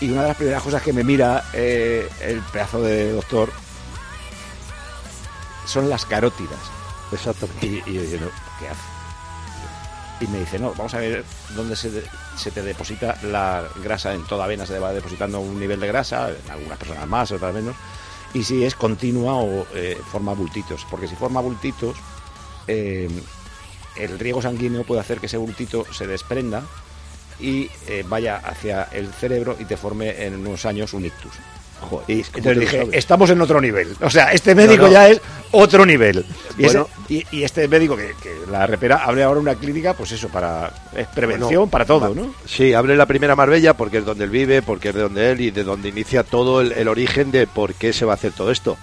y 0.00 0.10
una 0.10 0.22
de 0.22 0.28
las 0.28 0.36
primeras 0.36 0.62
cosas 0.62 0.82
que 0.82 0.92
me 0.92 1.02
mira 1.04 1.44
eh, 1.52 2.08
el 2.20 2.40
pedazo 2.52 2.80
de 2.82 3.12
doctor 3.12 3.50
son 5.66 5.88
las 5.88 6.04
carótidas. 6.06 6.58
Exactamente. 7.12 7.66
Y, 7.66 7.82
y 7.86 7.94
yo 7.94 8.02
diciendo, 8.02 8.30
¿qué 8.58 8.68
hace? 8.68 8.80
Y 10.20 10.26
me 10.28 10.40
dice, 10.40 10.58
no, 10.58 10.72
vamos 10.74 10.94
a 10.94 10.98
ver 10.98 11.24
dónde 11.56 11.74
se, 11.76 11.90
de- 11.90 12.04
se 12.36 12.50
te 12.50 12.62
deposita 12.62 13.16
la 13.22 13.64
grasa. 13.82 14.14
En 14.14 14.24
toda 14.26 14.46
vena 14.46 14.64
se 14.66 14.78
va 14.78 14.92
depositando 14.92 15.40
un 15.40 15.58
nivel 15.58 15.80
de 15.80 15.86
grasa, 15.88 16.28
en 16.30 16.50
algunas 16.50 16.78
personas 16.78 17.06
más, 17.06 17.30
otras 17.32 17.52
menos. 17.54 17.74
Y 18.34 18.42
si 18.42 18.64
es 18.64 18.74
continua 18.74 19.34
o 19.36 19.66
eh, 19.74 19.98
forma 20.10 20.34
bultitos. 20.34 20.84
Porque 20.90 21.08
si 21.08 21.14
forma 21.14 21.40
bultitos, 21.40 21.96
eh, 22.66 23.08
el 23.96 24.18
riego 24.18 24.42
sanguíneo 24.42 24.84
puede 24.84 25.00
hacer 25.00 25.20
que 25.20 25.26
ese 25.26 25.36
bultito 25.36 25.86
se 25.92 26.06
desprenda 26.06 26.64
y 27.40 27.70
eh, 27.86 28.04
vaya 28.08 28.36
hacia 28.36 28.84
el 28.84 29.12
cerebro 29.12 29.56
y 29.58 29.64
te 29.64 29.76
forme 29.76 30.24
en 30.24 30.34
unos 30.34 30.64
años 30.66 30.92
un 30.94 31.04
ictus. 31.04 31.32
Joder, 31.80 32.04
y 32.08 32.22
¿cómo 32.22 32.32
te 32.32 32.38
entonces 32.38 32.56
lo 32.56 32.60
dije, 32.86 32.98
estamos 32.98 33.30
en 33.30 33.40
otro 33.40 33.60
nivel. 33.60 33.88
O 34.00 34.10
sea, 34.10 34.32
este 34.32 34.54
médico 34.54 34.82
No, 34.82 34.86
no. 34.88 34.92
ya 34.92 35.08
es 35.10 35.20
otro 35.52 35.84
nivel. 35.84 36.24
Y, 36.56 36.64
ese- 36.64 36.84
y- 37.08 37.24
y 37.30 37.42
este 37.44 37.68
médico 37.68 37.96
que, 37.96 38.12
que 38.22 38.32
la 38.50 38.66
repera 38.66 39.04
abre 39.04 39.22
ahora 39.22 39.40
una 39.40 39.54
clínica, 39.54 39.92
pues 39.94 40.12
eso, 40.12 40.28
para 40.28 40.72
es 40.96 41.06
prevención, 41.08 41.50
Bueno, 41.54 41.70
para 41.70 41.84
todo, 41.84 42.14
¿no? 42.14 42.34
Sí, 42.46 42.72
abre 42.72 42.96
la 42.96 43.06
primera 43.06 43.36
Marbella 43.36 43.74
porque 43.74 43.98
es 43.98 44.04
donde 44.04 44.24
él 44.24 44.30
vive, 44.30 44.62
porque 44.62 44.88
es 44.90 44.94
de 44.94 45.02
donde 45.02 45.30
él 45.32 45.40
y 45.42 45.50
de 45.50 45.62
donde 45.64 45.88
inicia 45.90 46.22
todo 46.24 46.60
el, 46.60 46.72
el 46.72 46.88
origen 46.88 47.30
de 47.30 47.46
por 47.46 47.74
qué 47.74 47.92
se 47.92 48.04
va 48.04 48.12
a 48.12 48.14
hacer 48.16 48.32
todo 48.32 48.50
esto. 48.50 48.76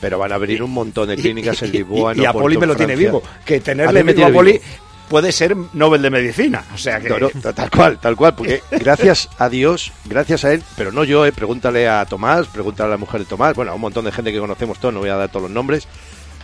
Pero 0.00 0.18
van 0.18 0.32
a 0.32 0.34
abrir 0.34 0.62
un 0.62 0.70
montón 0.70 1.08
de 1.08 1.16
clínicas 1.16 1.62
en 1.62 1.72
Lisboa, 1.72 2.12
en 2.12 2.18
y, 2.18 2.22
y 2.22 2.26
a 2.26 2.32
Poli 2.32 2.58
me 2.58 2.66
lo 2.66 2.76
tiene 2.76 2.94
vivo. 2.94 3.22
Que 3.44 3.56
A 3.56 3.60
tenerle 3.60 4.02
vivo 4.02 4.10
a 4.12 4.14
tiene 4.14 4.32
Poli 4.32 4.52
vivo. 4.52 4.64
Puede 5.08 5.32
ser 5.32 5.56
Nobel 5.72 6.02
de 6.02 6.10
Medicina. 6.10 6.64
O 6.74 6.78
sea 6.78 7.00
que... 7.00 7.08
No, 7.08 7.18
no, 7.18 7.30
tal 7.52 7.70
cual, 7.70 7.98
tal 7.98 8.16
cual, 8.16 8.34
porque 8.34 8.62
gracias 8.70 9.28
a 9.38 9.48
Dios, 9.48 9.92
gracias 10.04 10.44
a 10.44 10.52
él, 10.52 10.62
pero 10.76 10.92
no 10.92 11.04
yo, 11.04 11.26
eh, 11.26 11.32
pregúntale 11.32 11.88
a 11.88 12.04
Tomás, 12.06 12.46
pregúntale 12.46 12.88
a 12.88 12.90
la 12.92 12.96
mujer 12.96 13.20
de 13.20 13.26
Tomás, 13.26 13.54
bueno, 13.54 13.72
a 13.72 13.74
un 13.74 13.80
montón 13.80 14.04
de 14.04 14.12
gente 14.12 14.32
que 14.32 14.38
conocemos 14.38 14.78
todos, 14.78 14.94
no 14.94 15.00
voy 15.00 15.10
a 15.10 15.16
dar 15.16 15.28
todos 15.28 15.42
los 15.44 15.50
nombres, 15.50 15.86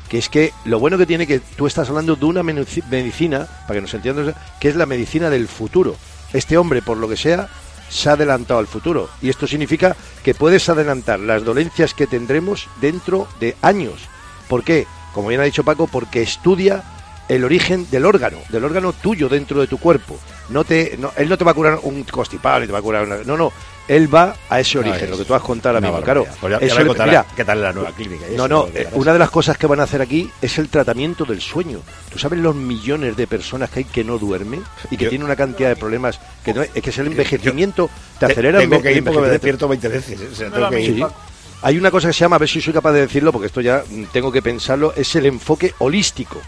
que 0.08 0.18
es 0.18 0.28
que 0.28 0.52
lo 0.64 0.78
bueno 0.78 0.98
que 0.98 1.06
tiene 1.06 1.26
que 1.26 1.38
tú 1.38 1.66
estás 1.66 1.88
hablando 1.88 2.16
de 2.16 2.24
una 2.24 2.42
medicina, 2.42 3.46
para 3.66 3.74
que 3.74 3.82
nos 3.82 3.94
entiendas, 3.94 4.34
que 4.58 4.68
es 4.68 4.76
la 4.76 4.86
medicina 4.86 5.30
del 5.30 5.46
futuro. 5.46 5.96
Este 6.32 6.56
hombre, 6.56 6.82
por 6.82 6.96
lo 6.96 7.08
que 7.08 7.16
sea, 7.16 7.48
se 7.88 8.08
ha 8.08 8.12
adelantado 8.12 8.58
al 8.58 8.66
futuro. 8.66 9.08
Y 9.22 9.28
esto 9.28 9.46
significa 9.46 9.96
que 10.24 10.34
puedes 10.34 10.68
adelantar 10.68 11.20
las 11.20 11.44
dolencias 11.44 11.94
que 11.94 12.08
tendremos 12.08 12.68
dentro 12.80 13.28
de 13.38 13.56
años. 13.62 14.00
¿Por 14.48 14.64
qué? 14.64 14.86
Como 15.14 15.28
bien 15.28 15.40
ha 15.40 15.44
dicho 15.44 15.64
Paco, 15.64 15.86
porque 15.86 16.22
estudia 16.22 16.82
el 17.30 17.44
origen 17.44 17.88
del 17.90 18.04
órgano, 18.04 18.38
del 18.48 18.64
órgano 18.64 18.92
tuyo 18.92 19.28
dentro 19.28 19.60
de 19.60 19.68
tu 19.68 19.78
cuerpo. 19.78 20.18
No 20.48 20.64
te, 20.64 20.96
no- 20.98 21.12
él 21.16 21.28
no 21.28 21.38
te 21.38 21.44
va 21.44 21.52
a 21.52 21.54
curar 21.54 21.78
un 21.82 22.02
constipado, 22.02 22.58
ni 22.60 22.66
te 22.66 22.72
va 22.72 22.80
a 22.80 22.82
curar 22.82 23.04
una- 23.06 23.18
no, 23.18 23.36
no, 23.36 23.52
él 23.86 24.12
va 24.12 24.34
a 24.48 24.58
ese 24.58 24.78
Ah, 24.78 24.80
origen, 24.80 25.04
es 25.04 25.10
lo 25.10 25.16
que 25.18 25.24
tú 25.24 25.34
has 25.34 25.42
contado 25.42 25.76
ahora 25.76 25.86
mismo, 25.88 26.02
claro. 26.02 26.26
Pues 26.40 26.50
ya- 26.52 26.58
ya 26.60 26.66
Eso 26.66 26.86
contará 26.86 27.10
mira, 27.12 27.26
qué 27.36 27.44
tal 27.44 27.58
es 27.58 27.62
la 27.64 27.72
nueva 27.72 27.92
clínica 27.92 28.26
No, 28.36 28.48
no, 28.48 28.66
eh, 28.74 28.88
una 28.94 29.12
de 29.12 29.18
las 29.20 29.30
cosas 29.30 29.56
que 29.56 29.68
van 29.68 29.78
a 29.78 29.84
hacer 29.84 30.02
aquí 30.02 30.28
es 30.42 30.58
el 30.58 30.68
tratamiento 30.68 31.24
del 31.24 31.40
sueño. 31.40 31.80
¿Tú 32.12 32.18
sabes 32.18 32.40
los 32.40 32.54
millones 32.56 33.16
de 33.16 33.26
personas 33.28 33.70
que 33.70 33.78
hay 33.80 33.84
que 33.84 34.02
no 34.02 34.18
duermen 34.18 34.64
y 34.90 34.96
que 34.96 35.04
Yo- 35.04 35.10
tienen 35.10 35.24
una 35.26 35.36
cantidad 35.36 35.68
de 35.68 35.76
problemas 35.76 36.18
que 36.44 36.52
no 36.52 36.62
es 36.62 36.70
que 36.70 36.90
es 36.90 36.98
el 36.98 37.06
envejecimiento, 37.06 37.88
te 38.18 38.26
Te- 38.26 38.32
acelera 38.32 38.60
el 38.60 38.68
tengo 38.68 38.82
que 38.82 38.90
enve- 38.92 38.96
ir 38.96 39.04
porque 39.04 39.20
me 39.20 39.28
despierto 39.28 39.68
20 39.68 39.86
veces. 39.88 40.18
o 40.20 40.34
sea, 40.34 40.48
No 40.48 40.54
tengo 40.54 40.66
era 40.66 40.70
que 40.70 40.76
mi 40.76 40.82
ir. 40.96 41.00
Paco. 41.00 41.14
Hay 41.62 41.78
una 41.78 41.90
cosa 41.92 42.08
que 42.08 42.14
se 42.14 42.20
llama, 42.20 42.36
a 42.36 42.38
ver 42.40 42.48
si 42.48 42.60
soy 42.60 42.72
capaz 42.72 42.90
de 42.92 43.02
decirlo, 43.02 43.30
porque 43.32 43.46
esto 43.46 43.60
ya 43.60 43.84
mm, 43.88 44.04
tengo 44.12 44.32
que 44.32 44.42
pensarlo, 44.42 44.94
es 44.96 45.14
el 45.14 45.26
enfoque 45.26 45.74
holístico 45.78 46.40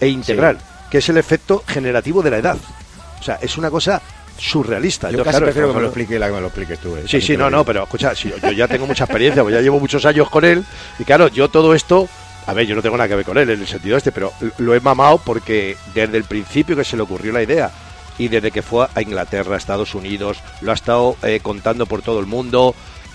e 0.00 0.08
integral, 0.08 0.58
que 0.90 0.98
es 0.98 1.08
el 1.08 1.16
efecto 1.16 1.62
generativo 1.66 2.22
de 2.22 2.30
la 2.30 2.38
edad. 2.38 2.56
O 3.20 3.22
sea, 3.22 3.38
es 3.40 3.56
una 3.58 3.70
cosa 3.70 4.00
surrealista. 4.38 5.08
Yo 5.10 5.18
Entonces, 5.18 5.24
casi 5.32 5.38
claro, 5.38 5.46
prefiero 5.46 5.68
que 5.68 5.74
me 5.74 5.80
lo 5.80 5.86
explique 5.88 6.18
la 6.18 6.26
que 6.28 6.32
me 6.34 6.40
lo 6.40 6.46
expliques 6.48 6.78
tú. 6.78 6.96
eh, 6.96 7.04
Sí, 7.08 7.20
sí, 7.20 7.36
no, 7.36 7.48
no, 7.50 7.64
pero 7.64 7.82
escucha, 7.84 8.14
si 8.14 8.28
yo, 8.28 8.36
yo 8.38 8.52
ya 8.52 8.68
tengo 8.68 8.86
mucha 8.86 9.04
experiencia, 9.04 9.42
pues 9.42 9.54
ya 9.54 9.60
llevo 9.60 9.80
muchos 9.80 10.04
años 10.04 10.28
con 10.30 10.44
él 10.44 10.64
y 10.98 11.04
claro, 11.04 11.28
yo 11.28 11.48
todo 11.48 11.74
esto, 11.74 12.08
a 12.46 12.52
ver, 12.52 12.66
yo 12.66 12.76
no 12.76 12.82
tengo 12.82 12.96
nada 12.96 13.08
que 13.08 13.16
ver 13.16 13.24
con 13.24 13.38
él 13.38 13.48
en 13.50 13.60
el 13.60 13.66
sentido 13.66 13.96
este, 13.96 14.12
pero 14.12 14.32
lo 14.58 14.74
he 14.74 14.80
mamado 14.80 15.18
porque 15.18 15.76
desde 15.94 16.18
el 16.18 16.24
principio 16.24 16.76
que 16.76 16.84
se 16.84 16.96
le 16.96 17.02
ocurrió 17.02 17.32
la 17.32 17.42
idea 17.42 17.70
y 18.18 18.28
desde 18.28 18.50
que 18.50 18.62
fue 18.62 18.86
a 18.94 19.00
Inglaterra, 19.02 19.54
a 19.54 19.58
Estados 19.58 19.94
Unidos, 19.94 20.38
lo 20.60 20.70
ha 20.70 20.74
estado 20.74 21.16
eh, 21.22 21.40
contando 21.42 21.86
por 21.86 22.02
todo 22.02 22.20
el 22.20 22.26
mundo 22.26 22.74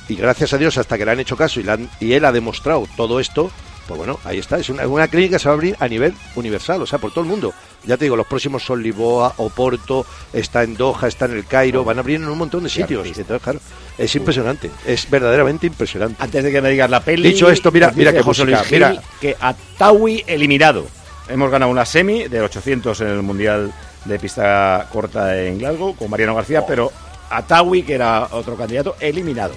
y 0.10 0.16
gracias 0.16 0.54
a 0.54 0.58
Dios 0.58 0.78
hasta 0.78 0.98
que 0.98 1.06
le 1.06 1.12
han 1.12 1.20
hecho 1.20 1.38
caso 1.38 1.60
y, 1.60 1.64
le 1.64 1.72
han- 1.72 1.90
y 2.00 2.14
él 2.14 2.26
ha 2.26 2.32
demostrado 2.32 2.88
todo 2.98 3.20
esto, 3.20 3.52
pues 3.88 3.98
bueno, 3.98 4.20
ahí 4.24 4.40
está, 4.40 4.58
es 4.58 4.70
una, 4.70 4.88
una 4.88 5.08
clínica 5.08 5.36
que 5.36 5.40
se 5.40 5.50
va 5.50 5.54
a 5.54 5.56
abrir 5.56 5.76
a 5.80 5.88
nivel 5.88 6.14
universal, 6.36 6.82
o 6.82 6.86
sea, 6.86 7.00
por 7.00 7.12
todo 7.12 7.24
el 7.24 7.30
mundo. 7.30 7.54
Ya 7.84 7.98
te 7.98 8.06
digo, 8.06 8.16
los 8.16 8.28
próximos 8.28 8.64
son 8.64 8.82
Lisboa, 8.82 9.34
Oporto, 9.38 10.06
está 10.32 10.64
en 10.64 10.76
Doha, 10.76 11.08
está 11.08 11.26
en 11.26 11.34
el 11.34 11.46
Cairo, 11.46 11.84
van 11.84 11.98
a 11.98 12.02
abrir 12.02 12.18
en 12.18 12.28
un 12.28 12.38
montón 12.38 12.64
de 12.64 12.70
sitios. 12.70 13.06
Entonces, 13.06 13.42
claro, 13.42 13.60
es 13.98 14.16
impresionante, 14.16 14.70
es 14.86 15.10
verdaderamente 15.10 15.68
impresionante. 15.68 16.22
Antes 16.22 16.44
de 16.44 16.52
que 16.52 16.62
me 16.62 16.70
digas 16.70 16.90
la 16.90 17.00
peli. 17.02 17.30
Dicho 17.30 17.50
esto, 17.50 17.72
mira, 17.72 17.92
mira 17.96 18.14
qué 18.14 18.22
José 18.22 18.46
Luis 18.46 18.60
mira. 18.72 19.02
Que 19.20 19.36
Atawi 19.40 20.24
eliminado. 20.28 20.86
Hemos 21.28 21.50
ganado 21.50 21.72
una 21.72 21.86
semi 21.86 22.28
de 22.28 22.42
800 22.42 23.02
en 23.02 23.08
el 23.08 23.22
Mundial 23.22 23.74
de 24.06 24.20
pista 24.20 24.88
corta 24.92 25.40
en 25.42 25.60
Glasgow 25.60 25.96
con 25.96 26.10
Mariano 26.10 26.36
García, 26.36 26.66
pero 26.66 26.92
Atawi, 27.30 27.84
que 27.84 27.94
era 27.94 28.28
otro 28.32 28.56
candidato, 28.56 28.96
eliminado. 29.00 29.54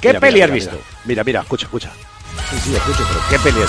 ¿Qué 0.00 0.08
Mira, 0.08 0.20
peli 0.20 0.32
mira, 0.34 0.44
has 0.46 0.50
mira, 0.50 0.72
visto? 0.72 0.84
Mira, 1.04 1.24
mira, 1.24 1.40
escucha, 1.42 1.66
escucha. 1.66 1.92
Sí, 2.50 2.56
sí, 2.64 2.74
escucho, 2.74 3.04
pero 3.08 3.20
¿qué 3.30 3.38
peli? 3.38 3.60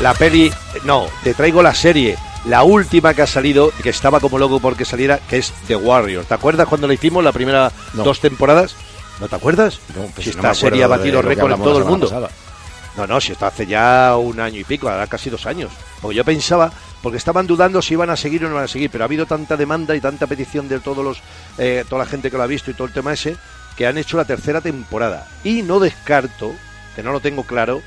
La 0.00 0.14
peli, 0.14 0.52
no, 0.84 1.06
te 1.22 1.32
traigo 1.34 1.62
la 1.62 1.74
serie, 1.74 2.16
la 2.44 2.62
última 2.64 3.14
que 3.14 3.22
ha 3.22 3.26
salido, 3.26 3.72
que 3.82 3.90
estaba 3.90 4.20
como 4.20 4.38
loco 4.38 4.60
porque 4.60 4.84
saliera, 4.84 5.18
que 5.18 5.38
es 5.38 5.52
The 5.68 5.76
Warrior. 5.76 6.24
¿Te 6.24 6.34
acuerdas 6.34 6.68
cuando 6.68 6.86
la 6.86 6.94
hicimos 6.94 7.24
la 7.24 7.32
primera 7.32 7.72
No. 7.94 8.02
dos 8.04 8.20
temporadas? 8.20 8.74
¿No 9.20 9.28
te 9.28 9.36
acuerdas? 9.36 9.78
No, 9.96 10.02
pues 10.14 10.24
si 10.26 10.30
no 10.32 10.36
esta 10.36 10.54
serie 10.54 10.84
ha 10.84 10.88
batido 10.88 11.22
récord 11.22 11.52
en 11.52 11.62
todo 11.62 11.78
el 11.78 11.84
mundo. 11.84 12.06
pasada. 12.08 12.28
No, 12.98 13.06
no, 13.06 13.20
si 13.20 13.32
esto 13.32 13.46
hace 13.46 13.66
ya 13.66 14.16
un 14.16 14.40
año 14.40 14.58
y 14.60 14.64
pico, 14.64 14.88
ahora 14.88 15.06
casi 15.06 15.28
dos 15.30 15.46
años. 15.46 15.70
Porque 16.00 16.16
yo 16.16 16.24
pensaba, 16.24 16.70
porque 17.02 17.18
estaban 17.18 17.46
dudando 17.46 17.80
si 17.82 17.94
iban 17.94 18.08
a 18.10 18.16
seguir 18.16 18.42
o 18.44 18.48
no 18.48 18.54
iban 18.54 18.64
a 18.64 18.68
seguir, 18.68 18.90
pero 18.90 19.04
ha 19.04 19.06
habido 19.06 19.26
tanta 19.26 19.56
demanda 19.56 19.94
y 19.94 20.00
tanta 20.00 20.26
petición 20.26 20.68
de 20.68 20.80
todos 20.80 21.04
los, 21.04 21.18
eh, 21.58 21.84
toda 21.88 22.04
la 22.04 22.10
gente 22.10 22.30
que 22.30 22.36
lo 22.36 22.42
ha 22.42 22.46
visto 22.46 22.70
y 22.70 22.74
todo 22.74 22.86
el 22.86 22.92
tema 22.94 23.12
ese, 23.12 23.36
que 23.76 23.86
han 23.86 23.98
hecho 23.98 24.16
la 24.16 24.24
tercera 24.24 24.60
temporada. 24.62 25.26
Y 25.44 25.62
no 25.62 25.78
descarto, 25.78 26.54
que 26.94 27.02
no 27.02 27.12
lo 27.12 27.20
tengo 27.20 27.42
claro, 27.44 27.82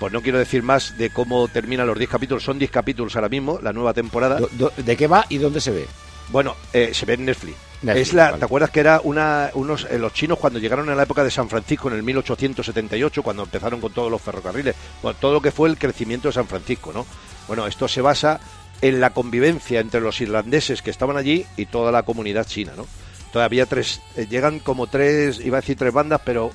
pues 0.00 0.14
no 0.14 0.22
quiero 0.22 0.38
decir 0.38 0.62
más 0.62 0.96
de 0.96 1.10
cómo 1.10 1.46
terminan 1.46 1.86
los 1.86 1.98
10 1.98 2.10
capítulos, 2.10 2.42
son 2.42 2.58
10 2.58 2.70
capítulos 2.70 3.14
ahora 3.16 3.28
mismo, 3.28 3.60
la 3.62 3.74
nueva 3.74 3.92
temporada. 3.92 4.40
¿De 4.78 4.96
qué 4.96 5.06
va 5.06 5.26
y 5.28 5.36
dónde 5.36 5.60
se 5.60 5.70
ve? 5.70 5.86
Bueno, 6.30 6.56
eh, 6.72 6.92
se 6.94 7.04
ve 7.04 7.14
en 7.14 7.26
Netflix. 7.26 7.56
Netflix, 7.82 8.08
es 8.08 8.14
la, 8.14 8.26
vale. 8.26 8.38
¿Te 8.38 8.44
acuerdas 8.46 8.70
que 8.70 8.80
era 8.80 9.00
una, 9.04 9.50
unos 9.52 9.86
eh, 9.90 9.98
los 9.98 10.14
chinos 10.14 10.38
cuando 10.38 10.58
llegaron 10.58 10.88
en 10.88 10.96
la 10.96 11.02
época 11.02 11.22
de 11.22 11.30
San 11.30 11.50
Francisco 11.50 11.88
en 11.88 11.96
el 11.96 12.02
1878, 12.02 13.22
cuando 13.22 13.42
empezaron 13.42 13.78
con 13.78 13.92
todos 13.92 14.10
los 14.10 14.22
ferrocarriles, 14.22 14.74
bueno, 15.02 15.18
todo 15.20 15.34
lo 15.34 15.42
que 15.42 15.50
fue 15.50 15.68
el 15.68 15.76
crecimiento 15.76 16.28
de 16.28 16.32
San 16.32 16.46
Francisco, 16.46 16.92
¿no? 16.94 17.04
Bueno, 17.46 17.66
esto 17.66 17.86
se 17.86 18.00
basa 18.00 18.40
en 18.80 19.00
la 19.00 19.10
convivencia 19.10 19.80
entre 19.80 20.00
los 20.00 20.18
irlandeses 20.22 20.80
que 20.80 20.90
estaban 20.90 21.18
allí 21.18 21.44
y 21.58 21.66
toda 21.66 21.92
la 21.92 22.04
comunidad 22.04 22.46
china, 22.46 22.72
¿no? 22.74 22.86
Todavía 23.34 23.66
tres, 23.66 24.00
eh, 24.16 24.26
llegan 24.30 24.60
como 24.60 24.86
tres, 24.86 25.40
iba 25.40 25.58
a 25.58 25.60
decir 25.60 25.76
tres 25.76 25.92
bandas, 25.92 26.22
pero 26.24 26.52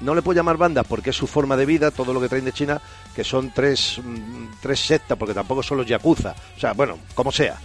no 0.00 0.14
le 0.14 0.22
puedo 0.22 0.36
llamar 0.36 0.56
bandas 0.56 0.86
porque 0.86 1.10
es 1.10 1.16
su 1.16 1.26
forma 1.26 1.56
de 1.56 1.66
vida, 1.66 1.90
todo 1.90 2.12
lo 2.12 2.20
que 2.20 2.28
traen 2.28 2.44
de 2.44 2.52
China, 2.52 2.80
que 3.14 3.24
son 3.24 3.50
tres, 3.54 3.98
mm, 4.02 4.46
tres 4.60 4.80
sectas, 4.80 5.16
porque 5.18 5.34
tampoco 5.34 5.62
son 5.62 5.78
los 5.78 5.86
yakuza, 5.86 6.34
o 6.56 6.60
sea, 6.60 6.72
bueno, 6.72 6.98
como 7.14 7.32
sea, 7.32 7.56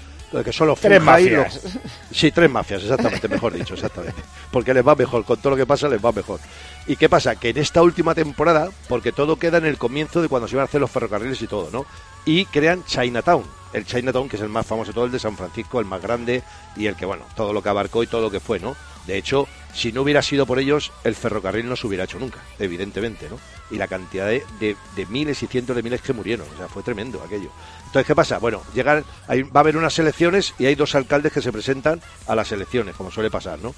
que 0.46 0.54
son 0.54 0.68
los 0.70 0.80
Tres 0.80 1.02
mafias. 1.04 1.62
los- 1.64 1.74
Sí, 2.12 2.32
tres 2.32 2.50
mafias, 2.50 2.82
exactamente, 2.84 3.28
mejor 3.28 3.54
dicho, 3.54 3.74
exactamente. 3.74 4.22
Porque 4.50 4.74
les 4.74 4.88
va 4.88 4.96
mejor, 4.96 5.26
con 5.26 5.38
todo 5.42 5.50
lo 5.52 5.58
que 5.58 5.66
pasa 5.66 5.90
les 5.90 6.04
va 6.04 6.14
mejor. 6.14 6.40
¿Y 6.88 6.96
qué 6.96 7.10
pasa? 7.10 7.36
Que 7.36 7.50
en 7.50 7.58
esta 7.58 7.82
última 7.82 8.16
temporada, 8.16 8.70
porque 8.88 9.12
todo 9.12 9.36
queda 9.38 9.58
en 9.58 9.66
el 9.66 9.78
comienzo 9.78 10.22
de 10.22 10.30
cuando 10.30 10.48
se 10.48 10.56
iban 10.56 10.62
a 10.64 10.66
hacer 10.66 10.80
los 10.80 10.90
ferrocarriles 10.90 11.42
y 11.42 11.48
todo, 11.48 11.70
¿no? 11.72 11.86
Y 12.24 12.46
crean 12.46 12.86
Chinatown, 12.86 13.44
el 13.74 13.86
Chinatown 13.86 14.30
que 14.30 14.38
es 14.38 14.42
el 14.42 14.48
más 14.48 14.66
famoso 14.66 14.92
de 14.92 14.94
todo, 14.96 15.04
el 15.06 15.12
de 15.12 15.20
San 15.20 15.36
Francisco, 15.36 15.80
el 15.82 15.86
más 15.86 16.02
grande 16.02 16.44
y 16.78 16.86
el 16.88 16.96
que, 16.96 17.06
bueno, 17.06 17.26
todo 17.36 17.52
lo 17.52 17.62
que 17.62 17.68
abarcó 17.70 18.02
y 18.02 18.08
todo 18.08 18.22
lo 18.22 18.32
que 18.32 18.40
fue, 18.40 18.58
¿no? 18.60 18.78
De 19.08 19.18
hecho, 19.18 19.50
si 19.74 19.92
no 19.92 20.02
hubiera 20.02 20.22
sido 20.22 20.46
por 20.46 20.60
ellos, 20.60 20.92
el 21.04 21.16
ferrocarril 21.16 21.68
no 21.68 21.76
se 21.76 21.88
hubiera 21.88 22.04
hecho 22.04 22.20
nunca, 22.20 22.40
evidentemente, 22.60 23.30
¿no? 23.30 23.40
Y 23.70 23.78
la 23.78 23.88
cantidad 23.88 24.28
de, 24.28 24.44
de- 24.60 24.76
de 24.96 25.06
miles 25.06 25.42
y 25.44 25.48
cientos 25.48 25.76
de 25.76 25.82
miles 25.84 26.02
que 26.02 26.12
murieron, 26.14 26.46
o 26.54 26.58
sea, 26.58 26.68
fue 26.68 26.84
tremendo 26.84 27.22
aquello. 27.24 27.50
Entonces, 27.86 28.06
¿qué 28.06 28.16
pasa? 28.16 28.38
Bueno, 28.40 28.62
llegan, 28.74 29.04
hay- 29.28 29.44
va 29.44 29.60
a 29.60 29.62
haber 29.62 29.78
unas 29.78 29.98
elecciones 30.00 30.54
y 30.60 30.66
hay 30.66 30.76
dos 30.76 30.94
alcaldes 30.96 31.32
que 31.32 31.42
se 31.42 31.52
presentan 31.52 32.02
a 32.28 32.36
las 32.36 32.52
elecciones, 32.52 32.96
como 32.96 33.12
suele 33.12 33.32
pasar, 33.32 33.60
¿no? 33.60 33.74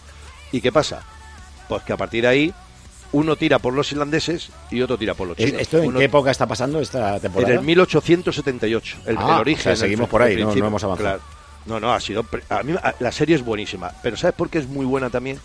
¿Y 0.51 0.61
qué 0.61 0.71
pasa? 0.71 1.03
Pues 1.69 1.83
que 1.83 1.93
a 1.93 1.97
partir 1.97 2.23
de 2.23 2.27
ahí, 2.27 2.53
uno 3.11 3.35
tira 3.35 3.59
por 3.59 3.73
los 3.73 3.91
irlandeses 3.91 4.49
y 4.71 4.81
otro 4.81 4.97
tira 4.97 5.13
por 5.13 5.27
los 5.27 5.37
¿Es- 5.37 5.45
chinos. 5.45 5.61
¿Esto 5.61 5.77
en 5.77 5.89
Uno- 5.89 5.99
qué 5.99 6.05
época 6.05 6.31
está 6.31 6.47
pasando 6.47 6.79
esta 6.81 7.15
en 7.17 7.21
temporada? 7.21 7.53
el 7.53 7.61
1878, 7.61 8.97
el, 9.05 9.17
Ah, 9.19 9.33
el 9.35 9.41
origen. 9.41 9.59
o 9.59 9.63
sea, 9.63 9.71
el- 9.73 9.77
seguimos 9.77 10.05
el 10.05 10.09
por 10.11 10.21
ahí, 10.23 10.35
no- 10.37 10.55
no 10.55 10.65
hemos 10.67 10.83
avanzado. 10.83 11.09
claro. 11.09 11.21
No, 11.65 11.79
no, 11.79 11.93
ha 11.93 11.99
sido. 12.01 12.25
A 12.49 12.61
mí 12.63 12.73
a- 12.73 12.95
la 12.99 13.11
serie 13.11 13.35
es 13.35 13.45
buenísima, 13.45 13.91
pero 14.01 14.17
¿sabes 14.17 14.35
por 14.35 14.49
qué 14.49 14.57
es 14.57 14.67
muy 14.67 14.85
buena 14.85 15.09
también? 15.09 15.39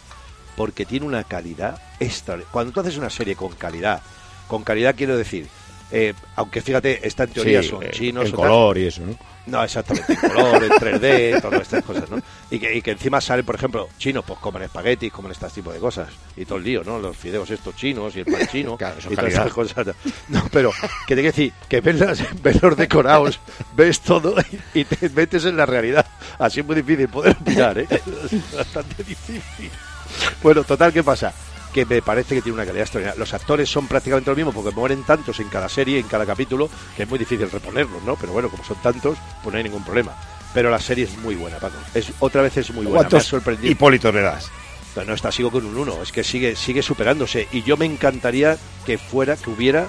Porque 0.59 0.85
tiene 0.85 1.07
una 1.07 1.25
calidad 1.25 1.81
extra. 2.01 2.37
Cuando 2.51 2.73
tú 2.73 2.81
haces 2.81 2.99
una 2.99 3.09
serie 3.09 3.35
con 3.35 3.53
calidad, 3.53 4.03
con 4.47 4.63
calidad 4.65 4.95
quiero 4.95 5.17
decir, 5.17 5.47
eh, 5.91 6.13
aunque 6.37 6.61
fíjate, 6.61 7.07
esta 7.07 7.25
en 7.25 7.31
teoría 7.31 7.63
Sí, 7.63 7.69
son 7.71 7.83
eh, 7.85 7.91
chinos. 7.93 8.25
en 8.27 8.33
tal. 8.33 8.41
color 8.41 8.77
y 8.77 8.87
eso, 8.89 9.03
¿no? 9.07 9.17
No, 9.47 9.65
exactamente, 9.65 10.13
en 10.13 10.21
color, 10.21 10.63
en 10.63 10.71
3D, 10.73 11.41
todas 11.41 11.63
estas 11.63 11.83
cosas, 11.83 12.11
¿no? 12.11 12.21
Y 12.51 12.59
que, 12.59 12.77
y 12.77 12.83
que 12.83 12.91
encima 12.91 13.19
sale, 13.19 13.45
por 13.45 13.55
ejemplo, 13.55 13.89
chinos, 13.97 14.23
pues 14.27 14.39
comen 14.41 14.65
espaguetis, 14.65 15.11
comen 15.11 15.33
este 15.33 15.49
tipo 15.49 15.73
de 15.73 15.79
cosas, 15.79 16.09
y 16.37 16.45
todo 16.45 16.59
el 16.59 16.65
lío, 16.65 16.85
¿no? 16.85 16.99
Los 16.99 17.17
fideos 17.17 17.49
estos 17.51 17.75
chinos 17.75 18.15
y 18.17 18.19
el 18.21 18.27
pan 18.27 18.47
chino, 18.49 18.77
Claro, 18.79 18.97
y 19.09 19.15
todas 19.15 19.33
esas 19.33 19.51
cosas. 19.55 19.87
No, 20.29 20.47
pero, 20.53 20.71
que 21.07 21.15
te 21.15 21.23
quiero 21.23 21.29
decir, 21.35 21.53
que 21.67 21.81
ves, 21.81 21.99
las- 21.99 22.43
ves 22.43 22.61
los 22.63 22.77
decorados, 22.77 23.41
ves 23.75 24.01
todo 24.01 24.35
y 24.75 24.85
te 24.85 25.09
metes 25.09 25.47
en 25.47 25.57
la 25.57 25.65
realidad. 25.65 26.05
Así 26.39 26.61
es 26.61 26.67
muy 26.67 26.77
difícil 26.77 27.09
poder 27.09 27.35
opinar, 27.41 27.79
¿eh? 27.79 27.87
Es 27.91 28.55
bastante 28.55 29.03
difícil. 29.03 29.71
Bueno, 30.43 30.65
total, 30.65 30.93
¿qué 30.93 31.03
pasa? 31.03 31.33
que 31.73 31.85
me 31.85 32.03
parece 32.03 32.35
que 32.35 32.43
tiene 32.43 32.55
una 32.55 32.65
calidad 32.65 32.85
extraordinaria. 32.85 33.19
Los 33.19 33.35
actores 33.35 33.69
son 33.69 33.87
prácticamente 33.87 34.31
lo 34.31 34.37
mismo 34.37 34.53
porque 34.53 34.75
mueren 34.75 35.05
tantos 35.05 35.39
en 35.41 35.49
cada 35.49 35.69
serie, 35.69 35.99
en 35.99 36.09
cada 36.09 36.25
capítulo, 36.25 36.71
que 36.97 37.03
es 37.03 37.09
muy 37.09 37.19
difícil 37.19 37.51
reponerlos, 37.51 38.03
¿no? 38.05 38.17
Pero 38.17 38.33
bueno, 38.33 38.49
como 38.49 38.65
son 38.65 38.77
tantos, 38.83 39.19
pues 39.43 39.53
no 39.53 39.59
hay 39.59 39.65
ningún 39.65 39.85
problema. 39.85 40.17
Pero 40.55 40.71
la 40.71 40.81
serie 40.81 41.05
es 41.05 41.17
muy 41.19 41.35
buena, 41.35 41.59
Paco. 41.59 41.77
Es, 41.95 42.11
otra 42.21 42.43
vez 42.43 42.57
es 42.57 42.71
muy 42.71 42.87
buena. 42.87 42.91
Me 42.91 43.07
ha 43.07 43.11
¿Cuántos 43.11 43.29
sorprendido. 43.29 43.71
Hipólito 43.71 44.11
le 44.11 44.23
das? 44.23 44.51
No, 44.97 45.05
no 45.05 45.15
está, 45.15 45.31
sigo 45.31 45.51
con 45.51 45.65
un 45.67 45.77
1. 45.77 46.03
Es 46.03 46.13
que 46.13 46.25
sigue, 46.25 46.57
sigue 46.57 46.83
superándose. 46.83 47.49
Y 47.53 47.63
yo 47.63 47.77
me 47.77 47.85
encantaría 47.85 48.57
que 48.87 48.97
fuera, 48.97 49.37
que 49.37 49.51
hubiera 49.51 49.89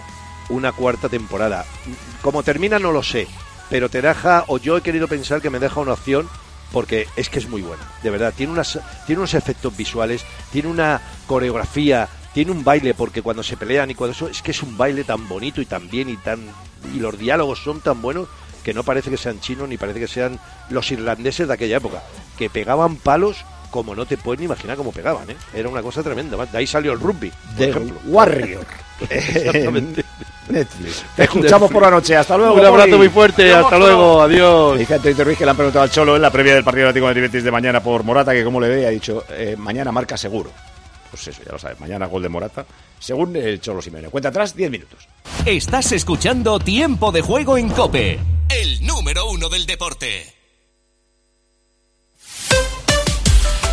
una 0.49 0.72
cuarta 0.72 1.07
temporada. 1.07 1.65
Como 2.22 2.43
termina, 2.43 2.78
no 2.78 2.91
lo 2.91 3.03
sé. 3.03 3.28
Pero 3.70 3.89
te 3.89 4.01
deja, 4.01 4.43
o 4.47 4.57
yo 4.57 4.78
he 4.78 4.82
querido 4.82 5.07
pensar 5.07 5.41
que 5.41 5.49
me 5.49 5.59
deja 5.59 5.80
una 5.80 5.93
opción, 5.93 6.28
porque 6.72 7.07
es 7.15 7.30
que 7.30 7.39
es 7.39 7.47
muy 7.47 7.61
buena. 7.61 7.84
De 8.03 8.09
verdad, 8.09 8.34
tiene, 8.36 8.53
unas, 8.53 8.80
tiene 9.05 9.20
unos 9.20 9.34
efectos 9.34 9.76
visuales, 9.76 10.24
tiene 10.51 10.67
una 10.70 11.01
coreografía, 11.28 12.07
tiene 12.34 12.51
un 12.51 12.63
baile, 12.63 12.93
porque 12.93 13.22
cuando 13.22 13.43
se 13.43 13.57
pelean 13.57 13.91
y 13.91 13.95
cuando 13.95 14.15
eso, 14.15 14.28
es 14.28 14.41
que 14.41 14.51
es 14.51 14.61
un 14.63 14.78
baile 14.78 15.03
tan 15.03 15.28
bonito 15.28 15.61
y 15.61 15.65
tan 15.65 15.89
bien 15.89 16.09
y 16.09 16.17
tan. 16.17 16.39
Y 16.93 16.99
los 16.99 17.17
diálogos 17.17 17.59
son 17.63 17.82
tan 17.82 18.01
buenos 18.01 18.28
que 18.63 18.74
no 18.74 18.84
parece 18.84 19.09
que 19.09 19.17
sean 19.17 19.39
chinos 19.39 19.67
ni 19.67 19.78
parece 19.78 19.99
que 19.99 20.07
sean 20.07 20.39
los 20.70 20.91
irlandeses 20.91 21.47
de 21.47 21.53
aquella 21.53 21.78
época, 21.78 22.03
que 22.38 22.49
pegaban 22.49 22.97
palos 22.97 23.38
como 23.72 23.95
no 23.95 24.05
te 24.05 24.17
puedes 24.17 24.39
ni 24.39 24.45
imaginar 24.45 24.78
cómo 24.78 24.91
pegaban, 24.91 25.30
¿eh? 25.30 25.38
Era 25.53 25.70
una 25.70 25.82
cosa 25.82 26.01
tremenda. 26.01 26.43
De 26.45 26.57
ahí 26.57 26.67
salió 26.67 26.91
el 26.91 26.99
rugby, 26.99 27.30
por 27.30 27.55
The 27.57 27.70
ejemplo. 27.70 27.99
Warrior. 28.05 28.65
Exactamente. 29.09 30.03
Netflix. 30.49 31.05
Te 31.15 31.23
escuchamos 31.23 31.71
por 31.71 31.81
la 31.81 31.91
noche. 31.91 32.15
Hasta 32.15 32.37
luego. 32.37 32.55
Un 32.55 32.65
abrazo 32.65 32.97
muy 32.97 33.09
fuerte. 33.09 33.53
Hasta 33.53 33.77
luego. 33.77 34.21
Adiós. 34.21 34.79
Dice 34.79 34.95
Antonio 34.95 35.23
Ruiz 35.23 35.37
que 35.37 35.45
le 35.45 35.51
han 35.51 35.57
preguntado 35.57 35.83
al 35.83 35.91
Cholo 35.91 36.15
en 36.15 36.21
la 36.21 36.31
previa 36.31 36.55
del 36.55 36.63
partido 36.63 36.87
Atlético 36.87 37.07
de 37.07 37.11
Madrid 37.11 37.21
Betis 37.23 37.43
de 37.43 37.51
mañana 37.51 37.81
por 37.81 38.03
Morata, 38.03 38.33
que 38.33 38.43
cómo 38.43 38.59
le 38.59 38.69
ve, 38.69 38.87
ha 38.87 38.89
dicho, 38.89 39.23
eh, 39.29 39.55
mañana 39.57 39.91
marca 39.91 40.17
seguro. 40.17 40.51
Pues 41.11 41.27
eso, 41.27 41.41
ya 41.45 41.51
lo 41.51 41.59
sabes, 41.59 41.79
mañana 41.79 42.05
gol 42.05 42.21
de 42.21 42.29
Morata, 42.29 42.65
según 42.99 43.35
el 43.35 43.59
Cholo 43.61 43.81
Simeone. 43.81 44.09
Cuenta 44.09 44.29
atrás, 44.29 44.55
10 44.55 44.69
minutos. 44.69 45.07
Estás 45.45 45.91
escuchando 45.91 46.59
Tiempo 46.59 47.11
de 47.11 47.21
Juego 47.21 47.57
en 47.57 47.69
Cope, 47.69 48.19
el 48.49 48.85
número 48.85 49.29
uno 49.29 49.49
del 49.49 49.65
deporte. 49.65 50.38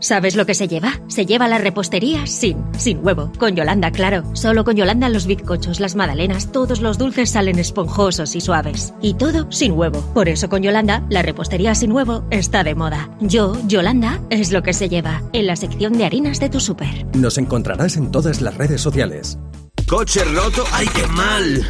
¿Sabes 0.00 0.34
lo 0.34 0.46
que 0.46 0.54
se 0.54 0.66
lleva? 0.66 0.98
Se 1.08 1.26
lleva 1.26 1.46
la 1.46 1.58
repostería 1.58 2.26
sin, 2.26 2.64
sin 2.78 3.04
huevo. 3.04 3.30
Con 3.38 3.54
Yolanda, 3.54 3.90
claro. 3.90 4.24
Solo 4.34 4.64
con 4.64 4.74
Yolanda 4.74 5.10
los 5.10 5.26
bizcochos, 5.26 5.78
las 5.78 5.94
magdalenas, 5.94 6.52
todos 6.52 6.80
los 6.80 6.96
dulces 6.96 7.30
salen 7.30 7.58
esponjosos 7.58 8.34
y 8.34 8.40
suaves. 8.40 8.94
Y 9.02 9.14
todo 9.14 9.52
sin 9.52 9.72
huevo. 9.72 10.00
Por 10.14 10.30
eso 10.30 10.48
con 10.48 10.62
Yolanda, 10.62 11.04
la 11.10 11.20
repostería 11.20 11.74
sin 11.74 11.92
huevo 11.92 12.24
está 12.30 12.64
de 12.64 12.74
moda. 12.74 13.10
Yo, 13.20 13.56
Yolanda, 13.66 14.20
es 14.30 14.52
lo 14.52 14.62
que 14.62 14.72
se 14.72 14.88
lleva. 14.88 15.22
En 15.34 15.46
la 15.46 15.56
sección 15.56 15.92
de 15.92 16.06
harinas 16.06 16.40
de 16.40 16.48
tu 16.48 16.60
súper. 16.60 17.04
Nos 17.14 17.36
encontrarás 17.36 17.98
en 17.98 18.10
todas 18.10 18.40
las 18.40 18.56
redes 18.56 18.80
sociales. 18.80 19.38
Coche 19.86 20.24
roto, 20.24 20.64
ay 20.72 20.86
qué 20.94 21.06
mal. 21.08 21.66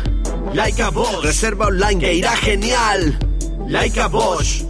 Laika 0.54 0.90
Bosch, 0.90 1.24
reserva 1.24 1.66
online 1.66 2.00
que 2.00 2.14
irá 2.14 2.36
genial. 2.36 3.18
Laika 3.66 4.06
Bosch. 4.06 4.64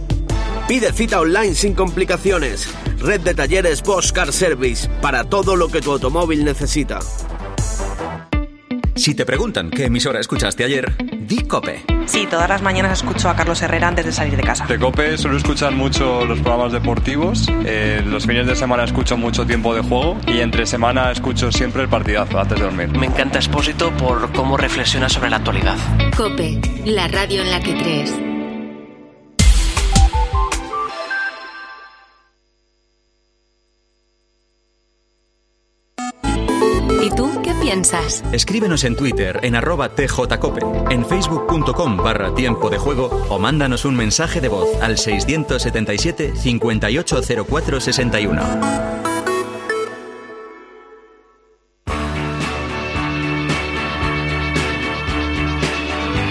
Pide 0.67 0.91
cita 0.93 1.19
online 1.19 1.53
sin 1.53 1.73
complicaciones. 1.73 2.67
Red 3.01 3.21
de 3.21 3.33
talleres 3.33 3.81
Bosch 3.81 4.11
Car 4.11 4.31
Service 4.31 4.87
para 5.01 5.23
todo 5.23 5.55
lo 5.55 5.69
que 5.69 5.81
tu 5.81 5.91
automóvil 5.91 6.45
necesita. 6.45 6.99
Si 8.95 9.15
te 9.15 9.25
preguntan 9.25 9.71
qué 9.71 9.85
emisora 9.85 10.19
escuchaste 10.19 10.63
ayer, 10.63 10.95
di 11.19 11.39
Cope. 11.47 11.83
Sí, 12.05 12.27
todas 12.29 12.47
las 12.47 12.61
mañanas 12.61 12.99
escucho 12.99 13.29
a 13.29 13.35
Carlos 13.35 13.59
Herrera 13.61 13.87
antes 13.87 14.05
de 14.05 14.11
salir 14.11 14.35
de 14.35 14.43
casa. 14.43 14.65
De 14.67 14.77
COPE 14.77 15.17
suelo 15.17 15.37
escuchar 15.37 15.71
mucho 15.71 16.25
los 16.25 16.39
programas 16.39 16.73
deportivos, 16.73 17.47
eh, 17.65 18.03
los 18.05 18.27
fines 18.27 18.45
de 18.45 18.55
semana 18.55 18.83
escucho 18.83 19.17
mucho 19.17 19.45
tiempo 19.45 19.73
de 19.73 19.81
juego 19.81 20.19
y 20.27 20.39
entre 20.41 20.65
semana 20.65 21.11
escucho 21.11 21.51
siempre 21.51 21.83
el 21.83 21.89
partidazo 21.89 22.39
antes 22.39 22.59
de 22.59 22.65
dormir. 22.65 22.89
Me 22.97 23.07
encanta 23.07 23.39
Expósito 23.39 23.91
por 23.97 24.31
cómo 24.33 24.57
reflexiona 24.57 25.09
sobre 25.09 25.29
la 25.29 25.37
actualidad. 25.37 25.77
Cope, 26.15 26.59
la 26.85 27.07
radio 27.07 27.41
en 27.41 27.49
la 27.49 27.59
que 27.61 27.75
crees. 27.77 28.13
Piensas? 37.81 38.23
Escríbenos 38.31 38.83
en 38.83 38.95
Twitter 38.95 39.39
en 39.41 39.55
arroba 39.55 39.89
tjcope, 39.89 40.61
en 40.91 41.03
facebook.com 41.05 41.97
barra 41.97 42.31
tiempo 42.35 42.69
de 42.69 42.77
juego 42.77 43.07
o 43.29 43.39
mándanos 43.39 43.85
un 43.85 43.95
mensaje 43.95 44.39
de 44.39 44.49
voz 44.49 44.69
al 44.81 44.99
677 44.99 46.35
580461. 46.35 48.41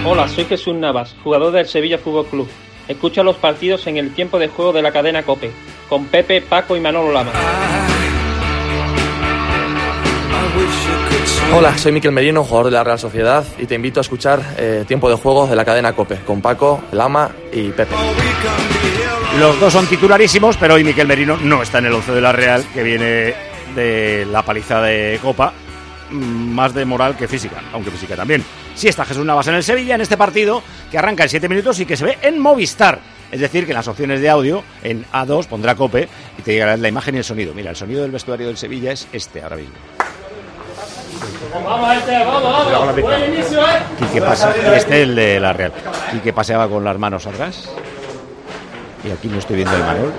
Hola, 0.03 0.27
soy 0.29 0.45
Jesús 0.45 0.73
Navas, 0.75 1.15
jugador 1.23 1.51
del 1.51 1.67
Sevilla 1.67 1.97
Fútbol 1.97 2.27
Club. 2.27 2.47
Escucho 2.87 3.23
los 3.23 3.35
partidos 3.35 3.87
en 3.87 3.97
el 3.97 4.13
tiempo 4.13 4.39
de 4.39 4.47
juego 4.47 4.71
de 4.73 4.81
la 4.81 4.91
cadena 4.91 5.23
Cope, 5.23 5.51
con 5.89 6.05
Pepe, 6.05 6.41
Paco 6.41 6.77
y 6.77 6.79
Manolo 6.79 7.11
Lama. 7.11 7.31
Hola, 11.61 11.77
soy 11.77 11.91
Miquel 11.91 12.11
Merino, 12.11 12.43
jugador 12.43 12.71
de 12.71 12.77
la 12.77 12.83
Real 12.83 12.97
Sociedad, 12.97 13.45
y 13.59 13.67
te 13.67 13.75
invito 13.75 13.99
a 13.99 14.01
escuchar 14.01 14.41
eh, 14.57 14.83
Tiempo 14.87 15.07
de 15.11 15.15
Juego 15.15 15.45
de 15.45 15.55
la 15.55 15.63
cadena 15.63 15.93
Cope, 15.93 16.15
con 16.25 16.41
Paco, 16.41 16.85
Lama 16.91 17.29
y 17.53 17.69
Pepe. 17.69 17.93
Los 19.39 19.59
dos 19.59 19.71
son 19.71 19.85
titularísimos, 19.85 20.57
pero 20.57 20.73
hoy 20.73 20.83
Miquel 20.83 21.05
Merino 21.05 21.37
no 21.37 21.61
está 21.61 21.77
en 21.77 21.85
el 21.85 21.93
11 21.93 22.13
de 22.13 22.21
la 22.21 22.31
Real, 22.31 22.65
que 22.73 22.81
viene 22.81 23.35
de 23.75 24.25
la 24.31 24.41
paliza 24.41 24.81
de 24.81 25.19
Copa, 25.21 25.53
mm, 26.09 26.15
más 26.15 26.73
de 26.73 26.83
moral 26.83 27.15
que 27.15 27.27
física, 27.27 27.61
aunque 27.73 27.91
física 27.91 28.15
también. 28.15 28.43
Sí 28.73 28.87
está 28.87 29.05
Jesús 29.05 29.23
Navas 29.23 29.45
en 29.45 29.53
el 29.53 29.63
Sevilla 29.63 29.93
en 29.93 30.01
este 30.01 30.17
partido 30.17 30.63
que 30.89 30.97
arranca 30.97 31.25
en 31.25 31.29
7 31.29 31.47
minutos 31.47 31.79
y 31.79 31.85
que 31.85 31.95
se 31.95 32.05
ve 32.05 32.17
en 32.23 32.39
Movistar. 32.39 32.97
Es 33.31 33.39
decir, 33.39 33.65
que 33.65 33.71
en 33.73 33.77
las 33.77 33.87
opciones 33.87 34.19
de 34.19 34.31
audio, 34.31 34.63
en 34.81 35.05
A2 35.13 35.45
pondrá 35.45 35.75
Cope 35.75 36.09
y 36.39 36.41
te 36.41 36.53
llegará 36.53 36.75
la 36.75 36.87
imagen 36.87 37.13
y 37.13 37.17
el 37.19 37.23
sonido. 37.23 37.53
Mira, 37.53 37.69
el 37.69 37.75
sonido 37.75 38.01
del 38.01 38.09
vestuario 38.09 38.47
del 38.47 38.57
Sevilla 38.57 38.91
es 38.91 39.07
este 39.13 39.43
ahora 39.43 39.57
mismo. 39.57 39.75
Vamos, 41.53 41.97
este, 41.97 42.11
vamos, 42.25 42.43
vamos. 42.71 43.01
Buen 43.01 43.33
inicio, 43.33 43.61
eh. 43.61 43.79
Quique 43.99 44.21
pasa, 44.21 44.53
este 44.75 45.03
el 45.03 45.15
de 45.15 45.39
la 45.39 45.53
Real. 45.53 45.71
Quique 46.11 46.33
paseaba 46.33 46.67
con 46.67 46.83
las 46.83 46.97
manos 46.97 47.25
atrás. 47.27 47.69
Y 49.03 49.11
aquí 49.11 49.27
no 49.27 49.39
estoy 49.39 49.57
viendo 49.57 49.75
el 49.75 49.83
Manol. 49.83 50.13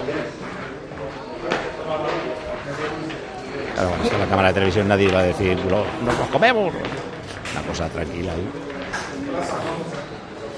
Claro, 3.74 3.90
está 4.04 4.18
la 4.18 4.26
cámara 4.26 4.48
de 4.48 4.54
televisión 4.54 4.88
nadie 4.88 5.10
va 5.10 5.20
a 5.20 5.24
decir, 5.24 5.56
"Lo- 5.68 5.84
nos 6.04 6.18
los 6.18 6.28
comemos. 6.28 6.72
Una 6.72 7.62
cosa 7.68 7.88
tranquila 7.88 8.32
ahí. 8.32 8.48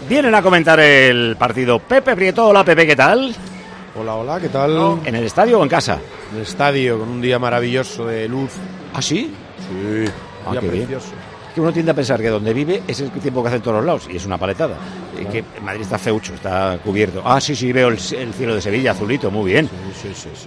Vienen 0.08 0.34
a 0.34 0.42
comentar 0.42 0.78
el 0.80 1.36
partido 1.38 1.78
Pepe 1.78 2.14
Prieto. 2.14 2.46
Hola 2.48 2.64
Pepe, 2.64 2.86
¿qué 2.86 2.96
tal? 2.96 3.34
Hola, 3.98 4.14
hola, 4.16 4.40
¿qué 4.40 4.48
tal? 4.48 4.98
¿En 5.04 5.14
el 5.14 5.24
estadio 5.24 5.60
o 5.60 5.62
en 5.62 5.68
casa? 5.68 5.98
En 6.32 6.36
el 6.38 6.42
estadio, 6.42 6.98
con 6.98 7.08
un 7.08 7.20
día 7.22 7.38
maravilloso 7.38 8.06
de 8.06 8.28
luz. 8.28 8.50
¿Ah, 8.92 9.00
sí? 9.00 9.32
Sí, 9.58 10.04
Ah, 10.46 10.52
día 10.52 10.60
qué 10.60 10.68
bien. 10.68 10.88
Que 11.54 11.60
uno 11.60 11.72
tiende 11.72 11.92
a 11.92 11.94
pensar 11.94 12.20
que 12.20 12.28
donde 12.28 12.52
vive 12.52 12.82
es 12.88 12.98
el 13.00 13.10
tiempo 13.12 13.40
que 13.42 13.48
hace 13.48 13.56
en 13.58 13.62
todos 13.62 13.76
los 13.76 13.86
lados 13.86 14.08
y 14.10 14.16
es 14.16 14.26
una 14.26 14.36
paletada. 14.36 14.74
Y 15.20 15.24
que 15.26 15.44
Madrid 15.62 15.82
está 15.82 15.98
feucho, 15.98 16.34
está 16.34 16.78
cubierto. 16.82 17.22
Ah, 17.24 17.40
sí, 17.40 17.54
sí, 17.54 17.72
veo 17.72 17.88
el, 17.88 17.98
el 18.18 18.34
cielo 18.34 18.56
de 18.56 18.60
Sevilla 18.60 18.90
azulito, 18.90 19.30
muy 19.30 19.52
bien. 19.52 19.70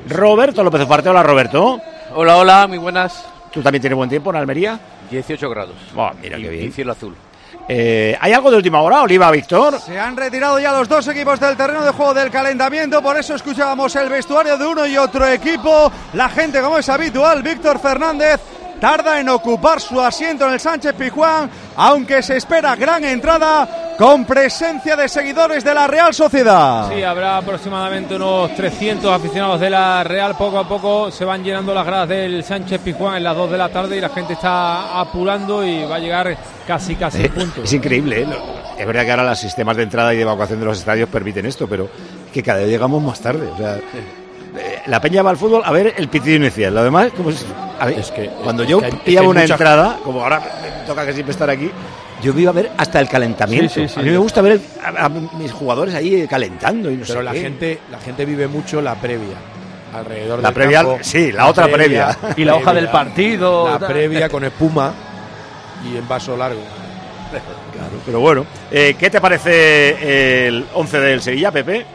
Roberto 0.10 0.64
López 0.64 0.82
Ufarte, 0.82 1.08
hola 1.08 1.24
Roberto. 1.24 1.80
Hola, 2.14 2.36
hola, 2.38 2.68
muy 2.68 2.78
buenas. 2.78 3.26
¿Tú 3.52 3.62
también 3.62 3.82
tienes 3.82 3.96
buen 3.96 4.10
tiempo 4.10 4.32
en 4.32 4.36
Almería? 4.36 4.80
18 5.10 5.50
grados. 5.50 5.76
Oh, 5.96 6.12
mira 6.22 6.38
y, 6.38 6.44
qué 6.44 6.50
bien. 6.50 6.68
y 6.68 6.72
cielo 6.72 6.92
azul. 6.92 7.16
Eh, 7.70 8.18
¿Hay 8.20 8.32
algo 8.34 8.50
de 8.52 8.58
última 8.58 8.82
hora, 8.82 9.02
Oliva, 9.02 9.32
Víctor? 9.32 9.80
Se 9.80 9.98
han 9.98 10.16
retirado 10.16 10.60
ya 10.60 10.72
los 10.72 10.88
dos 10.88 11.08
equipos 11.08 11.40
del 11.40 11.56
terreno 11.58 11.84
de 11.84 11.92
juego 11.92 12.14
del 12.14 12.30
calentamiento, 12.32 13.02
por 13.02 13.18
eso 13.18 13.36
escuchábamos 13.36 13.96
el 13.96 14.10
vestuario 14.10 14.58
de 14.58 14.66
uno 14.66 14.86
y 14.86 14.98
otro 14.98 15.28
equipo. 15.28 15.92
La 16.14 16.30
gente, 16.30 16.62
como 16.62 16.78
es 16.78 16.88
habitual, 16.88 17.44
Víctor 17.44 17.80
Fernández 17.80 18.40
tarda 18.80 19.20
en 19.20 19.30
ocupar 19.30 19.80
su 19.82 20.00
asiento 20.02 20.46
en 20.48 20.54
el 20.54 20.60
Sánchez 20.60 20.94
Pijuán, 20.94 21.50
aunque 21.76 22.22
se 22.22 22.38
espera 22.38 22.76
gran 22.76 23.04
entrada 23.04 23.96
con 23.98 24.26
presencia 24.26 24.96
de 24.96 25.10
seguidores 25.10 25.64
de 25.64 25.74
la 25.74 25.88
Real 25.88 26.14
Sociedad. 26.14 26.88
Sí, 26.94 27.02
habrá 27.02 27.38
aproximadamente 27.38 28.16
unos 28.16 28.54
300 28.56 29.12
aficionados 29.12 29.60
de 29.60 29.70
la 29.72 30.04
Real. 30.04 30.36
Poco 30.38 30.60
a 30.60 30.68
poco 30.68 31.10
se 31.10 31.26
van 31.26 31.44
llenando 31.44 31.74
las 31.74 31.86
gradas 31.86 32.10
del 32.10 32.44
Sánchez 32.44 32.80
Pizjuán 32.82 33.16
en 33.18 33.24
las 33.24 33.36
2 33.36 33.50
de 33.52 33.58
la 33.58 33.70
tarde 33.70 33.98
y 33.98 34.02
la 34.02 34.10
gente 34.10 34.34
está 34.34 35.00
apurando 35.00 35.66
y 35.66 35.84
va 35.86 35.96
a 35.96 36.00
llegar 36.00 36.38
casi, 36.68 36.96
casi 36.96 37.24
Eh, 37.24 37.30
punto. 37.30 37.64
es 37.64 37.74
increíble, 37.74 38.22
¿eh? 38.22 38.28
Es 38.78 38.86
verdad 38.86 39.06
que 39.06 39.12
ahora 39.12 39.24
los 39.24 39.40
sistemas 39.40 39.76
de 39.76 39.84
entrada 39.84 40.14
y 40.14 40.18
de 40.18 40.22
evacuación 40.22 40.60
de 40.60 40.66
los 40.68 40.78
estadios 40.78 41.10
permiten 41.10 41.48
esto, 41.48 41.68
pero 41.68 41.86
es 41.86 42.32
que 42.32 42.44
cada 42.44 42.60
vez 42.60 42.68
llegamos 42.70 43.02
más 43.02 43.20
tarde. 43.20 43.48
O 43.52 43.58
sea, 43.58 43.80
la 44.88 45.00
peña 45.02 45.22
va 45.22 45.30
al 45.32 45.38
fútbol 45.38 45.62
a 45.66 45.72
ver 45.72 45.94
el 45.98 46.08
pitido 46.08 46.36
inicial. 46.38 46.74
Lo 46.74 46.84
demás, 46.84 47.12
como 47.16 47.30
es, 47.30 47.46
a 47.80 47.86
ver, 47.86 48.04
cuando 48.44 48.64
es 48.64 48.70
yo 48.70 48.80
que 48.80 48.86
hay- 48.86 48.92
es 48.94 49.00
que 49.02 49.20
una 49.22 49.42
mucha- 49.42 49.54
entrada, 49.54 49.98
como 50.04 50.24
ahora 50.24 50.40
me 50.62 50.86
toca 50.88 51.06
que 51.06 51.14
siempre 51.14 51.32
estar 51.32 51.50
aquí, 51.50 51.70
yo 52.24 52.34
me 52.34 52.42
iba 52.42 52.50
a 52.52 52.54
ver 52.54 52.72
hasta 52.78 53.00
el 53.00 53.08
calentamiento. 53.08 53.74
Sí, 53.74 53.88
sí, 53.88 53.94
sí. 53.94 54.00
a 54.00 54.04
mí 54.04 54.10
me 54.10 54.18
gusta 54.18 54.42
ver 54.42 54.54
el- 54.54 54.62
a, 54.98 55.06
a 55.06 55.10
mis 55.10 55.52
jugadores 55.52 55.94
ahí 55.94 56.26
calentando 56.28 56.90
y 56.90 56.96
no 56.98 57.04
Pero 57.06 57.20
sé 57.20 57.24
la 57.24 57.32
qué. 57.34 57.42
gente, 57.42 57.80
la 57.92 58.00
gente 58.00 58.26
vive 58.26 58.48
mucho 58.48 58.82
la 58.82 58.96
previa. 58.96 59.36
Alrededor 59.94 60.40
La 60.42 60.50
del 60.50 60.54
previa, 60.54 60.80
campo, 60.84 60.98
sí, 61.02 61.32
la 61.32 61.48
otra 61.48 61.66
previa. 61.68 62.10
previa. 62.20 62.34
Y 62.38 62.46
la 62.46 62.56
hoja 62.56 62.74
del 62.74 62.90
partido, 62.90 63.70
La 63.70 63.80
tal. 63.80 63.90
previa 63.92 64.30
con 64.30 64.44
espuma 64.44 64.94
y 65.90 65.98
en 65.98 66.08
vaso 66.08 66.36
largo. 66.36 66.60
Claro, 67.32 67.92
pero 68.06 68.20
bueno, 68.20 68.46
eh, 68.72 68.96
¿qué 68.98 69.10
te 69.10 69.20
parece 69.22 70.48
el 70.48 70.66
11 70.74 71.00
del 71.00 71.22
Sevilla, 71.22 71.52
Pepe? 71.52 71.86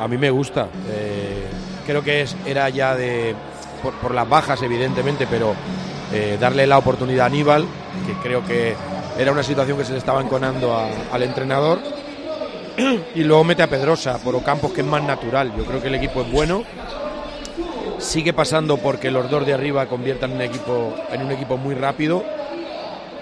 A 0.00 0.06
mí 0.08 0.16
me 0.18 0.30
gusta. 0.30 0.66
eh, 0.88 1.46
creo 1.86 2.02
que 2.02 2.22
es, 2.22 2.36
era 2.46 2.68
ya 2.68 2.94
de. 2.94 3.34
Por, 3.82 4.14
las 4.14 4.28
bajas, 4.28 4.60
evidentemente, 4.62 5.26
pero 5.26 5.54
eh, 6.12 6.36
darle 6.38 6.66
la 6.66 6.76
oportunidad 6.76 7.24
a 7.24 7.26
Aníbal, 7.26 7.64
que 8.06 8.12
creo 8.22 8.44
que 8.44 8.74
era 9.18 9.32
una 9.32 9.42
situación 9.42 9.78
que 9.78 9.84
se 9.84 9.92
le 9.92 9.98
estaba 9.98 10.20
enconando 10.20 10.76
al 11.12 11.22
entrenador. 11.22 11.80
Y 13.14 13.24
luego 13.24 13.44
mete 13.44 13.62
a 13.62 13.68
Pedrosa 13.68 14.18
por 14.18 14.34
Ocampos, 14.34 14.72
que 14.72 14.80
es 14.82 14.86
más 14.86 15.02
natural. 15.02 15.52
Yo 15.56 15.64
creo 15.64 15.80
que 15.80 15.88
el 15.88 15.94
equipo 15.94 16.22
es 16.22 16.30
bueno. 16.30 16.64
Sigue 17.98 18.32
pasando 18.32 18.78
porque 18.78 19.10
los 19.10 19.30
dos 19.30 19.44
de 19.44 19.52
arriba 19.52 19.86
conviertan 19.86 20.32
un 20.32 20.40
equipo, 20.40 20.94
en 21.10 21.22
un 21.22 21.32
equipo 21.32 21.56
muy 21.56 21.74
rápido. 21.74 22.24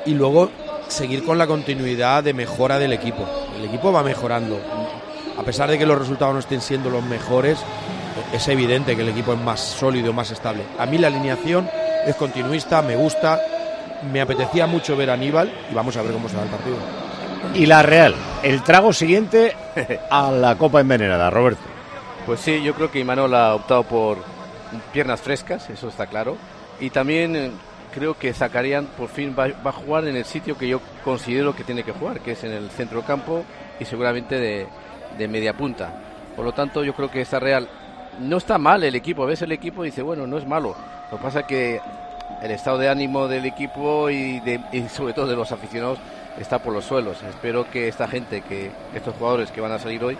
Y 0.06 0.14
luego 0.14 0.50
seguir 0.88 1.24
con 1.24 1.38
la 1.38 1.46
continuidad 1.46 2.24
de 2.24 2.34
mejora 2.34 2.78
del 2.78 2.92
equipo. 2.92 3.24
El 3.56 3.64
equipo 3.64 3.92
va 3.92 4.02
mejorando. 4.02 4.60
A 5.36 5.42
pesar 5.42 5.70
de 5.70 5.78
que 5.78 5.86
los 5.86 5.98
resultados 5.98 6.34
no 6.34 6.40
estén 6.40 6.60
siendo 6.60 6.90
los 6.90 7.04
mejores, 7.04 7.58
es 8.32 8.48
evidente 8.48 8.94
que 8.96 9.02
el 9.02 9.08
equipo 9.08 9.32
es 9.32 9.40
más 9.40 9.60
sólido, 9.60 10.12
más 10.12 10.30
estable. 10.30 10.62
A 10.78 10.86
mí 10.86 10.98
la 10.98 11.08
alineación 11.08 11.68
es 12.06 12.14
continuista, 12.16 12.82
me 12.82 12.96
gusta, 12.96 13.40
me 14.12 14.20
apetecía 14.20 14.66
mucho 14.66 14.96
ver 14.96 15.10
a 15.10 15.14
Aníbal 15.14 15.52
y 15.70 15.74
vamos 15.74 15.96
a 15.96 16.02
ver 16.02 16.12
cómo 16.12 16.28
se 16.28 16.36
va 16.36 16.42
el 16.42 16.48
partido. 16.48 16.76
Y 17.54 17.66
la 17.66 17.82
Real, 17.82 18.14
el 18.42 18.62
trago 18.62 18.92
siguiente 18.92 19.56
a 20.10 20.30
la 20.30 20.56
Copa 20.56 20.80
Envenenada, 20.80 21.30
Roberto. 21.30 21.62
Pues 22.26 22.40
sí, 22.40 22.62
yo 22.62 22.74
creo 22.74 22.90
que 22.90 22.98
Imanol 22.98 23.34
ha 23.34 23.54
optado 23.54 23.84
por 23.84 24.18
piernas 24.92 25.20
frescas, 25.20 25.70
eso 25.70 25.88
está 25.88 26.06
claro. 26.06 26.36
Y 26.78 26.90
también 26.90 27.34
eh, 27.36 27.50
creo 27.94 28.18
que 28.18 28.34
Zakarian 28.34 28.86
por 28.86 29.08
fin 29.08 29.34
va, 29.38 29.48
va 29.48 29.70
a 29.70 29.72
jugar 29.72 30.06
en 30.06 30.16
el 30.16 30.24
sitio 30.24 30.58
que 30.58 30.68
yo 30.68 30.80
considero 31.04 31.56
que 31.56 31.64
tiene 31.64 31.82
que 31.82 31.92
jugar, 31.92 32.20
que 32.20 32.32
es 32.32 32.44
en 32.44 32.52
el 32.52 32.70
centro 32.70 33.02
campo 33.02 33.44
y 33.80 33.84
seguramente 33.84 34.38
de, 34.38 34.66
de 35.16 35.28
media 35.28 35.54
punta. 35.54 35.90
Por 36.36 36.44
lo 36.44 36.52
tanto, 36.52 36.84
yo 36.84 36.94
creo 36.94 37.10
que 37.10 37.20
esta 37.20 37.40
Real 37.40 37.68
no 38.20 38.36
está 38.38 38.58
mal 38.58 38.82
el 38.84 38.94
equipo. 38.94 39.26
Ves 39.26 39.42
el 39.42 39.52
equipo 39.52 39.84
y 39.84 39.88
dice, 39.88 40.02
bueno, 40.02 40.26
no 40.26 40.38
es 40.38 40.46
malo. 40.46 40.74
Lo 41.10 41.16
que 41.18 41.22
pasa 41.22 41.42
que 41.44 41.80
el 42.42 42.50
estado 42.50 42.78
de 42.78 42.88
ánimo 42.88 43.28
del 43.28 43.46
equipo 43.46 44.10
y, 44.10 44.40
de- 44.40 44.88
sobre 44.88 45.12
todo 45.14 45.26
de 45.26 45.36
los 45.36 45.50
aficionados 45.52 45.98
está 46.38 46.58
por 46.58 46.72
los 46.72 46.84
suelos. 46.84 47.22
Espero 47.22 47.68
que 47.70 47.88
esta 47.88 48.06
gente, 48.08 48.42
que 48.42 48.70
estos 48.94 49.14
jugadores 49.16 49.50
que 49.50 49.60
van 49.60 49.72
a 49.72 49.78
salir 49.78 50.02
hoy, 50.04 50.16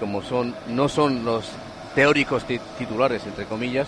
como 0.00 0.22
son 0.22 0.54
no 0.68 0.88
son 0.88 1.24
los 1.24 1.50
teóricos 1.94 2.44
ti- 2.44 2.60
titulares 2.78 3.24
entre 3.26 3.44
comillas, 3.44 3.86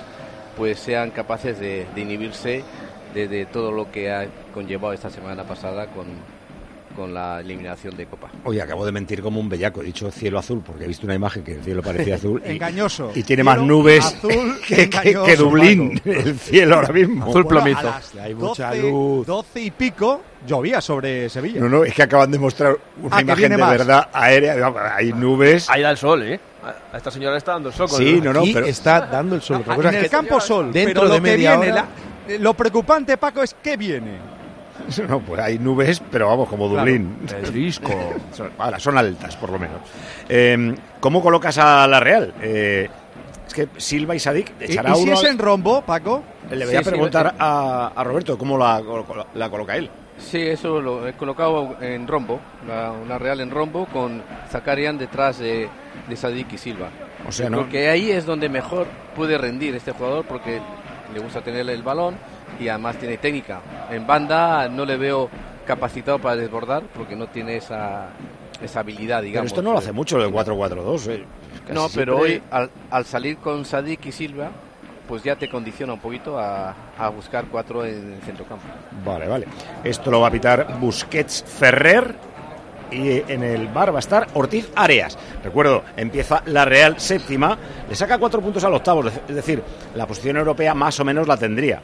pues 0.57 0.79
sean 0.79 1.11
capaces 1.11 1.59
de, 1.59 1.87
de 1.95 2.01
inhibirse 2.01 2.63
de, 3.13 3.29
de 3.29 3.45
todo 3.47 3.73
lo 3.73 3.91
que 3.91 4.11
ha 4.13 4.27
conllevado 4.55 4.95
esta 4.95 5.11
semana 5.11 5.43
pasada 5.45 5.87
con, 5.89 6.07
con 6.97 7.13
la 7.15 7.41
eliminación 7.41 7.97
de 7.97 8.07
Copa. 8.07 8.29
Oye, 8.45 8.61
acabo 8.63 8.85
de 8.87 8.91
mentir 8.93 9.23
como 9.23 9.39
un 9.39 9.49
bellaco. 9.49 9.83
He 9.83 9.85
dicho 9.85 10.11
cielo 10.11 10.39
azul 10.39 10.63
porque 10.65 10.85
he 10.85 10.89
visto 10.89 11.05
una 11.07 11.15
imagen 11.15 11.45
que 11.45 11.53
el 11.55 11.63
cielo 11.63 11.83
parecía 11.83 12.15
azul. 12.17 12.43
y- 12.45 12.53
Engañoso. 12.53 13.13
Y, 13.15 13.23
tiene 13.23 13.45
más 13.45 13.57
Cielo 13.59 13.67
nubes 13.69 14.05
azul 14.05 14.59
que, 14.67 14.75
que- 14.77 14.83
engañoso, 14.85 15.25
que 15.27 15.37
Dublín, 15.37 15.99
Paco. 15.99 16.11
el 16.11 16.39
cielo 16.39 16.75
ahora 16.77 16.93
mismo. 16.93 17.27
Bueno, 17.27 17.61
a 17.77 17.83
las 17.83 18.13
12, 18.39 19.25
12 19.27 19.61
y 19.61 19.71
pico 19.71 20.23
llovía 20.47 20.81
sobre 20.81 21.29
Sevilla. 21.29 21.61
No, 21.61 21.69
no, 21.69 21.85
es 21.85 21.93
que 21.95 22.03
acaban 22.03 22.31
de 22.31 22.39
mostrar 22.39 22.77
una 23.03 23.17
Ah, 23.17 23.21
imagen 23.23 23.51
de 23.51 23.57
más. 23.59 23.71
verdad 23.71 24.09
aérea. 24.13 24.73
Hay 24.97 25.13
nubes. 25.13 25.69
Ahí 25.69 25.83
da 25.83 25.91
el 25.91 25.97
sol, 25.99 26.23
¿eh? 26.23 26.41
A 26.93 26.97
esta 26.97 27.11
señora 27.13 27.33
le 27.33 27.39
está 27.39 27.53
dando 27.53 27.69
el 27.69 27.75
sol. 27.75 27.89
Sí, 27.91 28.21
no, 28.23 28.33
no, 28.33 28.41
Aquí 28.41 28.53
pero- 28.55 28.67
está 28.67 29.01
dando 29.07 29.37
el 29.37 29.43
sol. 29.43 29.63
Cosa 29.63 29.89
en 29.91 29.95
es 29.97 30.05
el 30.05 30.11
campo 30.11 30.41
sol. 30.41 30.73
Dentro 30.73 30.95
pero 31.03 31.09
lo 31.09 31.15
de 31.15 31.21
media 31.21 31.53
que 31.53 31.57
viene, 31.59 31.73
hora. 31.73 31.87
la- 32.29 32.39
lo 32.39 32.55
preocupante, 32.55 33.17
Paco, 33.19 33.43
es 33.43 33.55
que 33.63 33.77
viene. 33.77 34.19
No, 35.09 35.21
pues 35.21 35.41
hay 35.41 35.59
nubes, 35.59 36.01
pero 36.11 36.29
vamos, 36.29 36.49
como 36.49 36.69
Claro. 36.69 36.81
Dublín. 36.91 37.17
El 37.43 37.53
disco. 37.53 37.91
Son, 38.33 38.51
ahora, 38.59 38.79
son 38.79 38.97
altas, 38.99 39.37
por 39.37 39.51
lo 39.51 39.59
menos. 39.59 39.79
Eh, 40.29 40.75
¿Cómo 41.01 41.23
colocas 41.23 41.59
a 41.59 41.87
la 41.87 42.01
Real? 42.01 42.35
Eh, 42.41 42.89
es 43.47 43.55
que 43.55 43.69
Silva 43.77 44.15
y 44.15 44.19
Sadik 44.21 44.53
¿Y, 44.61 44.65
echará 44.65 44.91
y 44.91 44.95
si 44.97 45.03
uno 45.05 45.13
es 45.15 45.25
en 45.25 45.39
rombo, 45.39 45.83
Paco? 45.83 46.23
Le 46.51 46.65
voy 46.67 46.75
a 46.77 46.79
Sí, 46.79 46.85
sí, 46.85 46.91
preguntar 46.91 47.27
eh, 47.27 47.37
a, 47.39 47.93
a 47.95 48.05
Roberto 48.05 48.37
cómo 48.39 48.57
la, 48.59 48.83
la 49.35 49.51
coloca 49.51 49.77
él. 49.77 49.91
Sí, 50.19 50.41
eso 50.41 50.81
lo 50.81 51.07
he 51.07 51.13
colocado 51.13 51.77
en 51.81 52.07
rombo, 52.09 52.41
la- 52.67 52.91
una 52.93 53.19
Real 53.19 53.41
en 53.41 53.51
rombo 53.51 53.85
con 53.87 54.23
Zakarian 54.51 54.97
detrás 54.97 55.39
de, 55.39 55.69
de 56.09 56.17
Sadik 56.17 56.53
y 56.55 56.59
Silva. 56.59 56.89
O 57.29 57.33
sea, 57.33 57.51
no- 57.51 57.59
creo 57.59 57.69
que 57.71 57.89
ahí 57.91 58.11
es 58.11 58.25
donde 58.25 58.49
mejor 58.49 58.87
puede 59.15 59.37
rendir 59.37 59.75
este 59.75 59.93
jugador 59.93 60.25
porque 60.27 60.61
le 61.13 61.21
gusta 61.21 61.41
tener 61.43 61.69
el 61.69 61.83
balón 61.83 62.15
y 62.61 62.69
además 62.69 62.97
tiene 62.97 63.19
técnica. 63.19 63.61
En 63.91 64.07
banda 64.07 64.69
no 64.69 64.85
le 64.85 64.97
veo 64.97 65.29
capacitado 65.67 66.19
para 66.19 66.37
desbordar 66.37 66.83
porque 66.95 67.17
no 67.17 67.27
tiene 67.27 67.57
esa, 67.57 68.09
esa 68.63 68.81
habilidad, 68.81 69.19
Pero 69.19 69.27
digamos. 69.27 69.47
esto 69.49 69.63
no 69.63 69.73
lo 69.73 69.79
hace 69.79 69.93
mucho, 69.93 70.23
el 70.23 70.33
4-4-2. 70.33 71.09
eh. 71.11 71.25
No, 71.73 71.89
pero 71.89 71.89
siempre- 71.89 72.15
hoy 72.15 72.43
al, 72.51 72.71
al 72.91 73.05
salir 73.05 73.39
con 73.39 73.65
Sadik 73.65 74.07
y 74.07 74.13
Silva, 74.13 74.51
pues 75.09 75.23
ya 75.23 75.37
te 75.37 75.49
condiciona 75.49 75.93
un 75.93 76.01
poquito 76.01 76.39
a, 76.39 76.75
a 76.99 77.09
buscar 77.09 77.45
cuatro 77.51 77.85
en 77.85 78.15
el 78.15 78.21
centrocampo. 78.23 78.65
Vale, 79.05 79.27
vale. 79.27 79.47
Esto 79.85 80.11
lo 80.11 80.21
va 80.21 80.29
a 80.29 80.31
pitar 80.31 80.79
Busquets 80.81 81.45
Ferrer. 81.47 82.15
Y 82.89 83.21
en 83.33 83.43
el 83.43 83.67
bar 83.67 83.93
va 83.93 83.97
a 83.97 83.99
estar 83.99 84.29
Ortiz 84.35 84.71
Areas. 84.77 85.19
Recuerdo, 85.43 85.83
empieza 85.97 86.41
la 86.47 86.65
Real 86.65 87.01
séptima, 87.01 87.59
le 87.89 87.97
saca 87.97 88.17
cuatro 88.17 88.41
puntos 88.41 88.63
al 88.63 88.75
octavo, 88.75 89.05
es 89.09 89.35
decir, 89.35 89.61
la 89.97 90.07
posición 90.07 90.37
europea 90.37 90.73
más 90.73 91.01
o 91.01 91.05
menos 91.05 91.27
la 91.27 91.37
tendría. 91.37 91.83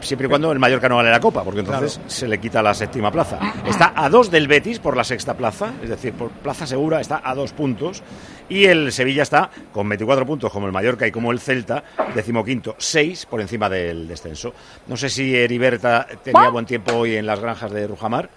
Siempre 0.00 0.26
y 0.26 0.30
cuando 0.30 0.52
el 0.52 0.58
Mallorca 0.58 0.88
no 0.88 0.96
gane 0.96 1.10
la 1.10 1.20
Copa, 1.20 1.42
porque 1.44 1.60
entonces 1.60 2.00
se 2.06 2.28
le 2.28 2.38
quita 2.38 2.62
la 2.62 2.74
séptima 2.74 3.10
plaza. 3.10 3.38
Está 3.66 3.92
a 3.94 4.08
dos 4.08 4.30
del 4.30 4.48
Betis 4.48 4.78
por 4.78 4.96
la 4.96 5.04
sexta 5.04 5.34
plaza, 5.34 5.72
es 5.82 5.88
decir, 5.88 6.12
por 6.12 6.30
plaza 6.30 6.66
segura 6.66 7.00
está 7.00 7.20
a 7.24 7.34
dos 7.34 7.52
puntos. 7.52 8.02
Y 8.50 8.64
el 8.64 8.92
Sevilla 8.92 9.22
está 9.24 9.50
con 9.72 9.86
24 9.88 10.24
puntos 10.24 10.50
como 10.50 10.66
el 10.66 10.72
Mallorca 10.72 11.06
y 11.06 11.12
como 11.12 11.32
el 11.32 11.40
Celta, 11.40 11.84
decimoquinto, 12.14 12.76
seis 12.78 13.26
por 13.26 13.42
encima 13.42 13.68
del 13.68 14.08
descenso. 14.08 14.54
No 14.86 14.96
sé 14.96 15.10
si 15.10 15.36
Heriberta 15.36 16.06
tenía 16.22 16.48
buen 16.48 16.64
tiempo 16.64 16.94
hoy 16.94 17.16
en 17.16 17.26
las 17.26 17.40
granjas 17.40 17.70
de 17.72 17.86
Rujamar. 17.86 18.30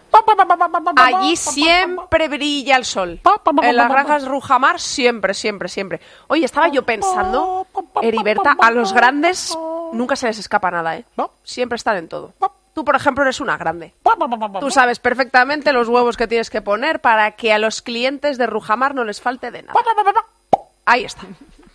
Allí 0.97 1.37
siempre 1.37 2.27
brilla 2.27 2.75
el 2.75 2.83
sol. 2.83 3.21
En 3.63 3.75
las 3.77 3.89
granjas 3.89 4.27
Rujamar 4.27 4.81
siempre, 4.81 5.33
siempre, 5.33 5.69
siempre. 5.69 6.01
Oye, 6.27 6.43
estaba 6.43 6.67
yo 6.67 6.83
pensando, 6.83 7.65
Heriberta, 8.01 8.57
a 8.59 8.71
los 8.71 8.93
grandes 8.93 9.57
nunca 9.91 10.15
se 10.15 10.27
les 10.27 10.39
escapa 10.39 10.71
nada, 10.71 10.97
¿eh? 10.97 11.05
Siempre 11.43 11.75
están 11.75 11.97
en 11.97 12.07
todo. 12.07 12.33
Tú, 12.73 12.85
por 12.85 12.95
ejemplo, 12.95 13.23
eres 13.23 13.39
una 13.41 13.57
grande. 13.57 13.93
Tú 14.59 14.71
sabes 14.71 14.99
perfectamente 14.99 15.73
los 15.73 15.89
huevos 15.89 16.15
que 16.15 16.27
tienes 16.27 16.49
que 16.49 16.61
poner 16.61 17.01
para 17.01 17.31
que 17.31 17.51
a 17.53 17.59
los 17.59 17.81
clientes 17.81 18.37
de 18.37 18.47
Rujamar 18.47 18.95
no 18.95 19.03
les 19.03 19.19
falte 19.19 19.51
de 19.51 19.63
nada. 19.63 19.73
Ahí 20.85 21.03
está. 21.03 21.23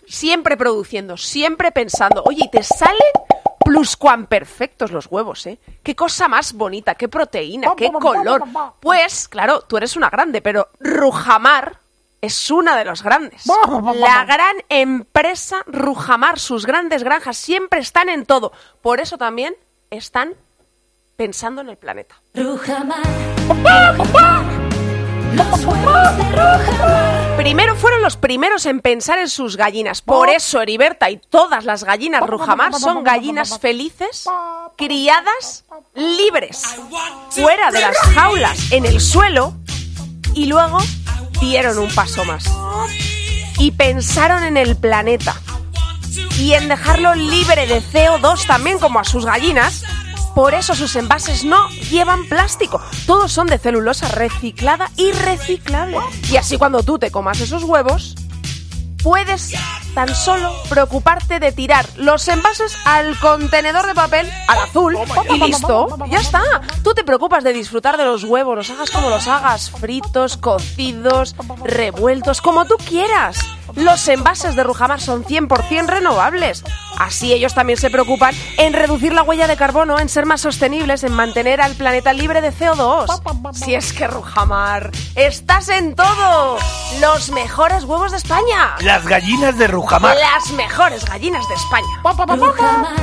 Siempre 0.07 0.57
produciendo, 0.57 1.17
siempre 1.17 1.71
pensando. 1.73 2.23
Oye, 2.25 2.45
y 2.45 2.51
te 2.51 2.63
salen 2.63 2.97
pluscuan 3.67 4.27
perfectos 4.27 4.93
los 4.93 5.07
huevos, 5.11 5.45
¿eh? 5.47 5.59
Qué 5.83 5.97
cosa 5.97 6.29
más 6.29 6.53
bonita, 6.53 6.95
qué 6.95 7.09
proteína, 7.09 7.73
qué 7.77 7.91
color. 7.91 8.45
Pues, 8.79 9.27
claro, 9.27 9.63
tú 9.63 9.77
eres 9.77 9.97
una 9.97 10.09
grande, 10.09 10.41
pero 10.41 10.69
Rujamar 10.79 11.77
es 12.27 12.51
una 12.51 12.77
de 12.77 12.85
los 12.85 13.03
grandes. 13.03 13.45
La 13.95 14.25
gran 14.25 14.57
empresa 14.69 15.63
Rujamar, 15.67 16.39
sus 16.39 16.67
grandes 16.67 17.03
granjas 17.03 17.37
siempre 17.37 17.81
están 17.81 18.09
en 18.09 18.27
todo. 18.27 18.53
Por 18.83 19.01
eso 19.01 19.17
también 19.17 19.55
están 19.91 20.35
pensando 21.17 21.63
en 21.63 21.71
el 21.71 21.77
planeta. 21.77 22.21
Primero 27.37 27.77
fueron 27.77 28.03
los 28.03 28.17
primeros 28.17 28.67
en 28.67 28.81
pensar 28.81 29.19
en 29.19 29.29
sus 29.29 29.57
gallinas. 29.57 30.03
Por 30.03 30.29
eso 30.29 30.61
Heriberta 30.61 31.11
y 31.11 31.19
todas 31.19 31.65
las 31.65 31.85
gallinas 31.85 32.27
Rujamar 32.27 32.75
son 32.75 33.05
gallinas 33.05 33.59
felices, 33.59 34.29
criadas, 34.77 35.65
libres, 35.95 36.77
fuera 37.31 37.71
de 37.71 37.81
las 37.81 37.97
jaulas, 37.99 38.73
en 38.73 38.87
el 38.87 39.01
suelo, 39.01 39.55
y 40.35 40.47
luego 40.47 40.79
dieron 41.41 41.79
un 41.79 41.89
paso 41.95 42.25
más. 42.25 42.45
Y 43.59 43.73
pensaron 43.73 44.45
en 44.45 44.57
el 44.57 44.77
planeta. 44.77 45.35
Y 46.39 46.53
en 46.53 46.69
dejarlo 46.69 47.15
libre 47.15 47.67
de 47.67 47.83
CO2 47.83 48.47
también 48.47 48.79
como 48.79 48.99
a 48.99 49.05
sus 49.05 49.25
gallinas. 49.25 49.85
Por 50.35 50.53
eso 50.53 50.75
sus 50.75 50.95
envases 50.97 51.45
no 51.45 51.69
llevan 51.91 52.27
plástico. 52.27 52.81
Todos 53.07 53.33
son 53.33 53.47
de 53.47 53.59
celulosa 53.59 54.09
reciclada 54.09 54.91
y 54.97 55.13
reciclable. 55.13 55.99
Y 56.31 56.37
así 56.37 56.59
cuando 56.59 56.83
tú 56.83 56.99
te 56.99 57.11
comas 57.11 57.41
esos 57.41 57.65
huevos, 57.65 58.15
puedes 59.07 59.53
tan 59.95 60.13
solo 60.17 60.53
preocuparte 60.69 61.39
de 61.39 61.53
tirar 61.53 61.87
los 61.95 62.27
envases 62.27 62.77
al 62.85 63.17
contenedor 63.21 63.87
de 63.87 63.95
papel, 63.95 64.29
al 64.49 64.59
azul, 64.59 64.99
y 65.31 65.39
listo. 65.39 65.97
Ya 66.11 66.19
está. 66.19 66.43
Tú 66.83 66.93
te 66.93 67.05
preocupas 67.05 67.45
de 67.45 67.53
disfrutar 67.53 67.97
de 67.99 68.05
los 68.05 68.25
huevos, 68.25 68.57
los 68.57 68.69
hagas 68.69 68.91
como 68.91 69.09
los 69.09 69.29
hagas, 69.29 69.71
fritos, 69.71 70.37
cocidos, 70.37 71.37
revueltos, 71.63 72.41
como 72.41 72.65
tú 72.65 72.75
quieras. 72.79 73.39
Los 73.77 74.09
envases 74.09 74.57
de 74.57 74.65
Rujamar 74.65 75.01
son 75.01 75.25
100% 75.25 75.87
renovables. 75.87 76.65
Así 76.99 77.33
ellos 77.33 77.55
también 77.55 77.79
se 77.79 77.91
preocupan 77.91 78.35
en 78.57 78.73
reducir 78.73 79.13
la 79.13 79.23
huella 79.23 79.47
de 79.47 79.57
carbono, 79.57 79.99
en 79.99 80.09
ser 80.09 80.25
más 80.25 80.41
sostenibles, 80.41 81.05
en 81.05 81.13
mantener 81.13 81.61
al 81.61 81.75
planeta 81.75 82.13
libre 82.15 82.41
de 82.41 82.53
CO2. 82.53 83.55
Si 83.55 83.75
es 83.75 83.93
que 83.93 84.07
Rujamar, 84.07 84.91
estás 85.15 85.69
en 85.69 85.95
todo. 85.95 86.59
Los 87.01 87.31
mejores 87.31 87.85
huevos 87.85 88.13
de 88.13 88.17
España. 88.17 88.77
Las 88.81 89.07
gallinas 89.07 89.59
de 89.59 89.67
Rujamar. 89.67 90.17
Las 90.17 90.51
mejores 90.53 91.05
gallinas 91.05 91.47
de 91.49 91.55
España. 91.55 91.87
Rujamar. 92.03 92.97